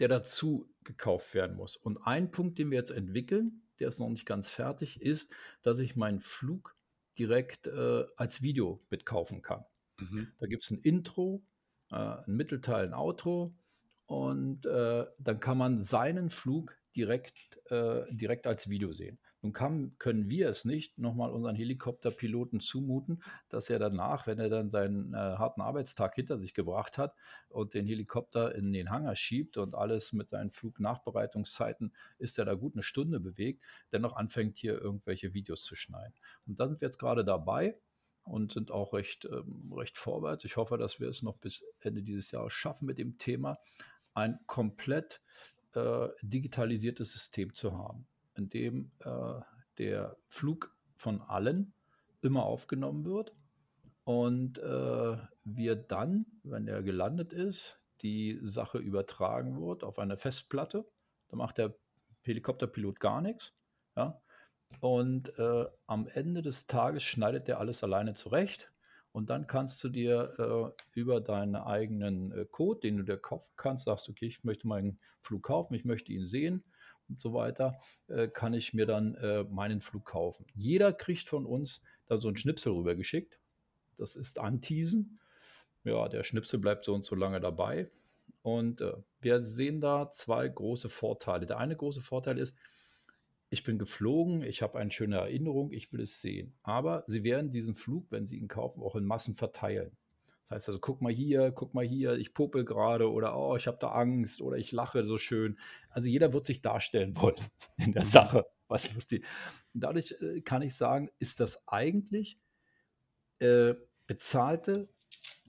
der 0.00 0.08
dazu 0.08 0.68
gekauft 0.82 1.34
werden 1.34 1.56
muss. 1.56 1.76
Und 1.76 1.98
ein 2.06 2.30
Punkt, 2.30 2.58
den 2.58 2.70
wir 2.70 2.78
jetzt 2.78 2.90
entwickeln, 2.90 3.62
der 3.80 3.88
ist 3.88 3.98
noch 3.98 4.08
nicht 4.08 4.26
ganz 4.26 4.48
fertig, 4.48 5.00
ist, 5.00 5.32
dass 5.62 5.78
ich 5.78 5.96
meinen 5.96 6.20
Flug 6.20 6.76
direkt 7.18 7.66
äh, 7.66 8.04
als 8.16 8.42
Video 8.42 8.84
mitkaufen 8.90 9.42
kann. 9.42 9.64
Mhm. 9.98 10.32
Da 10.38 10.46
gibt 10.46 10.64
es 10.64 10.70
ein 10.70 10.78
Intro, 10.78 11.44
äh, 11.90 11.96
ein 11.96 12.34
Mittelteil, 12.34 12.86
ein 12.86 12.94
Outro 12.94 13.56
und 14.06 14.66
äh, 14.66 15.06
dann 15.18 15.40
kann 15.40 15.58
man 15.58 15.78
seinen 15.78 16.30
Flug 16.30 16.76
direkt, 16.96 17.60
äh, 17.70 18.02
direkt 18.10 18.46
als 18.46 18.68
Video 18.68 18.92
sehen. 18.92 19.18
Nun 19.44 19.52
kann, 19.52 19.94
können 19.98 20.30
wir 20.30 20.48
es 20.48 20.64
nicht 20.64 20.96
nochmal 20.96 21.30
unseren 21.30 21.54
Helikopterpiloten 21.54 22.60
zumuten, 22.60 23.22
dass 23.50 23.68
er 23.68 23.78
danach, 23.78 24.26
wenn 24.26 24.38
er 24.38 24.48
dann 24.48 24.70
seinen 24.70 25.12
äh, 25.12 25.18
harten 25.18 25.60
Arbeitstag 25.60 26.14
hinter 26.14 26.38
sich 26.38 26.54
gebracht 26.54 26.96
hat 26.96 27.14
und 27.50 27.74
den 27.74 27.86
Helikopter 27.86 28.54
in 28.54 28.72
den 28.72 28.88
Hangar 28.88 29.16
schiebt 29.16 29.58
und 29.58 29.74
alles 29.74 30.14
mit 30.14 30.30
seinen 30.30 30.50
Flugnachbereitungszeiten 30.50 31.92
ist 32.16 32.38
er 32.38 32.46
da 32.46 32.54
gut 32.54 32.74
eine 32.74 32.82
Stunde 32.82 33.20
bewegt, 33.20 33.62
dennoch 33.92 34.16
anfängt 34.16 34.56
hier 34.56 34.80
irgendwelche 34.80 35.34
Videos 35.34 35.62
zu 35.62 35.76
schneiden. 35.76 36.14
Und 36.46 36.58
da 36.58 36.66
sind 36.66 36.80
wir 36.80 36.88
jetzt 36.88 36.98
gerade 36.98 37.22
dabei 37.22 37.78
und 38.22 38.50
sind 38.50 38.70
auch 38.70 38.94
recht, 38.94 39.26
ähm, 39.26 39.70
recht 39.76 39.98
vorwärts. 39.98 40.46
Ich 40.46 40.56
hoffe, 40.56 40.78
dass 40.78 41.00
wir 41.00 41.10
es 41.10 41.20
noch 41.20 41.36
bis 41.36 41.66
Ende 41.80 42.02
dieses 42.02 42.30
Jahres 42.30 42.54
schaffen 42.54 42.86
mit 42.86 42.96
dem 42.96 43.18
Thema, 43.18 43.58
ein 44.14 44.38
komplett 44.46 45.20
äh, 45.74 46.08
digitalisiertes 46.22 47.12
System 47.12 47.52
zu 47.52 47.76
haben 47.76 48.06
in 48.36 48.48
dem 48.48 48.90
äh, 49.00 49.40
der 49.78 50.16
Flug 50.28 50.74
von 50.96 51.20
allen 51.22 51.72
immer 52.22 52.44
aufgenommen 52.44 53.04
wird 53.04 53.34
und 54.04 54.58
äh, 54.58 55.16
wir 55.44 55.76
dann, 55.76 56.26
wenn 56.42 56.68
er 56.68 56.82
gelandet 56.82 57.32
ist, 57.32 57.80
die 58.02 58.38
Sache 58.42 58.78
übertragen 58.78 59.60
wird 59.60 59.82
auf 59.82 59.98
eine 59.98 60.16
Festplatte. 60.16 60.86
Da 61.28 61.36
macht 61.36 61.58
der 61.58 61.74
Helikopterpilot 62.22 63.00
gar 63.00 63.20
nichts. 63.20 63.54
Ja? 63.96 64.20
Und 64.80 65.38
äh, 65.38 65.66
am 65.86 66.08
Ende 66.08 66.42
des 66.42 66.66
Tages 66.66 67.02
schneidet 67.02 67.48
er 67.48 67.60
alles 67.60 67.82
alleine 67.82 68.14
zurecht. 68.14 68.70
Und 69.12 69.30
dann 69.30 69.46
kannst 69.46 69.82
du 69.84 69.88
dir 69.88 70.34
äh, 70.38 70.98
über 70.98 71.20
deinen 71.20 71.54
eigenen 71.54 72.32
äh, 72.32 72.46
Code, 72.50 72.80
den 72.80 72.96
du 72.96 73.04
dir 73.04 73.16
kaufen 73.16 73.52
kannst, 73.56 73.84
sagst, 73.84 74.08
okay, 74.08 74.26
ich 74.26 74.42
möchte 74.42 74.66
meinen 74.66 74.98
Flug 75.20 75.44
kaufen, 75.44 75.74
ich 75.74 75.84
möchte 75.84 76.12
ihn 76.12 76.26
sehen 76.26 76.64
und 77.08 77.20
so 77.20 77.34
weiter, 77.34 77.78
äh, 78.08 78.28
kann 78.28 78.54
ich 78.54 78.74
mir 78.74 78.86
dann 78.86 79.14
äh, 79.16 79.44
meinen 79.44 79.80
Flug 79.80 80.04
kaufen. 80.04 80.46
Jeder 80.54 80.92
kriegt 80.92 81.28
von 81.28 81.46
uns 81.46 81.84
da 82.06 82.18
so 82.18 82.28
einen 82.28 82.36
Schnipsel 82.36 82.72
rübergeschickt. 82.72 83.38
Das 83.96 84.16
ist 84.16 84.38
Anteasen. 84.38 85.18
Ja, 85.84 86.08
der 86.08 86.24
Schnipsel 86.24 86.58
bleibt 86.58 86.82
so 86.82 86.94
und 86.94 87.04
so 87.04 87.14
lange 87.14 87.40
dabei. 87.40 87.90
Und 88.42 88.80
äh, 88.80 88.94
wir 89.20 89.42
sehen 89.42 89.80
da 89.80 90.10
zwei 90.10 90.48
große 90.48 90.88
Vorteile. 90.88 91.46
Der 91.46 91.58
eine 91.58 91.76
große 91.76 92.02
Vorteil 92.02 92.38
ist, 92.38 92.56
ich 93.50 93.62
bin 93.62 93.78
geflogen, 93.78 94.42
ich 94.42 94.62
habe 94.62 94.78
eine 94.78 94.90
schöne 94.90 95.16
Erinnerung, 95.16 95.70
ich 95.70 95.92
will 95.92 96.00
es 96.00 96.20
sehen. 96.20 96.54
Aber 96.62 97.04
Sie 97.06 97.22
werden 97.22 97.52
diesen 97.52 97.76
Flug, 97.76 98.10
wenn 98.10 98.26
Sie 98.26 98.38
ihn 98.38 98.48
kaufen, 98.48 98.82
auch 98.82 98.96
in 98.96 99.04
Massen 99.04 99.34
verteilen. 99.34 99.96
Das 100.44 100.56
heißt 100.56 100.68
also, 100.68 100.78
guck 100.80 101.00
mal 101.00 101.12
hier, 101.12 101.52
guck 101.52 101.74
mal 101.74 101.84
hier, 101.84 102.14
ich 102.14 102.34
popel 102.34 102.64
gerade 102.64 103.10
oder 103.10 103.36
oh, 103.36 103.56
ich 103.56 103.66
habe 103.66 103.78
da 103.80 103.92
Angst 103.92 104.42
oder 104.42 104.58
ich 104.58 104.72
lache 104.72 105.06
so 105.06 105.16
schön. 105.16 105.58
Also 105.88 106.08
jeder 106.08 106.32
wird 106.32 106.46
sich 106.46 106.60
darstellen 106.60 107.16
wollen 107.20 107.36
in 107.78 107.92
der. 107.92 108.04
Sache. 108.04 108.44
was 108.68 108.92
lustig. 108.94 109.24
Dadurch 109.72 110.14
äh, 110.20 110.40
kann 110.42 110.62
ich 110.62 110.74
sagen, 110.74 111.10
ist 111.18 111.40
das 111.40 111.66
eigentlich 111.66 112.38
äh, 113.40 113.74
bezahlte, 114.06 114.88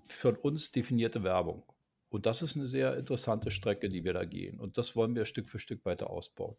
von 0.08 0.36
uns 0.36 0.72
definierte 0.72 1.24
Werbung. 1.24 1.64
Und 2.10 2.26
das 2.26 2.42
ist 2.42 2.56
eine 2.56 2.68
sehr 2.68 2.96
interessante 2.96 3.52
Strecke, 3.52 3.90
die 3.90 4.04
wir 4.04 4.14
da 4.14 4.24
gehen. 4.24 4.60
Und 4.60 4.78
das 4.78 4.96
wollen 4.96 5.16
wir 5.16 5.26
Stück 5.26 5.50
für 5.50 5.60
Stück 5.60 5.84
weiter 5.86 6.10
ausbauen. 6.10 6.56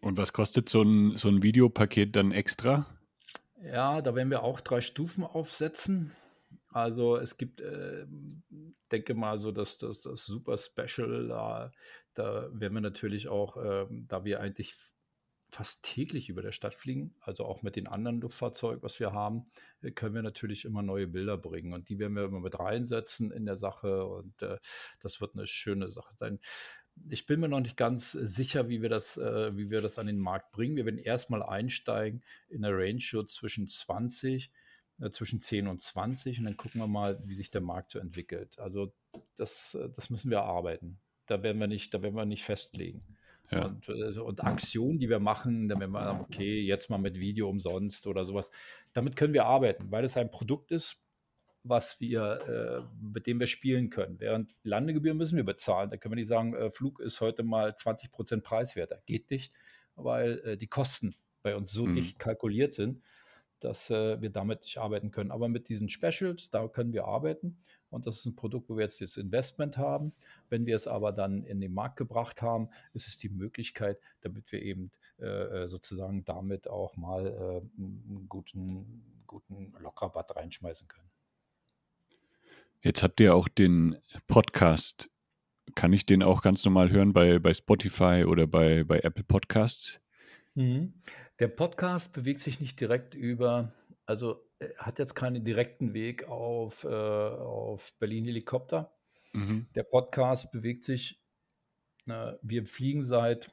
Und 0.00 0.16
was 0.16 0.32
kostet 0.32 0.68
so 0.68 0.82
ein, 0.82 1.16
so 1.16 1.28
ein 1.28 1.42
Videopaket 1.42 2.14
dann 2.14 2.30
extra? 2.30 2.86
Ja, 3.62 4.00
da 4.02 4.14
werden 4.14 4.30
wir 4.30 4.42
auch 4.42 4.60
drei 4.60 4.80
Stufen 4.80 5.24
aufsetzen. 5.24 6.12
Also 6.72 7.16
es 7.16 7.36
gibt, 7.38 7.60
äh, 7.60 8.06
denke 8.92 9.14
mal 9.14 9.38
so, 9.38 9.52
dass 9.52 9.78
das, 9.78 10.02
das 10.02 10.24
Super 10.24 10.58
Special, 10.58 11.28
da, 11.28 11.72
da 12.14 12.48
werden 12.52 12.74
wir 12.74 12.80
natürlich 12.80 13.28
auch, 13.28 13.56
äh, 13.56 13.86
da 13.90 14.24
wir 14.24 14.40
eigentlich 14.40 14.74
fast 15.50 15.82
täglich 15.82 16.28
über 16.28 16.42
der 16.42 16.52
Stadt 16.52 16.74
fliegen, 16.74 17.14
also 17.20 17.46
auch 17.46 17.62
mit 17.62 17.74
den 17.76 17.88
anderen 17.88 18.20
Luftfahrzeugen, 18.20 18.82
was 18.82 19.00
wir 19.00 19.12
haben, 19.12 19.50
äh, 19.80 19.90
können 19.90 20.14
wir 20.14 20.22
natürlich 20.22 20.64
immer 20.64 20.82
neue 20.82 21.06
Bilder 21.06 21.38
bringen 21.38 21.72
und 21.72 21.88
die 21.88 21.98
werden 21.98 22.14
wir 22.14 22.24
immer 22.24 22.40
mit 22.40 22.58
reinsetzen 22.58 23.30
in 23.30 23.46
der 23.46 23.56
Sache 23.56 24.04
und 24.04 24.42
äh, 24.42 24.58
das 25.00 25.20
wird 25.20 25.34
eine 25.34 25.46
schöne 25.46 25.90
Sache 25.90 26.14
sein. 26.16 26.38
Ich 27.10 27.26
bin 27.26 27.40
mir 27.40 27.48
noch 27.48 27.60
nicht 27.60 27.76
ganz 27.76 28.12
sicher, 28.12 28.68
wie 28.68 28.82
wir 28.82 28.88
das, 28.88 29.16
äh, 29.16 29.56
wie 29.56 29.70
wir 29.70 29.80
das 29.80 29.98
an 29.98 30.06
den 30.06 30.18
Markt 30.18 30.52
bringen. 30.52 30.76
Wir 30.76 30.84
werden 30.84 30.98
erstmal 30.98 31.42
einsteigen 31.42 32.22
in 32.48 32.62
der 32.62 32.76
Range 32.76 33.26
zwischen 33.26 33.68
20 33.68 34.50
äh, 35.00 35.10
zwischen 35.10 35.40
10 35.40 35.68
und 35.68 35.80
20 35.80 36.40
und 36.40 36.44
dann 36.44 36.56
gucken 36.56 36.80
wir 36.80 36.88
mal, 36.88 37.20
wie 37.24 37.34
sich 37.34 37.50
der 37.50 37.60
Markt 37.60 37.92
so 37.92 37.98
entwickelt. 37.98 38.58
Also 38.58 38.92
das, 39.36 39.74
äh, 39.74 39.88
das 39.94 40.10
müssen 40.10 40.30
wir 40.30 40.42
arbeiten. 40.42 40.98
Da 41.26 41.42
werden 41.42 41.60
wir 41.60 41.68
nicht, 41.68 41.94
da 41.94 42.02
werden 42.02 42.16
wir 42.16 42.24
nicht 42.24 42.44
festlegen. 42.44 43.04
Ja. 43.50 43.66
Und, 43.66 43.88
äh, 43.88 44.18
und, 44.18 44.44
Aktionen, 44.44 44.98
die 44.98 45.08
wir 45.08 45.20
machen, 45.20 45.68
dann 45.68 45.80
werden 45.80 45.92
wir 45.92 46.02
sagen, 46.02 46.20
okay, 46.20 46.60
jetzt 46.60 46.90
mal 46.90 46.98
mit 46.98 47.18
Video 47.20 47.48
umsonst 47.48 48.06
oder 48.06 48.24
sowas. 48.24 48.50
Damit 48.92 49.16
können 49.16 49.34
wir 49.34 49.44
arbeiten, 49.44 49.90
weil 49.90 50.04
es 50.04 50.16
ein 50.16 50.30
Produkt 50.30 50.70
ist, 50.70 51.00
was 51.68 52.00
wir, 52.00 52.86
äh, 52.88 53.04
mit 53.04 53.26
dem 53.26 53.40
wir 53.40 53.46
spielen 53.46 53.90
können. 53.90 54.18
Während 54.18 54.54
Landegebühren 54.62 55.18
müssen 55.18 55.36
wir 55.36 55.44
bezahlen. 55.44 55.90
Da 55.90 55.96
können 55.96 56.12
wir 56.12 56.16
nicht 56.16 56.28
sagen, 56.28 56.54
äh, 56.54 56.70
Flug 56.70 57.00
ist 57.00 57.20
heute 57.20 57.42
mal 57.42 57.76
20 57.76 58.10
Prozent 58.10 58.42
preiswerter. 58.42 59.02
Geht 59.06 59.30
nicht, 59.30 59.52
weil 59.94 60.40
äh, 60.40 60.56
die 60.56 60.66
Kosten 60.66 61.14
bei 61.42 61.54
uns 61.54 61.70
so 61.70 61.86
mhm. 61.86 61.94
dicht 61.94 62.18
kalkuliert 62.18 62.72
sind, 62.72 63.02
dass 63.60 63.90
wir 63.90 64.30
damit 64.30 64.62
nicht 64.62 64.78
arbeiten 64.78 65.10
können. 65.10 65.32
Aber 65.32 65.48
mit 65.48 65.68
diesen 65.68 65.88
Specials, 65.88 66.50
da 66.50 66.68
können 66.68 66.92
wir 66.92 67.06
arbeiten. 67.06 67.56
Und 67.90 68.06
das 68.06 68.18
ist 68.18 68.26
ein 68.26 68.36
Produkt, 68.36 68.68
wo 68.68 68.76
wir 68.76 68.84
jetzt 68.84 69.00
das 69.00 69.16
Investment 69.16 69.78
haben. 69.78 70.12
Wenn 70.48 70.64
wir 70.64 70.76
es 70.76 70.86
aber 70.86 71.10
dann 71.10 71.42
in 71.42 71.60
den 71.60 71.74
Markt 71.74 71.96
gebracht 71.96 72.40
haben, 72.40 72.68
ist 72.92 73.08
es 73.08 73.18
die 73.18 73.28
Möglichkeit, 73.28 73.98
damit 74.20 74.52
wir 74.52 74.62
eben 74.62 74.90
äh 75.18 75.66
sozusagen 75.66 76.24
damit 76.24 76.68
auch 76.68 76.96
mal 76.96 77.26
äh, 77.26 77.80
einen 77.80 78.26
guten, 78.28 79.02
guten 79.26 79.72
Lockrabatt 79.80 80.36
reinschmeißen 80.36 80.86
können. 80.86 81.07
Jetzt 82.82 83.02
habt 83.02 83.20
ihr 83.20 83.34
auch 83.34 83.48
den 83.48 83.96
Podcast. 84.28 85.10
Kann 85.74 85.92
ich 85.92 86.06
den 86.06 86.22
auch 86.22 86.42
ganz 86.42 86.64
normal 86.64 86.90
hören 86.90 87.12
bei, 87.12 87.38
bei 87.38 87.52
Spotify 87.52 88.24
oder 88.26 88.46
bei, 88.46 88.84
bei 88.84 89.00
Apple 89.00 89.24
Podcasts? 89.24 90.00
Mhm. 90.54 90.94
Der 91.40 91.48
Podcast 91.48 92.12
bewegt 92.12 92.40
sich 92.40 92.60
nicht 92.60 92.80
direkt 92.80 93.14
über, 93.14 93.72
also 94.06 94.44
hat 94.78 94.98
jetzt 94.98 95.14
keinen 95.14 95.44
direkten 95.44 95.92
Weg 95.92 96.28
auf, 96.28 96.84
äh, 96.84 96.88
auf 96.88 97.92
Berlin 97.98 98.24
Helikopter. 98.24 98.96
Mhm. 99.32 99.66
Der 99.74 99.84
Podcast 99.84 100.52
bewegt 100.52 100.84
sich, 100.84 101.20
äh, 102.06 102.32
wir 102.42 102.64
fliegen 102.66 103.04
seit 103.04 103.50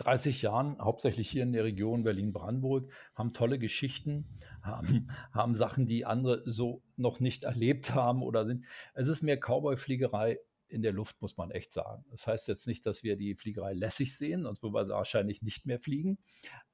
30 0.00 0.42
Jahren, 0.42 0.78
hauptsächlich 0.80 1.30
hier 1.30 1.42
in 1.42 1.52
der 1.52 1.64
Region 1.64 2.02
Berlin-Brandenburg, 2.02 2.90
haben 3.14 3.32
tolle 3.32 3.58
Geschichten, 3.58 4.28
haben, 4.62 5.10
haben 5.32 5.54
Sachen, 5.54 5.86
die 5.86 6.06
andere 6.06 6.42
so 6.46 6.82
noch 6.96 7.20
nicht 7.20 7.44
erlebt 7.44 7.94
haben 7.94 8.22
oder 8.22 8.46
sind. 8.46 8.64
Es 8.94 9.08
ist 9.08 9.22
mehr 9.22 9.38
Cowboy-Fliegerei 9.38 10.38
in 10.68 10.82
der 10.82 10.92
Luft, 10.92 11.20
muss 11.20 11.36
man 11.36 11.50
echt 11.50 11.72
sagen. 11.72 12.04
Das 12.10 12.26
heißt 12.26 12.48
jetzt 12.48 12.66
nicht, 12.66 12.86
dass 12.86 13.02
wir 13.02 13.16
die 13.16 13.34
Fliegerei 13.34 13.72
lässig 13.72 14.16
sehen, 14.16 14.44
sonst 14.44 14.62
würden 14.62 14.74
wir 14.74 14.88
wahrscheinlich 14.88 15.42
nicht 15.42 15.66
mehr 15.66 15.80
fliegen. 15.80 16.18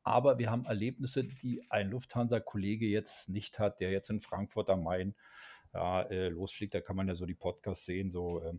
Aber 0.03 0.39
wir 0.39 0.51
haben 0.51 0.67
Erlebnisse, 0.67 1.25
die 1.25 1.63
ein 1.71 1.91
Lufthansa-Kollege 1.91 2.87
jetzt 2.87 3.29
nicht 3.29 3.59
hat, 3.59 3.81
der 3.81 3.91
jetzt 3.91 4.11
in 4.11 4.21
Frankfurt 4.21 4.71
am 4.71 4.85
Main 4.85 5.15
ja, 5.73 6.03
äh, 6.03 6.29
losfliegt. 6.29 6.75
Da 6.75 6.81
kann 6.81 6.97
man 6.97 7.09
ja 7.09 7.15
so 7.15 7.27
die 7.27 7.35
Podcasts 7.35 7.87
sehen, 7.87 8.11
so 8.11 8.41
äh, 8.43 8.55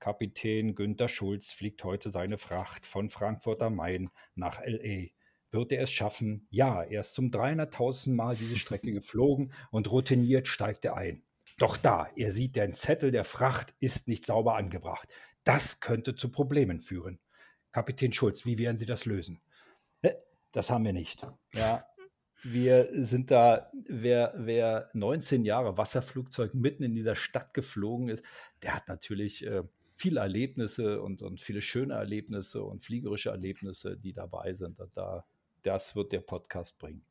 Kapitän 0.00 0.74
Günther 0.74 1.08
Schulz 1.08 1.52
fliegt 1.52 1.84
heute 1.84 2.10
seine 2.10 2.38
Fracht 2.38 2.86
von 2.86 3.10
Frankfurt 3.10 3.62
am 3.62 3.76
Main 3.76 4.10
nach 4.34 4.60
LA. 4.64 5.08
Wird 5.50 5.72
er 5.72 5.82
es 5.82 5.92
schaffen? 5.92 6.46
Ja, 6.50 6.82
er 6.82 7.02
ist 7.02 7.14
zum 7.14 7.30
300.000 7.30 8.14
Mal 8.14 8.34
diese 8.34 8.56
Strecke 8.56 8.92
geflogen 8.92 9.52
und 9.70 9.90
routiniert 9.90 10.48
steigt 10.48 10.84
er 10.84 10.96
ein. 10.96 11.22
Doch 11.58 11.76
da, 11.76 12.08
er 12.16 12.32
sieht, 12.32 12.56
der 12.56 12.72
Zettel 12.72 13.10
der 13.10 13.24
Fracht 13.24 13.74
ist 13.78 14.08
nicht 14.08 14.26
sauber 14.26 14.56
angebracht. 14.56 15.08
Das 15.44 15.80
könnte 15.80 16.14
zu 16.14 16.30
Problemen 16.30 16.80
führen. 16.80 17.20
Kapitän 17.72 18.12
Schulz, 18.12 18.46
wie 18.46 18.58
werden 18.58 18.78
Sie 18.78 18.86
das 18.86 19.04
lösen? 19.04 19.40
Das 20.52 20.70
haben 20.70 20.84
wir 20.84 20.92
nicht. 20.92 21.24
Ja, 21.52 21.86
wir 22.42 22.88
sind 22.90 23.30
da, 23.30 23.70
wer, 23.86 24.32
wer 24.36 24.88
19 24.94 25.44
Jahre 25.44 25.76
Wasserflugzeug 25.76 26.54
mitten 26.54 26.82
in 26.82 26.94
dieser 26.94 27.14
Stadt 27.14 27.54
geflogen 27.54 28.08
ist, 28.08 28.24
der 28.62 28.74
hat 28.74 28.88
natürlich 28.88 29.46
äh, 29.46 29.62
viele 30.00 30.20
Erlebnisse 30.20 31.02
und, 31.02 31.20
und 31.20 31.40
viele 31.42 31.60
schöne 31.60 31.92
Erlebnisse 31.92 32.62
und 32.62 32.82
fliegerische 32.82 33.28
Erlebnisse, 33.28 33.98
die 33.98 34.14
dabei 34.14 34.54
sind. 34.54 34.78
Da, 34.94 35.24
das 35.62 35.94
wird 35.94 36.12
der 36.12 36.20
Podcast 36.20 36.78
bringen. 36.78 37.02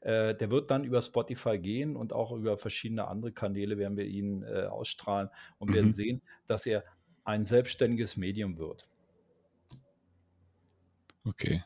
Äh, 0.00 0.34
der 0.34 0.50
wird 0.50 0.70
dann 0.70 0.84
über 0.84 1.02
Spotify 1.02 1.58
gehen 1.58 1.96
und 1.96 2.14
auch 2.14 2.32
über 2.32 2.56
verschiedene 2.56 3.08
andere 3.08 3.32
Kanäle 3.32 3.76
werden 3.76 3.98
wir 3.98 4.06
ihn 4.06 4.42
äh, 4.42 4.64
ausstrahlen 4.64 5.28
und 5.58 5.68
mhm. 5.70 5.74
werden 5.74 5.92
sehen, 5.92 6.22
dass 6.46 6.64
er 6.64 6.82
ein 7.24 7.44
selbstständiges 7.44 8.16
Medium 8.16 8.56
wird. 8.56 8.88
Okay. 11.26 11.62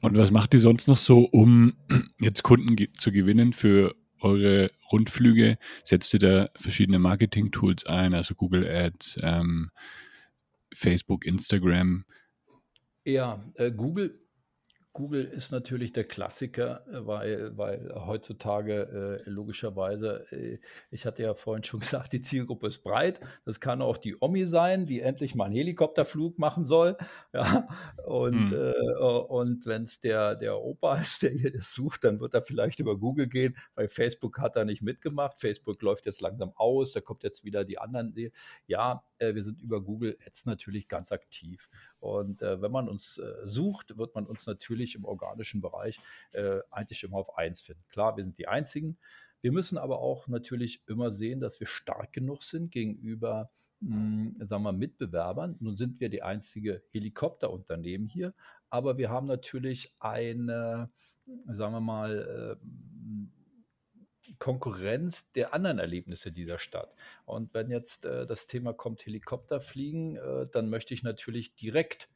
Und 0.00 0.16
was 0.16 0.32
macht 0.32 0.52
ihr 0.52 0.58
sonst 0.58 0.88
noch 0.88 0.96
so, 0.96 1.20
um 1.30 1.74
jetzt 2.20 2.42
Kunden 2.42 2.74
ge 2.74 2.88
zu 2.92 3.12
gewinnen 3.12 3.52
für 3.52 3.94
eure 4.22 4.70
Rundflüge? 4.90 5.58
Setzt 5.84 6.14
ihr 6.14 6.20
da 6.20 6.50
verschiedene 6.56 6.98
Marketing-Tools 6.98 7.86
ein, 7.86 8.14
also 8.14 8.34
Google 8.34 8.68
Ads, 8.68 9.18
ähm, 9.22 9.70
Facebook, 10.74 11.24
Instagram? 11.26 12.04
Ja, 13.04 13.44
äh, 13.56 13.70
Google 13.70 14.18
Google 14.94 15.24
ist 15.24 15.52
natürlich 15.52 15.92
der 15.92 16.04
Klassiker, 16.04 16.84
äh, 16.86 17.06
weil, 17.06 17.56
weil 17.56 17.92
heutzutage 17.94 19.20
äh, 19.24 19.30
logischerweise, 19.30 20.26
äh, 20.30 20.58
ich 20.90 21.06
hatte 21.06 21.22
ja 21.22 21.34
vorhin 21.34 21.64
schon 21.64 21.80
gesagt, 21.80 22.12
die 22.12 22.20
Zielgruppe 22.20 22.66
ist 22.66 22.82
breit. 22.82 23.20
Das 23.44 23.60
kann 23.60 23.80
auch 23.80 23.96
die 23.96 24.16
Omi 24.20 24.46
sein, 24.46 24.84
die 24.84 25.00
endlich 25.00 25.34
mal 25.34 25.46
einen 25.46 25.54
Helikopterflug 25.54 26.38
machen 26.38 26.64
soll. 26.64 26.96
Ja, 27.34 27.66
und, 28.04 28.50
hm. 28.50 28.52
äh, 28.52 28.98
und 28.98 29.64
wenn 29.64 29.84
es 29.84 30.00
der, 30.00 30.34
der 30.34 30.60
Opa 30.60 30.96
ist, 31.00 31.22
der 31.22 31.30
hier 31.30 31.50
das 31.50 31.72
sucht, 31.72 32.04
dann 32.04 32.20
wird 32.20 32.34
er 32.34 32.42
vielleicht 32.42 32.78
über 32.78 32.98
Google 32.98 33.26
gehen, 33.26 33.56
weil 33.74 33.88
Facebook 33.88 34.38
hat 34.38 34.56
da 34.56 34.64
nicht 34.64 34.82
mitgemacht. 34.82 35.40
Facebook 35.40 35.80
läuft 35.80 36.04
jetzt 36.04 36.20
langsam 36.20 36.52
aus, 36.56 36.92
da 36.92 37.00
kommt 37.00 37.22
jetzt 37.22 37.44
wieder 37.44 37.64
die 37.64 37.78
anderen. 37.78 38.14
Ja, 38.66 39.04
äh, 39.18 39.34
wir 39.34 39.44
sind 39.44 39.62
über 39.62 39.80
Google 39.82 40.18
Ads 40.26 40.46
natürlich 40.46 40.88
ganz 40.88 41.10
aktiv. 41.10 41.70
Und 42.00 42.42
äh, 42.42 42.60
wenn 42.60 42.72
man 42.72 42.88
uns 42.88 43.20
sucht, 43.44 43.96
wird 43.96 44.14
man 44.14 44.26
uns 44.26 44.46
natürlich 44.46 44.81
im 44.94 45.04
organischen 45.04 45.60
Bereich 45.60 46.00
äh, 46.32 46.60
eigentlich 46.70 47.02
immer 47.04 47.18
auf 47.18 47.36
eins 47.38 47.60
finden. 47.60 47.84
Klar, 47.88 48.16
wir 48.16 48.24
sind 48.24 48.38
die 48.38 48.48
Einzigen. 48.48 48.98
Wir 49.40 49.52
müssen 49.52 49.78
aber 49.78 49.98
auch 49.98 50.28
natürlich 50.28 50.82
immer 50.86 51.10
sehen, 51.10 51.40
dass 51.40 51.58
wir 51.60 51.66
stark 51.66 52.12
genug 52.12 52.42
sind 52.42 52.70
gegenüber 52.70 53.50
mh, 53.80 54.36
hm, 54.38 54.46
sagen 54.46 54.62
wir, 54.62 54.72
Mitbewerbern. 54.72 55.56
Nun 55.60 55.76
sind 55.76 56.00
wir 56.00 56.08
die 56.08 56.22
einzige 56.22 56.82
Helikopterunternehmen 56.92 58.08
hier, 58.08 58.34
aber 58.70 58.98
wir 58.98 59.10
haben 59.10 59.26
natürlich 59.26 59.94
eine, 59.98 60.90
sagen 61.46 61.74
wir 61.74 61.80
mal, 61.80 62.58
äh, 62.60 62.66
Konkurrenz 64.38 65.30
der 65.32 65.52
anderen 65.52 65.78
Erlebnisse 65.78 66.32
dieser 66.32 66.58
Stadt. 66.58 66.94
Und 67.24 67.54
wenn 67.54 67.70
jetzt 67.70 68.06
äh, 68.06 68.26
das 68.26 68.46
Thema 68.46 68.72
kommt, 68.72 69.04
Helikopterfliegen, 69.04 70.16
äh, 70.16 70.46
dann 70.50 70.70
möchte 70.70 70.94
ich 70.94 71.02
natürlich 71.02 71.54
direkt 71.54 72.08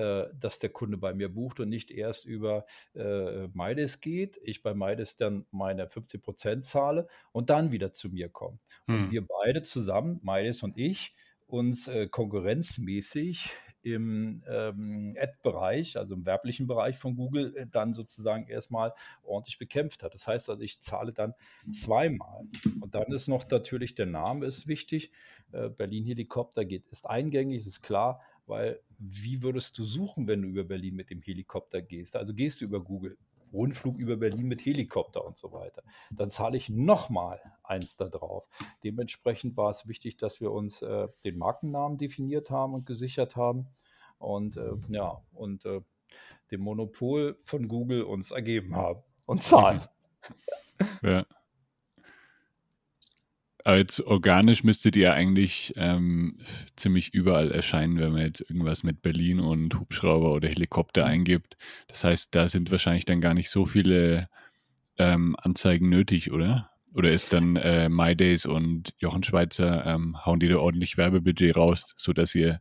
dass 0.00 0.58
der 0.58 0.70
Kunde 0.70 0.96
bei 0.96 1.14
mir 1.14 1.32
bucht 1.32 1.60
und 1.60 1.68
nicht 1.68 1.90
erst 1.90 2.24
über 2.24 2.64
äh, 2.94 3.48
Maides 3.48 4.00
geht, 4.00 4.38
ich 4.42 4.62
bei 4.62 4.74
Maides 4.74 5.16
dann 5.16 5.46
meine 5.50 5.88
50 5.88 6.22
Prozent 6.22 6.64
zahle 6.64 7.06
und 7.32 7.50
dann 7.50 7.72
wieder 7.72 7.92
zu 7.92 8.08
mir 8.08 8.28
kommt. 8.28 8.60
Hm. 8.86 9.04
Und 9.04 9.10
wir 9.10 9.26
beide 9.26 9.62
zusammen, 9.62 10.20
Maides 10.22 10.62
und 10.62 10.78
ich, 10.78 11.14
uns 11.46 11.88
äh, 11.88 12.08
konkurrenzmäßig 12.08 13.50
im 13.82 14.42
ähm, 14.46 15.14
Ad-Bereich, 15.18 15.96
also 15.96 16.14
im 16.14 16.26
werblichen 16.26 16.66
Bereich 16.66 16.98
von 16.98 17.16
Google, 17.16 17.56
äh, 17.56 17.66
dann 17.66 17.94
sozusagen 17.94 18.46
erstmal 18.46 18.92
ordentlich 19.22 19.58
bekämpft 19.58 20.02
hat. 20.02 20.14
Das 20.14 20.26
heißt 20.26 20.50
also, 20.50 20.62
ich 20.62 20.80
zahle 20.80 21.12
dann 21.12 21.34
zweimal. 21.72 22.44
Und 22.80 22.94
dann 22.94 23.10
ist 23.12 23.28
noch 23.28 23.48
natürlich 23.48 23.94
der 23.94 24.06
Name 24.06 24.46
ist 24.46 24.66
wichtig. 24.66 25.12
Äh, 25.52 25.70
Berlin 25.70 26.04
Helikopter 26.04 26.64
geht, 26.64 26.90
ist 26.92 27.08
eingängig, 27.08 27.66
ist 27.66 27.82
klar. 27.82 28.20
Weil 28.50 28.80
wie 28.98 29.42
würdest 29.42 29.78
du 29.78 29.84
suchen, 29.84 30.26
wenn 30.26 30.42
du 30.42 30.48
über 30.48 30.64
Berlin 30.64 30.94
mit 30.96 31.08
dem 31.08 31.22
Helikopter 31.22 31.80
gehst? 31.80 32.16
Also 32.16 32.34
gehst 32.34 32.60
du 32.60 32.66
über 32.66 32.80
Google, 32.80 33.16
Rundflug 33.52 33.96
über 33.96 34.16
Berlin 34.16 34.46
mit 34.46 34.64
Helikopter 34.64 35.24
und 35.24 35.38
so 35.38 35.52
weiter. 35.52 35.82
Dann 36.10 36.30
zahle 36.30 36.56
ich 36.56 36.68
nochmal 36.68 37.40
eins 37.62 37.96
da 37.96 38.08
drauf. 38.08 38.46
Dementsprechend 38.84 39.56
war 39.56 39.70
es 39.70 39.88
wichtig, 39.88 40.18
dass 40.18 40.40
wir 40.40 40.52
uns 40.52 40.82
äh, 40.82 41.08
den 41.24 41.38
Markennamen 41.38 41.96
definiert 41.96 42.50
haben 42.50 42.74
und 42.74 42.84
gesichert 42.86 43.36
haben 43.36 43.68
und 44.18 44.56
äh, 44.56 44.72
ja, 44.90 45.22
und 45.32 45.64
äh, 45.64 45.80
dem 46.50 46.60
Monopol 46.60 47.38
von 47.44 47.68
Google 47.68 48.02
uns 48.02 48.30
ergeben 48.32 48.76
haben 48.76 49.02
und 49.26 49.42
zahlen. 49.42 49.80
Ja. 51.02 51.24
Aber 53.64 53.76
jetzt 53.78 54.00
organisch 54.00 54.64
müsstet 54.64 54.96
ihr 54.96 55.12
eigentlich 55.12 55.74
ähm, 55.76 56.38
ziemlich 56.76 57.12
überall 57.12 57.50
erscheinen, 57.50 57.98
wenn 57.98 58.12
man 58.12 58.22
jetzt 58.22 58.40
irgendwas 58.40 58.82
mit 58.82 59.02
Berlin 59.02 59.40
und 59.40 59.78
Hubschrauber 59.78 60.32
oder 60.32 60.48
Helikopter 60.48 61.04
mhm. 61.04 61.10
eingibt. 61.10 61.56
Das 61.88 62.04
heißt, 62.04 62.34
da 62.34 62.48
sind 62.48 62.70
wahrscheinlich 62.70 63.04
dann 63.04 63.20
gar 63.20 63.34
nicht 63.34 63.50
so 63.50 63.66
viele 63.66 64.28
ähm, 64.98 65.36
Anzeigen 65.38 65.88
nötig, 65.88 66.32
oder? 66.32 66.70
Oder 66.94 67.10
ist 67.10 67.32
dann 67.32 67.56
äh, 67.56 67.88
MyDays 67.88 68.46
und 68.46 68.94
Jochen 68.98 69.22
Schweizer, 69.22 69.86
ähm, 69.86 70.16
hauen 70.24 70.40
die 70.40 70.48
da 70.48 70.56
ordentlich 70.56 70.96
Werbebudget 70.96 71.56
raus, 71.56 71.94
sodass 71.96 72.34
ihr 72.34 72.60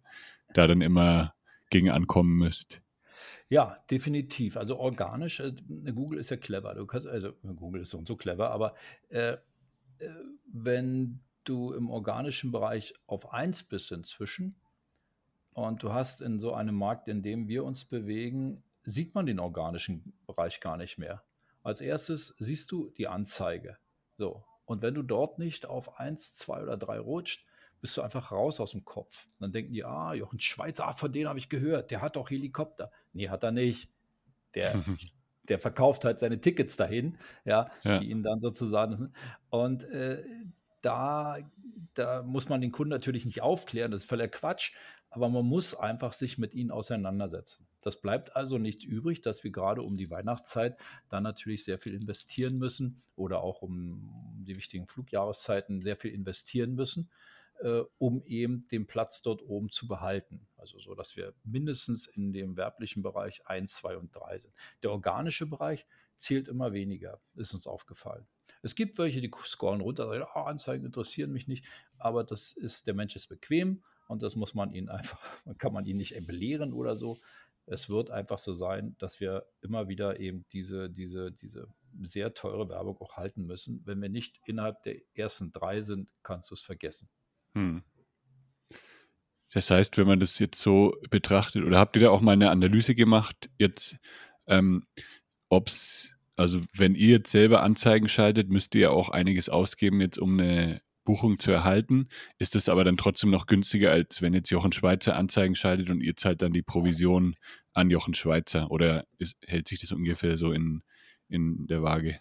da 0.54 0.68
dann 0.68 0.82
immer 0.82 1.34
gegen 1.70 1.90
ankommen 1.90 2.38
müsst? 2.38 2.82
Ja, 3.48 3.78
definitiv. 3.90 4.58
Also 4.58 4.78
organisch, 4.78 5.40
äh, 5.40 5.54
Google 5.92 6.20
ist 6.20 6.30
ja 6.30 6.38
clever. 6.38 6.76
Du 6.76 6.86
kannst, 6.86 7.08
also 7.08 7.34
Google 7.56 7.82
ist 7.82 7.90
so 7.90 7.98
und 7.98 8.08
so 8.08 8.16
clever, 8.16 8.52
aber 8.52 8.76
äh, 9.10 9.20
äh, 9.30 9.38
wenn 10.52 11.20
du 11.44 11.74
im 11.74 11.90
organischen 11.90 12.52
Bereich 12.52 12.94
auf 13.08 13.34
1 13.34 13.64
bist 13.64 13.92
inzwischen 13.92 14.56
und 15.54 15.84
du 15.84 15.94
hast 15.94 16.22
in 16.22 16.40
so 16.40 16.54
einem 16.54 16.76
Markt, 16.76 17.08
in 17.08 17.24
dem 17.24 17.48
wir 17.48 17.64
uns 17.64 17.86
bewegen, 17.86 18.64
sieht 18.84 19.16
man 19.16 19.26
den 19.26 19.40
organischen 19.40 20.14
Bereich 20.26 20.62
gar 20.62 20.78
nicht 20.78 20.98
mehr. 20.98 21.24
Als 21.64 21.82
erstes 21.82 22.36
siehst 22.38 22.72
du 22.72 22.90
die 22.98 23.08
Anzeige. 23.08 23.78
So. 24.18 24.44
Und 24.66 24.82
wenn 24.82 24.94
du 24.94 25.02
dort 25.02 25.40
nicht 25.40 25.66
auf 25.66 26.00
1, 26.00 26.36
2 26.36 26.64
oder 26.64 26.78
3 26.78 27.00
rutscht, 27.00 27.46
bist 27.82 27.98
du 27.98 28.02
einfach 28.02 28.32
raus 28.32 28.60
aus 28.60 28.72
dem 28.72 28.86
Kopf. 28.86 29.26
Und 29.34 29.42
dann 29.42 29.52
denken 29.52 29.72
die, 29.72 29.84
ah, 29.84 30.14
Jochen 30.14 30.40
Schweizer, 30.40 30.88
ah, 30.88 30.94
von 30.94 31.12
denen 31.12 31.30
habe 31.30 31.40
ich 31.40 31.50
gehört, 31.50 31.92
der 31.92 32.02
hat 32.02 32.16
doch 32.16 32.30
Helikopter. 32.30 32.92
Nee, 33.14 33.30
hat 33.30 33.44
er 33.44 33.52
nicht. 33.52 33.90
Der 34.56 34.84
der 35.50 35.60
verkauft 35.60 36.06
halt 36.06 36.20
seine 36.20 36.40
Tickets 36.40 36.78
dahin, 36.78 37.18
ja, 37.46 37.70
ja. 37.84 38.00
die 38.00 38.10
ihn 38.10 38.24
dann 38.24 38.40
sozusagen. 38.40 39.14
Und 39.50 39.84
äh, 39.86 40.24
da, 40.82 41.38
da 41.94 42.24
muss 42.24 42.50
man 42.50 42.62
den 42.62 42.72
Kunden 42.72 42.92
natürlich 42.92 43.26
nicht 43.26 43.42
aufklären, 43.42 43.92
das 43.92 44.04
ist 44.04 44.10
völlig 44.10 44.32
Quatsch, 44.32 44.74
aber 45.10 45.30
man 45.30 45.46
muss 45.46 45.76
einfach 45.76 46.14
sich 46.14 46.38
mit 46.38 46.54
ihnen 46.54 46.72
auseinandersetzen. 46.72 47.66
Das 47.82 48.02
bleibt 48.02 48.36
also 48.36 48.58
nichts 48.58 48.84
übrig, 48.84 49.22
dass 49.22 49.44
wir 49.44 49.52
gerade 49.52 49.82
um 49.82 49.96
die 49.96 50.10
Weihnachtszeit 50.12 50.78
dann 51.10 51.24
natürlich 51.24 51.64
sehr 51.64 51.80
viel 51.80 51.96
investieren 51.96 52.56
müssen 52.56 52.98
oder 53.16 53.42
auch 53.42 53.62
um 53.62 54.12
die 54.46 54.56
wichtigen 54.56 54.88
Flugjahreszeiten 54.88 55.82
sehr 55.82 55.96
viel 55.96 56.14
investieren 56.14 56.76
müssen 56.76 57.10
äh, 57.60 57.84
um 57.98 58.24
eben 58.26 58.68
den 58.70 58.88
Platz 58.88 59.22
dort 59.22 59.42
oben 59.42 59.70
zu 59.70 59.88
behalten. 59.88 60.48
Also 60.58 60.80
so, 60.80 60.96
dass 60.96 61.16
wir 61.16 61.34
mindestens 61.44 62.08
in 62.08 62.34
dem 62.34 62.58
werblichen 62.58 63.04
Bereich 63.04 63.46
1, 63.48 63.74
2 63.76 63.98
und 63.98 64.16
3 64.16 64.40
sind. 64.40 64.54
Der 64.84 64.92
organische 64.92 65.46
Bereich 65.46 65.86
zählt 66.18 66.48
immer 66.48 66.74
weniger, 66.74 67.22
ist 67.36 67.54
uns 67.54 67.68
aufgefallen. 67.68 68.28
Es 68.62 68.76
gibt 68.76 68.98
welche, 68.98 69.22
die 69.22 69.32
scrollen 69.44 69.82
runter, 69.82 70.08
sagen, 70.08 70.24
oh, 70.36 70.40
Anzeigen 70.40 70.86
interessieren 70.86 71.32
mich 71.32 71.48
nicht, 71.48 71.66
aber 71.98 72.24
das 72.24 72.52
ist, 72.52 72.88
der 72.88 72.94
Mensch 72.94 73.16
ist 73.16 73.28
bequem 73.28 73.84
und 74.08 74.22
das 74.22 74.36
muss 74.36 74.54
man 74.54 74.72
ihn 74.72 74.90
einfach, 74.90 75.22
kann 75.58 75.74
man 75.74 75.86
ihn 75.86 75.98
nicht 75.98 76.16
belehren 76.26 76.74
oder 76.74 76.96
so. 76.96 77.20
Es 77.66 77.90
wird 77.90 78.10
einfach 78.10 78.40
so 78.40 78.54
sein, 78.54 78.96
dass 78.98 79.20
wir 79.20 79.46
immer 79.62 79.88
wieder 79.88 80.20
eben 80.20 80.46
diese, 80.52 80.90
diese, 80.90 81.32
diese 81.32 81.68
sehr 82.02 82.34
teure 82.34 82.68
Werbung 82.68 82.98
auch 83.00 83.16
halten 83.18 83.46
müssen. 83.46 83.82
Wenn 83.86 84.02
wir 84.02 84.10
nicht 84.10 84.40
innerhalb 84.46 84.82
der 84.84 84.96
ersten 85.14 85.52
drei 85.52 85.82
sind, 85.82 86.10
kannst 86.24 86.50
du 86.50 86.56
es 86.56 86.62
vergessen. 86.62 87.10
Hm. 87.60 87.84
Das 89.52 89.70
heißt, 89.70 89.98
wenn 89.98 90.08
man 90.08 90.20
das 90.20 90.40
jetzt 90.40 90.62
so 90.62 90.96
betrachtet, 91.10 91.64
oder 91.64 91.80
habt 91.80 91.96
ihr 91.96 92.04
da 92.04 92.10
auch 92.10 92.22
mal 92.22 92.34
eine 92.34 92.52
Analyse 92.52 92.96
gemacht, 92.96 93.50
jetzt, 93.58 93.98
ähm, 94.48 94.86
ob 95.50 95.68
es, 95.68 96.14
also 96.38 96.62
wenn 96.76 96.96
ihr 96.96 97.10
jetzt 97.10 97.32
selber 97.32 97.64
Anzeigen 97.64 98.08
schaltet, 98.08 98.50
müsst 98.50 98.76
ihr 98.76 98.82
ja 98.82 98.90
auch 98.92 99.10
einiges 99.10 99.50
ausgeben, 99.50 100.00
jetzt 100.02 100.20
um 100.20 100.40
eine 100.40 100.82
Buchung 101.04 101.38
zu 101.38 101.52
erhalten. 101.52 102.08
Ist 102.38 102.54
das 102.56 102.70
aber 102.70 102.84
dann 102.84 102.96
trotzdem 102.96 103.32
noch 103.32 103.48
günstiger, 103.48 103.92
als 103.92 104.22
wenn 104.22 104.36
jetzt 104.36 104.52
Jochen 104.52 104.72
Schweizer 104.72 105.16
Anzeigen 105.16 105.56
schaltet 105.56 105.90
und 105.90 106.02
ihr 106.02 106.16
zahlt 106.16 106.42
dann 106.44 106.54
die 106.54 106.62
Provision 106.62 107.36
an 107.74 107.90
Jochen 107.90 108.14
Schweizer? 108.14 108.70
Oder 108.70 109.06
ist, 109.18 109.36
hält 109.44 109.68
sich 109.68 109.80
das 109.80 109.92
ungefähr 109.92 110.38
so 110.38 110.54
in, 110.54 110.84
in 111.28 111.66
der 111.66 111.82
Waage? 111.82 112.20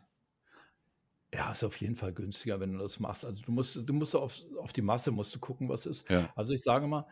Ja, 1.35 1.53
ist 1.53 1.63
auf 1.63 1.77
jeden 1.77 1.97
Fall 1.97 2.13
günstiger, 2.13 2.59
wenn 2.59 2.73
du 2.73 2.79
das 2.79 3.01
machst. 3.01 3.27
Also 3.27 3.43
du 3.43 3.53
musst, 3.53 3.89
du 3.89 3.93
musst 3.93 4.17
auf, 4.17 4.41
auf 4.59 4.73
die 4.73 4.83
Masse 4.83 5.11
musst 5.11 5.35
du 5.35 5.39
gucken, 5.39 5.69
was 5.69 5.85
ist. 5.85 6.09
Ja. 6.09 6.33
Also 6.35 6.55
ich 6.55 6.63
sage 6.63 6.87
mal, 6.87 7.07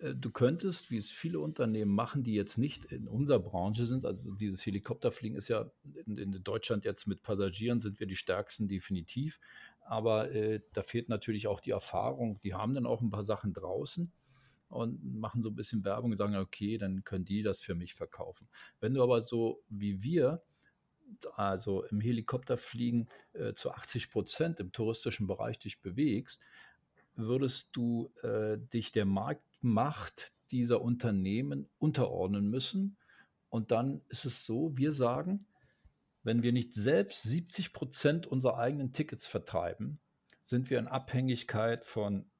äh, 0.00 0.14
du 0.14 0.30
könntest, 0.30 0.90
wie 0.90 0.96
es 0.96 1.10
viele 1.10 1.38
Unternehmen 1.40 1.94
machen, 1.94 2.22
die 2.22 2.34
jetzt 2.34 2.56
nicht 2.56 2.86
in 2.86 3.08
unserer 3.08 3.40
Branche 3.40 3.84
sind, 3.84 4.06
also 4.06 4.34
dieses 4.34 4.64
Helikopterfliegen 4.64 5.36
ist 5.36 5.48
ja 5.48 5.70
in, 6.06 6.16
in 6.16 6.42
Deutschland 6.42 6.84
jetzt 6.84 7.06
mit 7.06 7.22
Passagieren 7.22 7.80
sind 7.80 8.00
wir 8.00 8.06
die 8.06 8.16
stärksten 8.16 8.68
definitiv, 8.68 9.38
aber 9.80 10.32
äh, 10.32 10.60
da 10.72 10.82
fehlt 10.82 11.08
natürlich 11.08 11.46
auch 11.46 11.60
die 11.60 11.70
Erfahrung. 11.72 12.40
Die 12.42 12.54
haben 12.54 12.72
dann 12.72 12.86
auch 12.86 13.00
ein 13.02 13.10
paar 13.10 13.24
Sachen 13.24 13.52
draußen 13.52 14.10
und 14.68 15.04
machen 15.04 15.42
so 15.42 15.50
ein 15.50 15.54
bisschen 15.54 15.84
Werbung 15.84 16.12
und 16.12 16.18
sagen, 16.18 16.36
okay, 16.36 16.78
dann 16.78 17.04
können 17.04 17.26
die 17.26 17.42
das 17.42 17.60
für 17.60 17.74
mich 17.74 17.94
verkaufen. 17.94 18.48
Wenn 18.80 18.94
du 18.94 19.02
aber 19.02 19.20
so 19.20 19.62
wie 19.68 20.02
wir 20.02 20.42
also 21.34 21.84
im 21.84 22.00
Helikopterfliegen 22.00 23.08
äh, 23.32 23.54
zu 23.54 23.70
80 23.70 24.10
Prozent 24.10 24.60
im 24.60 24.72
touristischen 24.72 25.26
Bereich 25.26 25.58
dich 25.58 25.80
bewegst, 25.80 26.40
würdest 27.14 27.70
du 27.72 28.10
äh, 28.22 28.58
dich 28.58 28.92
der 28.92 29.04
Marktmacht 29.04 30.32
dieser 30.50 30.82
Unternehmen 30.82 31.68
unterordnen 31.78 32.48
müssen. 32.48 32.96
Und 33.48 33.70
dann 33.70 34.02
ist 34.08 34.24
es 34.24 34.44
so, 34.44 34.76
wir 34.76 34.92
sagen, 34.92 35.46
wenn 36.22 36.42
wir 36.42 36.52
nicht 36.52 36.74
selbst 36.74 37.22
70 37.22 37.72
Prozent 37.72 38.26
unserer 38.26 38.58
eigenen 38.58 38.92
Tickets 38.92 39.26
vertreiben, 39.26 39.98
sind 40.42 40.70
wir 40.70 40.78
in 40.78 40.88
Abhängigkeit 40.88 41.84
von 41.84 42.30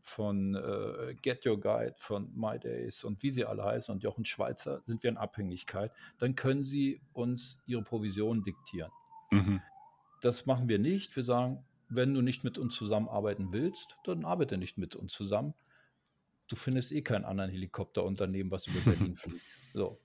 von 0.00 0.54
äh, 0.54 1.14
Get 1.20 1.44
Your 1.46 1.60
Guide, 1.60 1.94
von 1.98 2.32
My 2.34 2.58
Days 2.58 3.04
und 3.04 3.22
wie 3.22 3.30
sie 3.30 3.44
alle 3.44 3.64
heißen 3.64 3.94
und 3.94 4.02
Jochen 4.02 4.24
Schweizer 4.24 4.82
sind 4.86 5.02
wir 5.02 5.10
in 5.10 5.16
Abhängigkeit, 5.16 5.92
dann 6.18 6.34
können 6.34 6.64
sie 6.64 7.00
uns 7.12 7.62
ihre 7.66 7.82
Provisionen 7.82 8.42
diktieren. 8.42 8.90
Mhm. 9.30 9.60
Das 10.22 10.46
machen 10.46 10.68
wir 10.68 10.78
nicht. 10.78 11.14
Wir 11.16 11.24
sagen, 11.24 11.64
wenn 11.88 12.14
du 12.14 12.22
nicht 12.22 12.44
mit 12.44 12.56
uns 12.56 12.74
zusammenarbeiten 12.74 13.52
willst, 13.52 13.98
dann 14.04 14.24
arbeite 14.24 14.56
nicht 14.56 14.78
mit 14.78 14.96
uns 14.96 15.12
zusammen. 15.12 15.54
Du 16.48 16.56
findest 16.56 16.92
eh 16.92 17.02
keinen 17.02 17.24
anderen 17.24 17.50
Helikopterunternehmen, 17.50 18.50
was 18.50 18.66
über 18.66 18.80
Berlin 18.80 19.16
fliegt. 19.16 19.44
So. 19.74 20.00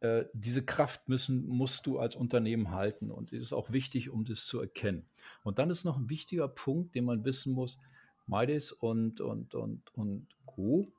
Äh, 0.00 0.26
diese 0.34 0.64
Kraft 0.64 1.08
müssen, 1.08 1.46
musst 1.46 1.86
du 1.86 1.98
als 1.98 2.14
Unternehmen 2.16 2.72
halten 2.72 3.10
und 3.10 3.32
es 3.32 3.42
ist 3.42 3.52
auch 3.54 3.72
wichtig, 3.72 4.10
um 4.10 4.24
das 4.24 4.44
zu 4.44 4.60
erkennen. 4.60 5.06
Und 5.42 5.58
dann 5.58 5.70
ist 5.70 5.84
noch 5.84 5.96
ein 5.96 6.10
wichtiger 6.10 6.48
Punkt, 6.48 6.94
den 6.94 7.06
man 7.06 7.24
wissen 7.24 7.54
muss, 7.54 7.78
Midas 8.26 8.72
und, 8.72 9.20
und, 9.20 9.54
und, 9.54 9.94
und 9.94 10.26
Co., 10.46 10.92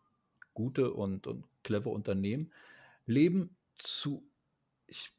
gute 0.54 0.94
und, 0.94 1.28
und 1.28 1.46
clever 1.64 1.92
Unternehmen, 1.92 2.52
leben 3.06 3.56
zu, 3.78 4.24
ich 4.88 5.12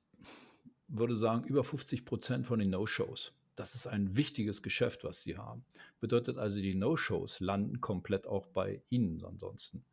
würde 0.89 1.17
sagen, 1.17 1.45
über 1.45 1.65
50 1.65 2.05
Prozent 2.05 2.47
von 2.47 2.59
den 2.59 2.71
No-Shows. 2.71 3.35
Das 3.55 3.75
ist 3.75 3.87
ein 3.87 4.17
wichtiges 4.17 4.63
Geschäft, 4.63 5.05
was 5.05 5.23
sie 5.23 5.37
haben. 5.37 5.65
Bedeutet 6.01 6.39
also, 6.39 6.61
die 6.61 6.75
No-Shows 6.75 7.41
landen 7.41 7.81
komplett 7.81 8.27
auch 8.27 8.47
bei 8.47 8.83
ihnen 8.91 9.25
ansonsten. 9.25 9.85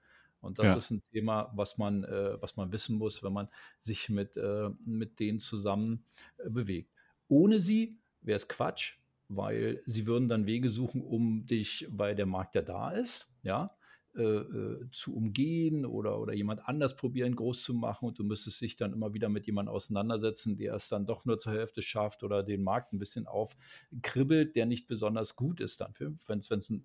Und 0.42 0.60
das 0.60 0.66
ja. 0.68 0.76
ist 0.76 0.92
ein 0.92 1.02
Thema, 1.14 1.52
was 1.56 1.78
man, 1.78 2.04
äh, 2.04 2.42
was 2.42 2.58
man 2.58 2.72
wissen 2.74 2.98
muss, 2.98 3.24
wenn 3.24 3.32
man 3.32 3.48
sich 3.80 4.10
mit, 4.10 4.36
äh, 4.36 4.70
mit 4.86 5.22
denen 5.22 5.40
zusammen 5.40 6.04
äh, 6.38 6.50
bewegt. 6.50 6.92
Ohne 7.30 7.62
sie 7.62 7.98
wäre 8.22 8.36
es 8.36 8.50
Quatsch, 8.50 8.98
weil 9.28 9.82
sie 9.86 10.06
würden 10.06 10.28
dann 10.28 10.46
Wege 10.46 10.70
suchen, 10.70 11.02
um 11.02 11.46
dich, 11.46 11.88
weil 11.90 12.16
der 12.16 12.26
Markt 12.26 12.56
ja 12.56 12.62
da 12.62 12.92
ist, 12.92 13.28
ja, 13.42 13.76
äh, 14.16 14.22
äh, 14.22 14.92
zu 14.92 15.16
umgehen 15.16 15.88
oder, 15.88 16.20
oder 16.20 16.34
jemand 16.34 16.68
anders 16.68 16.96
probieren, 16.96 17.36
groß 17.36 17.64
zu 17.64 17.74
machen 17.74 18.06
und 18.06 18.20
du 18.20 18.24
müsstest 18.24 18.62
dich 18.62 18.76
dann 18.76 18.94
immer 18.94 19.16
wieder 19.16 19.28
mit 19.28 19.48
jemandem 19.48 19.74
auseinandersetzen, 19.74 20.56
der 20.56 20.76
es 20.76 20.88
dann 20.88 21.08
doch 21.08 21.26
nur 21.26 21.40
zur 21.40 21.54
Hälfte 21.54 21.82
schafft 21.82 22.22
oder 22.22 22.44
den 22.44 22.62
Markt 22.62 22.94
ein 22.94 23.00
bisschen 23.00 23.26
aufkribbelt, 23.26 24.56
der 24.56 24.68
nicht 24.68 24.88
besonders 24.88 25.36
gut 25.36 25.60
ist 25.60 25.82
dann. 25.82 25.94
Wenn 26.28 26.38
es 26.38 26.70
ein 26.70 26.84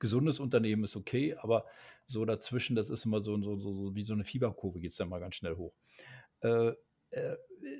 gesundes 0.00 0.40
Unternehmen 0.40 0.82
ist, 0.82 0.96
okay, 0.96 1.36
aber 1.36 1.66
so 2.06 2.24
dazwischen, 2.24 2.74
das 2.74 2.90
ist 2.90 3.06
immer 3.06 3.20
so, 3.20 3.40
so, 3.40 3.56
so, 3.56 3.94
wie 3.94 4.02
so 4.02 4.12
eine 4.12 4.24
Fieberkurve, 4.24 4.80
geht 4.80 4.90
es 4.90 4.96
dann 4.96 5.08
mal 5.08 5.20
ganz 5.20 5.36
schnell 5.36 5.54
hoch. 5.54 5.76
Äh, 6.40 6.72
äh, 7.10 7.36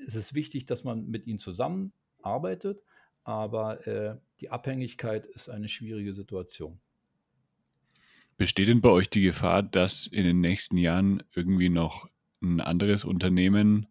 es 0.07 0.15
ist 0.15 0.35
wichtig, 0.35 0.65
dass 0.67 0.85
man 0.85 1.09
mit 1.09 1.27
ihnen 1.27 1.41
zusammenarbeitet 1.41 2.85
aber 3.25 3.87
äh, 3.87 4.17
die 4.41 4.51
Abhängigkeit 4.51 5.27
ist 5.27 5.49
eine 5.49 5.69
schwierige 5.69 6.13
Situation. 6.13 6.79
Besteht 8.37 8.69
denn 8.69 8.81
bei 8.81 8.91
euch 8.91 9.09
die 9.11 9.23
Gefahr, 9.23 9.63
dass 9.63 10.07
in 10.07 10.25
den 10.25 10.41
nächsten 10.41 10.77
Jahren 10.77 11.23
irgendwie 11.35 11.69
noch 11.69 12.09
ein 12.43 12.61
anderes 12.61 13.05
Unternehmen 13.05 13.87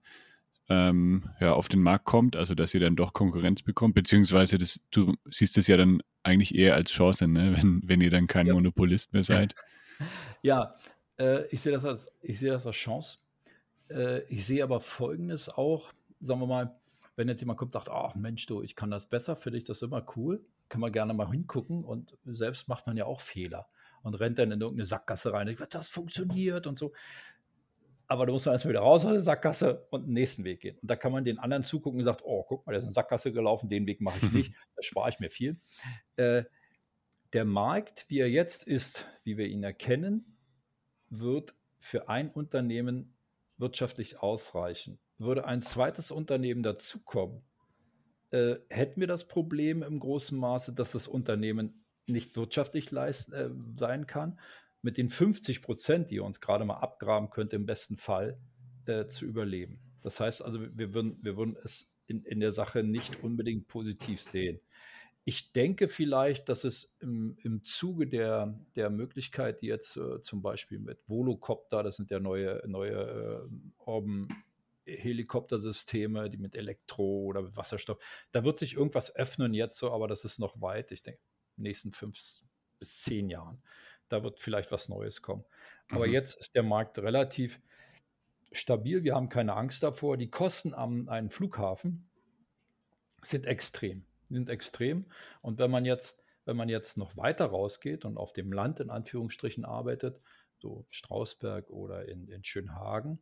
ähm, 0.70 1.30
ja, 1.40 1.54
auf 1.54 1.70
den 1.70 1.82
Markt 1.82 2.06
kommt, 2.06 2.36
also 2.36 2.54
dass 2.54 2.74
ihr 2.74 2.80
dann 2.80 2.96
doch 2.96 3.14
Konkurrenz 3.14 3.62
bekommt, 3.62 3.96
beziehungsweise 3.96 4.58
das, 4.58 4.80
du 4.92 5.16
siehst 5.30 5.58
es 5.58 5.68
ja 5.68 5.78
dann 5.78 6.02
eigentlich 6.24 6.56
eher 6.56 6.76
als 6.76 6.92
Chance, 6.92 7.28
ne? 7.28 7.56
wenn, 7.58 7.82
wenn 7.86 8.02
ihr 8.02 8.12
dann 8.12 8.28
kein 8.28 8.48
ja. 8.48 8.54
Monopolist 8.54 9.14
mehr 9.14 9.24
seid. 9.24 9.56
Ja, 10.42 10.74
äh, 11.18 11.46
ich 11.52 11.62
sehe 11.62 11.72
das, 11.72 11.86
als, 11.86 12.08
ich 12.22 12.40
sehe 12.40 12.50
das 12.50 12.66
als 12.66 12.76
Chance. 12.76 13.20
Äh, 13.90 14.24
ich 14.24 14.46
sehe 14.46 14.62
aber 14.62 14.82
Folgendes 14.82 15.48
auch, 15.48 15.94
sagen 16.20 16.42
wir 16.42 16.48
mal, 16.48 16.76
wenn 17.16 17.28
jetzt 17.28 17.42
jemand 17.42 17.60
kommt 17.60 17.76
und 17.76 17.84
sagt, 17.84 17.90
ach 17.90 18.16
Mensch, 18.16 18.46
du, 18.48 18.62
ich 18.62 18.76
kann 18.76 18.92
das 18.92 19.10
besser, 19.10 19.36
finde 19.36 19.58
ich 19.60 19.66
das 19.66 19.82
immer 19.82 20.06
cool, 20.16 20.46
kann 20.70 20.82
man 20.82 20.92
gerne 20.92 21.14
mal 21.14 21.30
hingucken 21.30 21.84
und 21.84 22.18
selbst 22.26 22.68
macht 22.68 22.88
man 22.88 22.98
ja 22.98 23.06
auch 23.06 23.22
Fehler 23.22 23.68
und 24.02 24.16
rennt 24.16 24.40
dann 24.40 24.52
in 24.52 24.62
irgendeine 24.62 24.86
Sackgasse 24.86 25.34
rein, 25.34 25.48
und 25.48 25.60
denkt, 25.60 25.74
das 25.74 25.88
funktioniert 25.88 26.68
und 26.68 26.78
so. 26.78 26.94
Aber 28.08 28.26
da 28.26 28.34
muss 28.34 28.46
man 28.46 28.54
erstmal 28.54 28.74
wieder 28.74 28.82
raus 28.82 29.06
aus 29.06 29.12
der 29.12 29.22
Sackgasse 29.22 29.88
und 29.90 30.06
den 30.06 30.14
nächsten 30.14 30.44
Weg 30.44 30.60
gehen. 30.60 30.78
Und 30.80 30.92
da 30.92 30.96
kann 30.96 31.12
man 31.12 31.24
den 31.24 31.40
anderen 31.40 31.64
zugucken 31.64 32.00
und 32.00 32.04
sagt, 32.04 32.22
oh, 32.24 32.44
guck 32.44 32.66
mal, 32.66 32.74
der 32.74 32.80
ist 32.80 32.84
in 32.84 32.90
eine 32.90 32.94
Sackgasse 32.94 33.32
gelaufen, 33.32 33.70
den 33.70 33.88
Weg 33.88 34.02
mache 34.02 34.20
ich 34.22 34.32
nicht, 34.32 34.54
da 34.76 34.82
spare 34.82 35.10
ich 35.10 35.20
mir 35.20 35.32
viel. 35.32 35.60
Äh, 36.18 36.44
der 37.32 37.46
Markt, 37.46 38.06
wie 38.10 38.20
er 38.20 38.30
jetzt 38.30 38.68
ist, 38.68 39.08
wie 39.24 39.38
wir 39.38 39.48
ihn 39.48 39.64
erkennen, 39.64 40.38
wird 41.10 41.56
für 41.80 42.10
ein 42.10 42.30
Unternehmen 42.30 43.16
wirtschaftlich 43.58 44.20
ausreichen. 44.22 45.00
Würde 45.24 45.46
ein 45.46 45.62
zweites 45.62 46.12
Unternehmen 46.12 46.64
dazukommen, 46.64 47.44
äh, 48.32 48.56
hätten 48.70 49.00
wir 49.00 49.08
das 49.08 49.28
Problem 49.28 49.84
im 49.84 50.00
großen 50.00 50.38
Maße, 50.38 50.74
dass 50.74 50.92
das 50.94 51.08
Unternehmen 51.08 51.86
nicht 52.08 52.36
wirtschaftlich 52.36 52.92
leist, 52.92 53.32
äh, 53.32 53.50
sein 53.78 54.08
kann, 54.08 54.40
mit 54.82 54.98
den 54.98 55.10
50 55.10 55.62
Prozent, 55.62 56.10
die 56.10 56.16
ihr 56.16 56.24
uns 56.24 56.42
gerade 56.42 56.66
mal 56.66 56.78
abgraben 56.78 57.30
könnt, 57.30 57.54
im 57.54 57.66
besten 57.66 57.98
Fall 57.98 58.38
äh, 58.88 59.08
zu 59.08 59.26
überleben. 59.26 59.80
Das 60.02 60.20
heißt 60.20 60.44
also, 60.44 60.60
wir 60.62 60.94
würden, 60.94 61.18
wir 61.22 61.38
würden 61.38 61.56
es 61.64 61.94
in, 62.08 62.24
in 62.26 62.40
der 62.40 62.52
Sache 62.52 62.84
nicht 62.84 63.24
unbedingt 63.24 63.68
positiv 63.68 64.22
sehen. 64.22 64.60
Ich 65.26 65.54
denke 65.54 65.88
vielleicht, 65.88 66.50
dass 66.50 66.66
es 66.66 66.94
im, 67.00 67.38
im 67.44 67.64
Zuge 67.64 68.08
der, 68.08 68.54
der 68.76 68.90
Möglichkeit, 68.90 69.62
die 69.62 69.68
jetzt 69.68 69.96
äh, 69.96 70.22
zum 70.22 70.42
Beispiel 70.42 70.80
mit 70.80 71.00
Volocopter, 71.08 71.82
das 71.82 71.96
sind 71.96 72.12
ja 72.12 72.20
neue, 72.20 72.62
neue 72.68 73.48
äh, 73.48 73.56
Orben, 73.78 74.28
Helikoptersysteme, 74.86 76.30
die 76.30 76.38
mit 76.38 76.56
Elektro 76.56 77.24
oder 77.24 77.42
mit 77.42 77.56
Wasserstoff, 77.56 77.98
da 78.32 78.44
wird 78.44 78.60
sich 78.60 78.76
irgendwas 78.76 79.16
öffnen 79.16 79.54
jetzt 79.54 79.78
so, 79.78 79.92
aber 79.92 80.08
das 80.08 80.26
ist 80.26 80.40
noch 80.40 80.62
weit. 80.62 80.92
Ich 80.92 81.04
denke, 81.04 81.22
nächsten 81.56 81.92
fünf 81.92 82.18
bis 82.80 83.02
zehn 83.02 83.30
Jahren. 83.30 83.62
Da 84.10 84.24
wird 84.24 84.42
vielleicht 84.42 84.72
was 84.72 84.90
Neues 84.90 85.22
kommen. 85.22 85.46
Aber 85.90 86.08
mhm. 86.08 86.14
jetzt 86.14 86.40
ist 86.40 86.56
der 86.56 86.64
Markt 86.64 87.00
relativ 87.00 87.62
stabil. 88.52 89.04
Wir 89.04 89.16
haben 89.16 89.30
keine 89.30 89.56
Angst 89.56 89.84
davor. 89.84 90.18
Die 90.18 90.30
Kosten 90.30 90.74
am 90.74 91.08
einen 91.10 91.30
Flughafen 91.30 92.10
sind 93.22 93.46
extrem 93.46 94.06
sind 94.34 94.50
extrem. 94.50 95.06
Und 95.42 95.60
wenn 95.60 95.72
man 95.72 95.86
jetzt, 95.86 96.24
wenn 96.46 96.58
man 96.58 96.70
jetzt 96.70 96.98
noch 96.98 97.16
weiter 97.16 97.46
rausgeht 97.46 98.06
und 98.06 98.18
auf 98.18 98.34
dem 98.34 98.52
Land 98.52 98.80
in 98.80 98.90
Anführungsstrichen 98.90 99.66
arbeitet, 99.66 100.20
so 100.60 100.86
Strausberg 100.90 101.70
oder 101.70 102.08
in, 102.08 102.28
in 102.28 102.44
Schönhagen, 102.44 103.20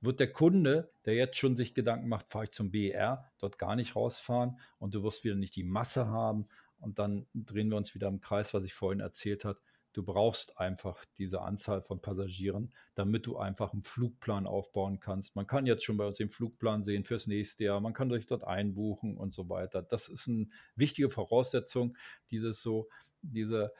wird 0.00 0.20
der 0.20 0.32
Kunde, 0.32 0.92
der 1.04 1.14
jetzt 1.14 1.36
schon 1.36 1.56
sich 1.56 1.74
Gedanken 1.74 2.08
macht, 2.08 2.30
fahre 2.30 2.44
ich 2.44 2.50
zum 2.52 2.70
BER, 2.70 3.30
dort 3.38 3.58
gar 3.58 3.76
nicht 3.76 3.96
rausfahren 3.96 4.58
und 4.78 4.94
du 4.94 5.02
wirst 5.02 5.24
wieder 5.24 5.36
nicht 5.36 5.56
die 5.56 5.64
Masse 5.64 6.08
haben 6.08 6.46
und 6.78 6.98
dann 6.98 7.26
drehen 7.34 7.68
wir 7.68 7.76
uns 7.76 7.94
wieder 7.94 8.08
im 8.08 8.20
Kreis, 8.20 8.54
was 8.54 8.64
ich 8.64 8.74
vorhin 8.74 9.00
erzählt 9.00 9.44
habe. 9.44 9.60
Du 9.92 10.04
brauchst 10.04 10.56
einfach 10.58 11.04
diese 11.18 11.40
Anzahl 11.40 11.82
von 11.82 12.00
Passagieren, 12.00 12.72
damit 12.94 13.26
du 13.26 13.38
einfach 13.38 13.72
einen 13.72 13.82
Flugplan 13.82 14.46
aufbauen 14.46 15.00
kannst. 15.00 15.34
Man 15.34 15.48
kann 15.48 15.66
jetzt 15.66 15.84
schon 15.84 15.96
bei 15.96 16.06
uns 16.06 16.18
den 16.18 16.28
Flugplan 16.28 16.84
sehen 16.84 17.04
fürs 17.04 17.26
nächste 17.26 17.64
Jahr. 17.64 17.80
Man 17.80 17.92
kann 17.92 18.08
sich 18.10 18.26
dort 18.26 18.44
einbuchen 18.44 19.16
und 19.16 19.34
so 19.34 19.48
weiter. 19.48 19.82
Das 19.82 20.08
ist 20.08 20.28
eine 20.28 20.48
wichtige 20.76 21.10
Voraussetzung. 21.10 21.96
Dieses 22.30 22.62
so, 22.62 22.88
diese 23.20 23.72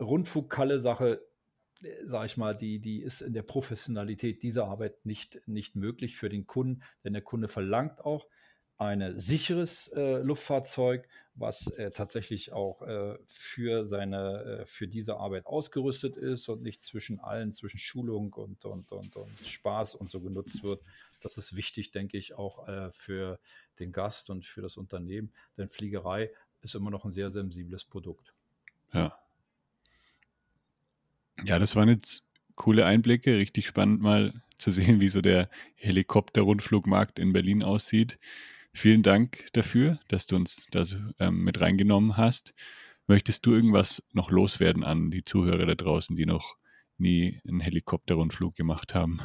Rundflugkalle-Sache, 0.00 1.20
sage 2.04 2.26
ich 2.26 2.36
mal, 2.36 2.56
die, 2.56 2.78
die 2.78 3.02
ist 3.02 3.20
in 3.20 3.32
der 3.32 3.42
Professionalität 3.42 4.42
dieser 4.42 4.66
Arbeit 4.66 5.04
nicht, 5.04 5.40
nicht 5.46 5.76
möglich 5.76 6.16
für 6.16 6.28
den 6.28 6.46
Kunden, 6.46 6.82
denn 7.04 7.12
der 7.12 7.22
Kunde 7.22 7.48
verlangt 7.48 8.00
auch, 8.00 8.26
ein 8.78 9.18
sicheres 9.18 9.88
äh, 9.88 10.18
Luftfahrzeug, 10.18 11.08
was 11.34 11.68
äh, 11.68 11.90
tatsächlich 11.92 12.52
auch 12.52 12.82
äh, 12.82 13.16
für 13.26 13.86
seine, 13.86 14.42
äh, 14.42 14.66
für 14.66 14.86
diese 14.86 15.16
Arbeit 15.16 15.46
ausgerüstet 15.46 16.16
ist 16.16 16.48
und 16.48 16.62
nicht 16.62 16.82
zwischen 16.82 17.18
allen, 17.18 17.52
zwischen 17.52 17.78
Schulung 17.78 18.34
und, 18.34 18.64
und, 18.66 18.92
und, 18.92 19.16
und 19.16 19.46
Spaß 19.46 19.94
und 19.94 20.10
so 20.10 20.20
genutzt 20.20 20.62
wird. 20.62 20.82
Das 21.22 21.38
ist 21.38 21.56
wichtig, 21.56 21.90
denke 21.90 22.18
ich, 22.18 22.34
auch 22.34 22.68
äh, 22.68 22.90
für 22.90 23.38
den 23.78 23.92
Gast 23.92 24.28
und 24.28 24.44
für 24.44 24.60
das 24.60 24.76
Unternehmen, 24.76 25.32
denn 25.56 25.68
Fliegerei 25.68 26.30
ist 26.60 26.74
immer 26.74 26.90
noch 26.90 27.04
ein 27.04 27.10
sehr 27.10 27.30
sensibles 27.30 27.84
Produkt. 27.84 28.34
Ja. 28.92 29.18
Ja, 31.44 31.58
das 31.58 31.76
waren 31.76 31.88
jetzt 31.88 32.24
coole 32.54 32.86
Einblicke, 32.86 33.36
richtig 33.36 33.66
spannend 33.66 34.00
mal 34.00 34.32
zu 34.58 34.70
sehen, 34.70 35.00
wie 35.00 35.08
so 35.08 35.20
der 35.20 35.48
Helikopter-Rundflugmarkt 35.76 37.18
in 37.18 37.32
Berlin 37.32 37.62
aussieht. 37.62 38.18
Vielen 38.72 39.02
Dank 39.02 39.46
dafür, 39.52 39.98
dass 40.08 40.26
du 40.26 40.36
uns 40.36 40.66
das 40.70 40.96
ähm, 41.18 41.44
mit 41.44 41.60
reingenommen 41.60 42.16
hast. 42.16 42.54
Möchtest 43.06 43.46
du 43.46 43.54
irgendwas 43.54 44.02
noch 44.12 44.30
loswerden 44.30 44.82
an 44.82 45.10
die 45.10 45.24
Zuhörer 45.24 45.66
da 45.66 45.74
draußen, 45.74 46.16
die 46.16 46.26
noch 46.26 46.56
nie 46.98 47.40
einen 47.46 47.60
Helikopterrundflug 47.60 48.54
gemacht 48.54 48.94
haben? 48.94 49.20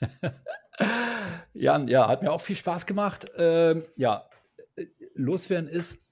Jan, 1.52 1.88
ja, 1.88 2.08
hat 2.08 2.22
mir 2.22 2.30
auch 2.30 2.40
viel 2.40 2.56
Spaß 2.56 2.86
gemacht. 2.86 3.26
Ähm, 3.36 3.84
ja, 3.96 4.28
äh, 4.76 4.84
loswerden 5.14 5.68
ist, 5.68 6.02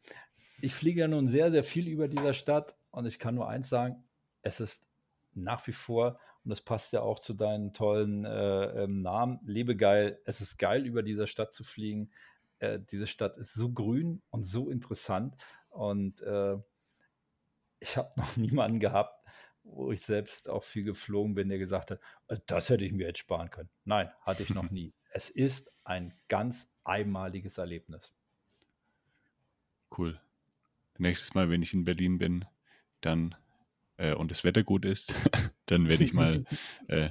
ich 0.60 0.74
fliege 0.74 1.00
ja 1.00 1.08
nun 1.08 1.28
sehr, 1.28 1.50
sehr 1.52 1.64
viel 1.64 1.86
über 1.86 2.08
dieser 2.08 2.34
Stadt 2.34 2.74
und 2.90 3.06
ich 3.06 3.18
kann 3.18 3.34
nur 3.36 3.48
eins 3.48 3.68
sagen, 3.68 4.04
es 4.42 4.60
ist 4.60 4.86
nach 5.34 5.66
wie 5.66 5.72
vor, 5.72 6.18
und 6.44 6.50
das 6.50 6.62
passt 6.62 6.92
ja 6.92 7.02
auch 7.02 7.18
zu 7.18 7.34
deinen 7.34 7.74
tollen 7.74 8.24
äh, 8.24 8.84
ähm, 8.84 9.02
Namen, 9.02 9.38
lebe 9.44 9.76
geil. 9.76 10.20
Es 10.24 10.40
ist 10.40 10.58
geil, 10.58 10.86
über 10.86 11.02
dieser 11.02 11.26
Stadt 11.26 11.52
zu 11.52 11.64
fliegen. 11.64 12.10
Äh, 12.58 12.80
diese 12.90 13.06
Stadt 13.06 13.36
ist 13.36 13.54
so 13.54 13.70
grün 13.70 14.22
und 14.30 14.44
so 14.44 14.70
interessant. 14.70 15.36
Und 15.68 16.22
äh, 16.22 16.56
ich 17.80 17.96
habe 17.96 18.10
noch 18.16 18.36
niemanden 18.36 18.80
gehabt, 18.80 19.24
wo 19.62 19.92
ich 19.92 20.00
selbst 20.00 20.48
auch 20.48 20.64
viel 20.64 20.84
geflogen 20.84 21.34
bin, 21.34 21.48
der 21.48 21.58
gesagt 21.58 21.90
hat, 21.90 22.00
äh, 22.28 22.38
das 22.46 22.70
hätte 22.70 22.84
ich 22.84 22.92
mir 22.92 23.08
jetzt 23.08 23.18
sparen 23.18 23.50
können. 23.50 23.70
Nein, 23.84 24.10
hatte 24.22 24.42
ich 24.42 24.54
noch 24.54 24.70
nie. 24.70 24.94
Es 25.10 25.30
ist 25.30 25.72
ein 25.84 26.14
ganz 26.28 26.72
einmaliges 26.84 27.58
Erlebnis. 27.58 28.14
Cool. 29.96 30.20
Nächstes 30.96 31.34
Mal, 31.34 31.50
wenn 31.50 31.62
ich 31.62 31.74
in 31.74 31.84
Berlin 31.84 32.18
bin, 32.18 32.44
dann 33.00 33.34
äh, 33.98 34.14
und 34.14 34.30
das 34.30 34.44
Wetter 34.44 34.62
gut 34.62 34.84
ist, 34.84 35.14
dann 35.66 35.88
werde 35.90 36.04
ich 36.04 36.14
mal 36.14 36.42
äh, 36.88 37.10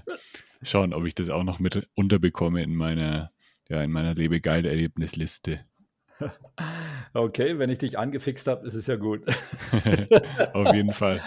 schauen, 0.63 0.93
ob 0.93 1.05
ich 1.05 1.13
das 1.13 1.29
auch 1.29 1.43
noch 1.43 1.59
mit 1.59 1.87
unterbekomme 1.93 2.63
in 2.63 2.75
meiner, 2.75 3.31
ja, 3.69 3.83
in 3.83 3.91
meiner 3.91 4.15
Lebegeil-Erlebnisliste. 4.15 5.61
Okay, 7.13 7.57
wenn 7.57 7.69
ich 7.69 7.77
dich 7.77 7.97
angefixt 7.97 8.47
habe, 8.47 8.67
ist 8.67 8.73
es 8.73 8.85
ja 8.85 8.95
gut. 8.95 9.21
Auf 10.53 10.73
jeden 10.73 10.93
Fall. 10.93 11.21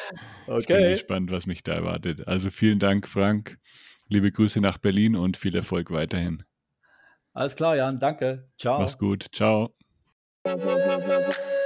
Okay. 0.47 0.61
Ich 0.61 0.67
bin 0.67 0.91
gespannt, 0.93 1.31
was 1.31 1.47
mich 1.47 1.63
da 1.63 1.75
erwartet. 1.75 2.29
Also 2.29 2.51
vielen 2.51 2.79
Dank, 2.79 3.09
Frank. 3.09 3.59
Liebe 4.09 4.31
Grüße 4.31 4.61
nach 4.61 4.79
Berlin 4.79 5.17
und 5.17 5.37
viel 5.37 5.55
Erfolg 5.57 5.91
weiterhin. 5.91 6.45
Alles 7.33 7.57
klar, 7.57 7.77
Jan. 7.77 7.99
Danke. 7.99 8.49
Ciao. 8.59 8.81
Mach's 8.81 8.99
gut. 8.99 9.27
Ciao. 9.33 9.75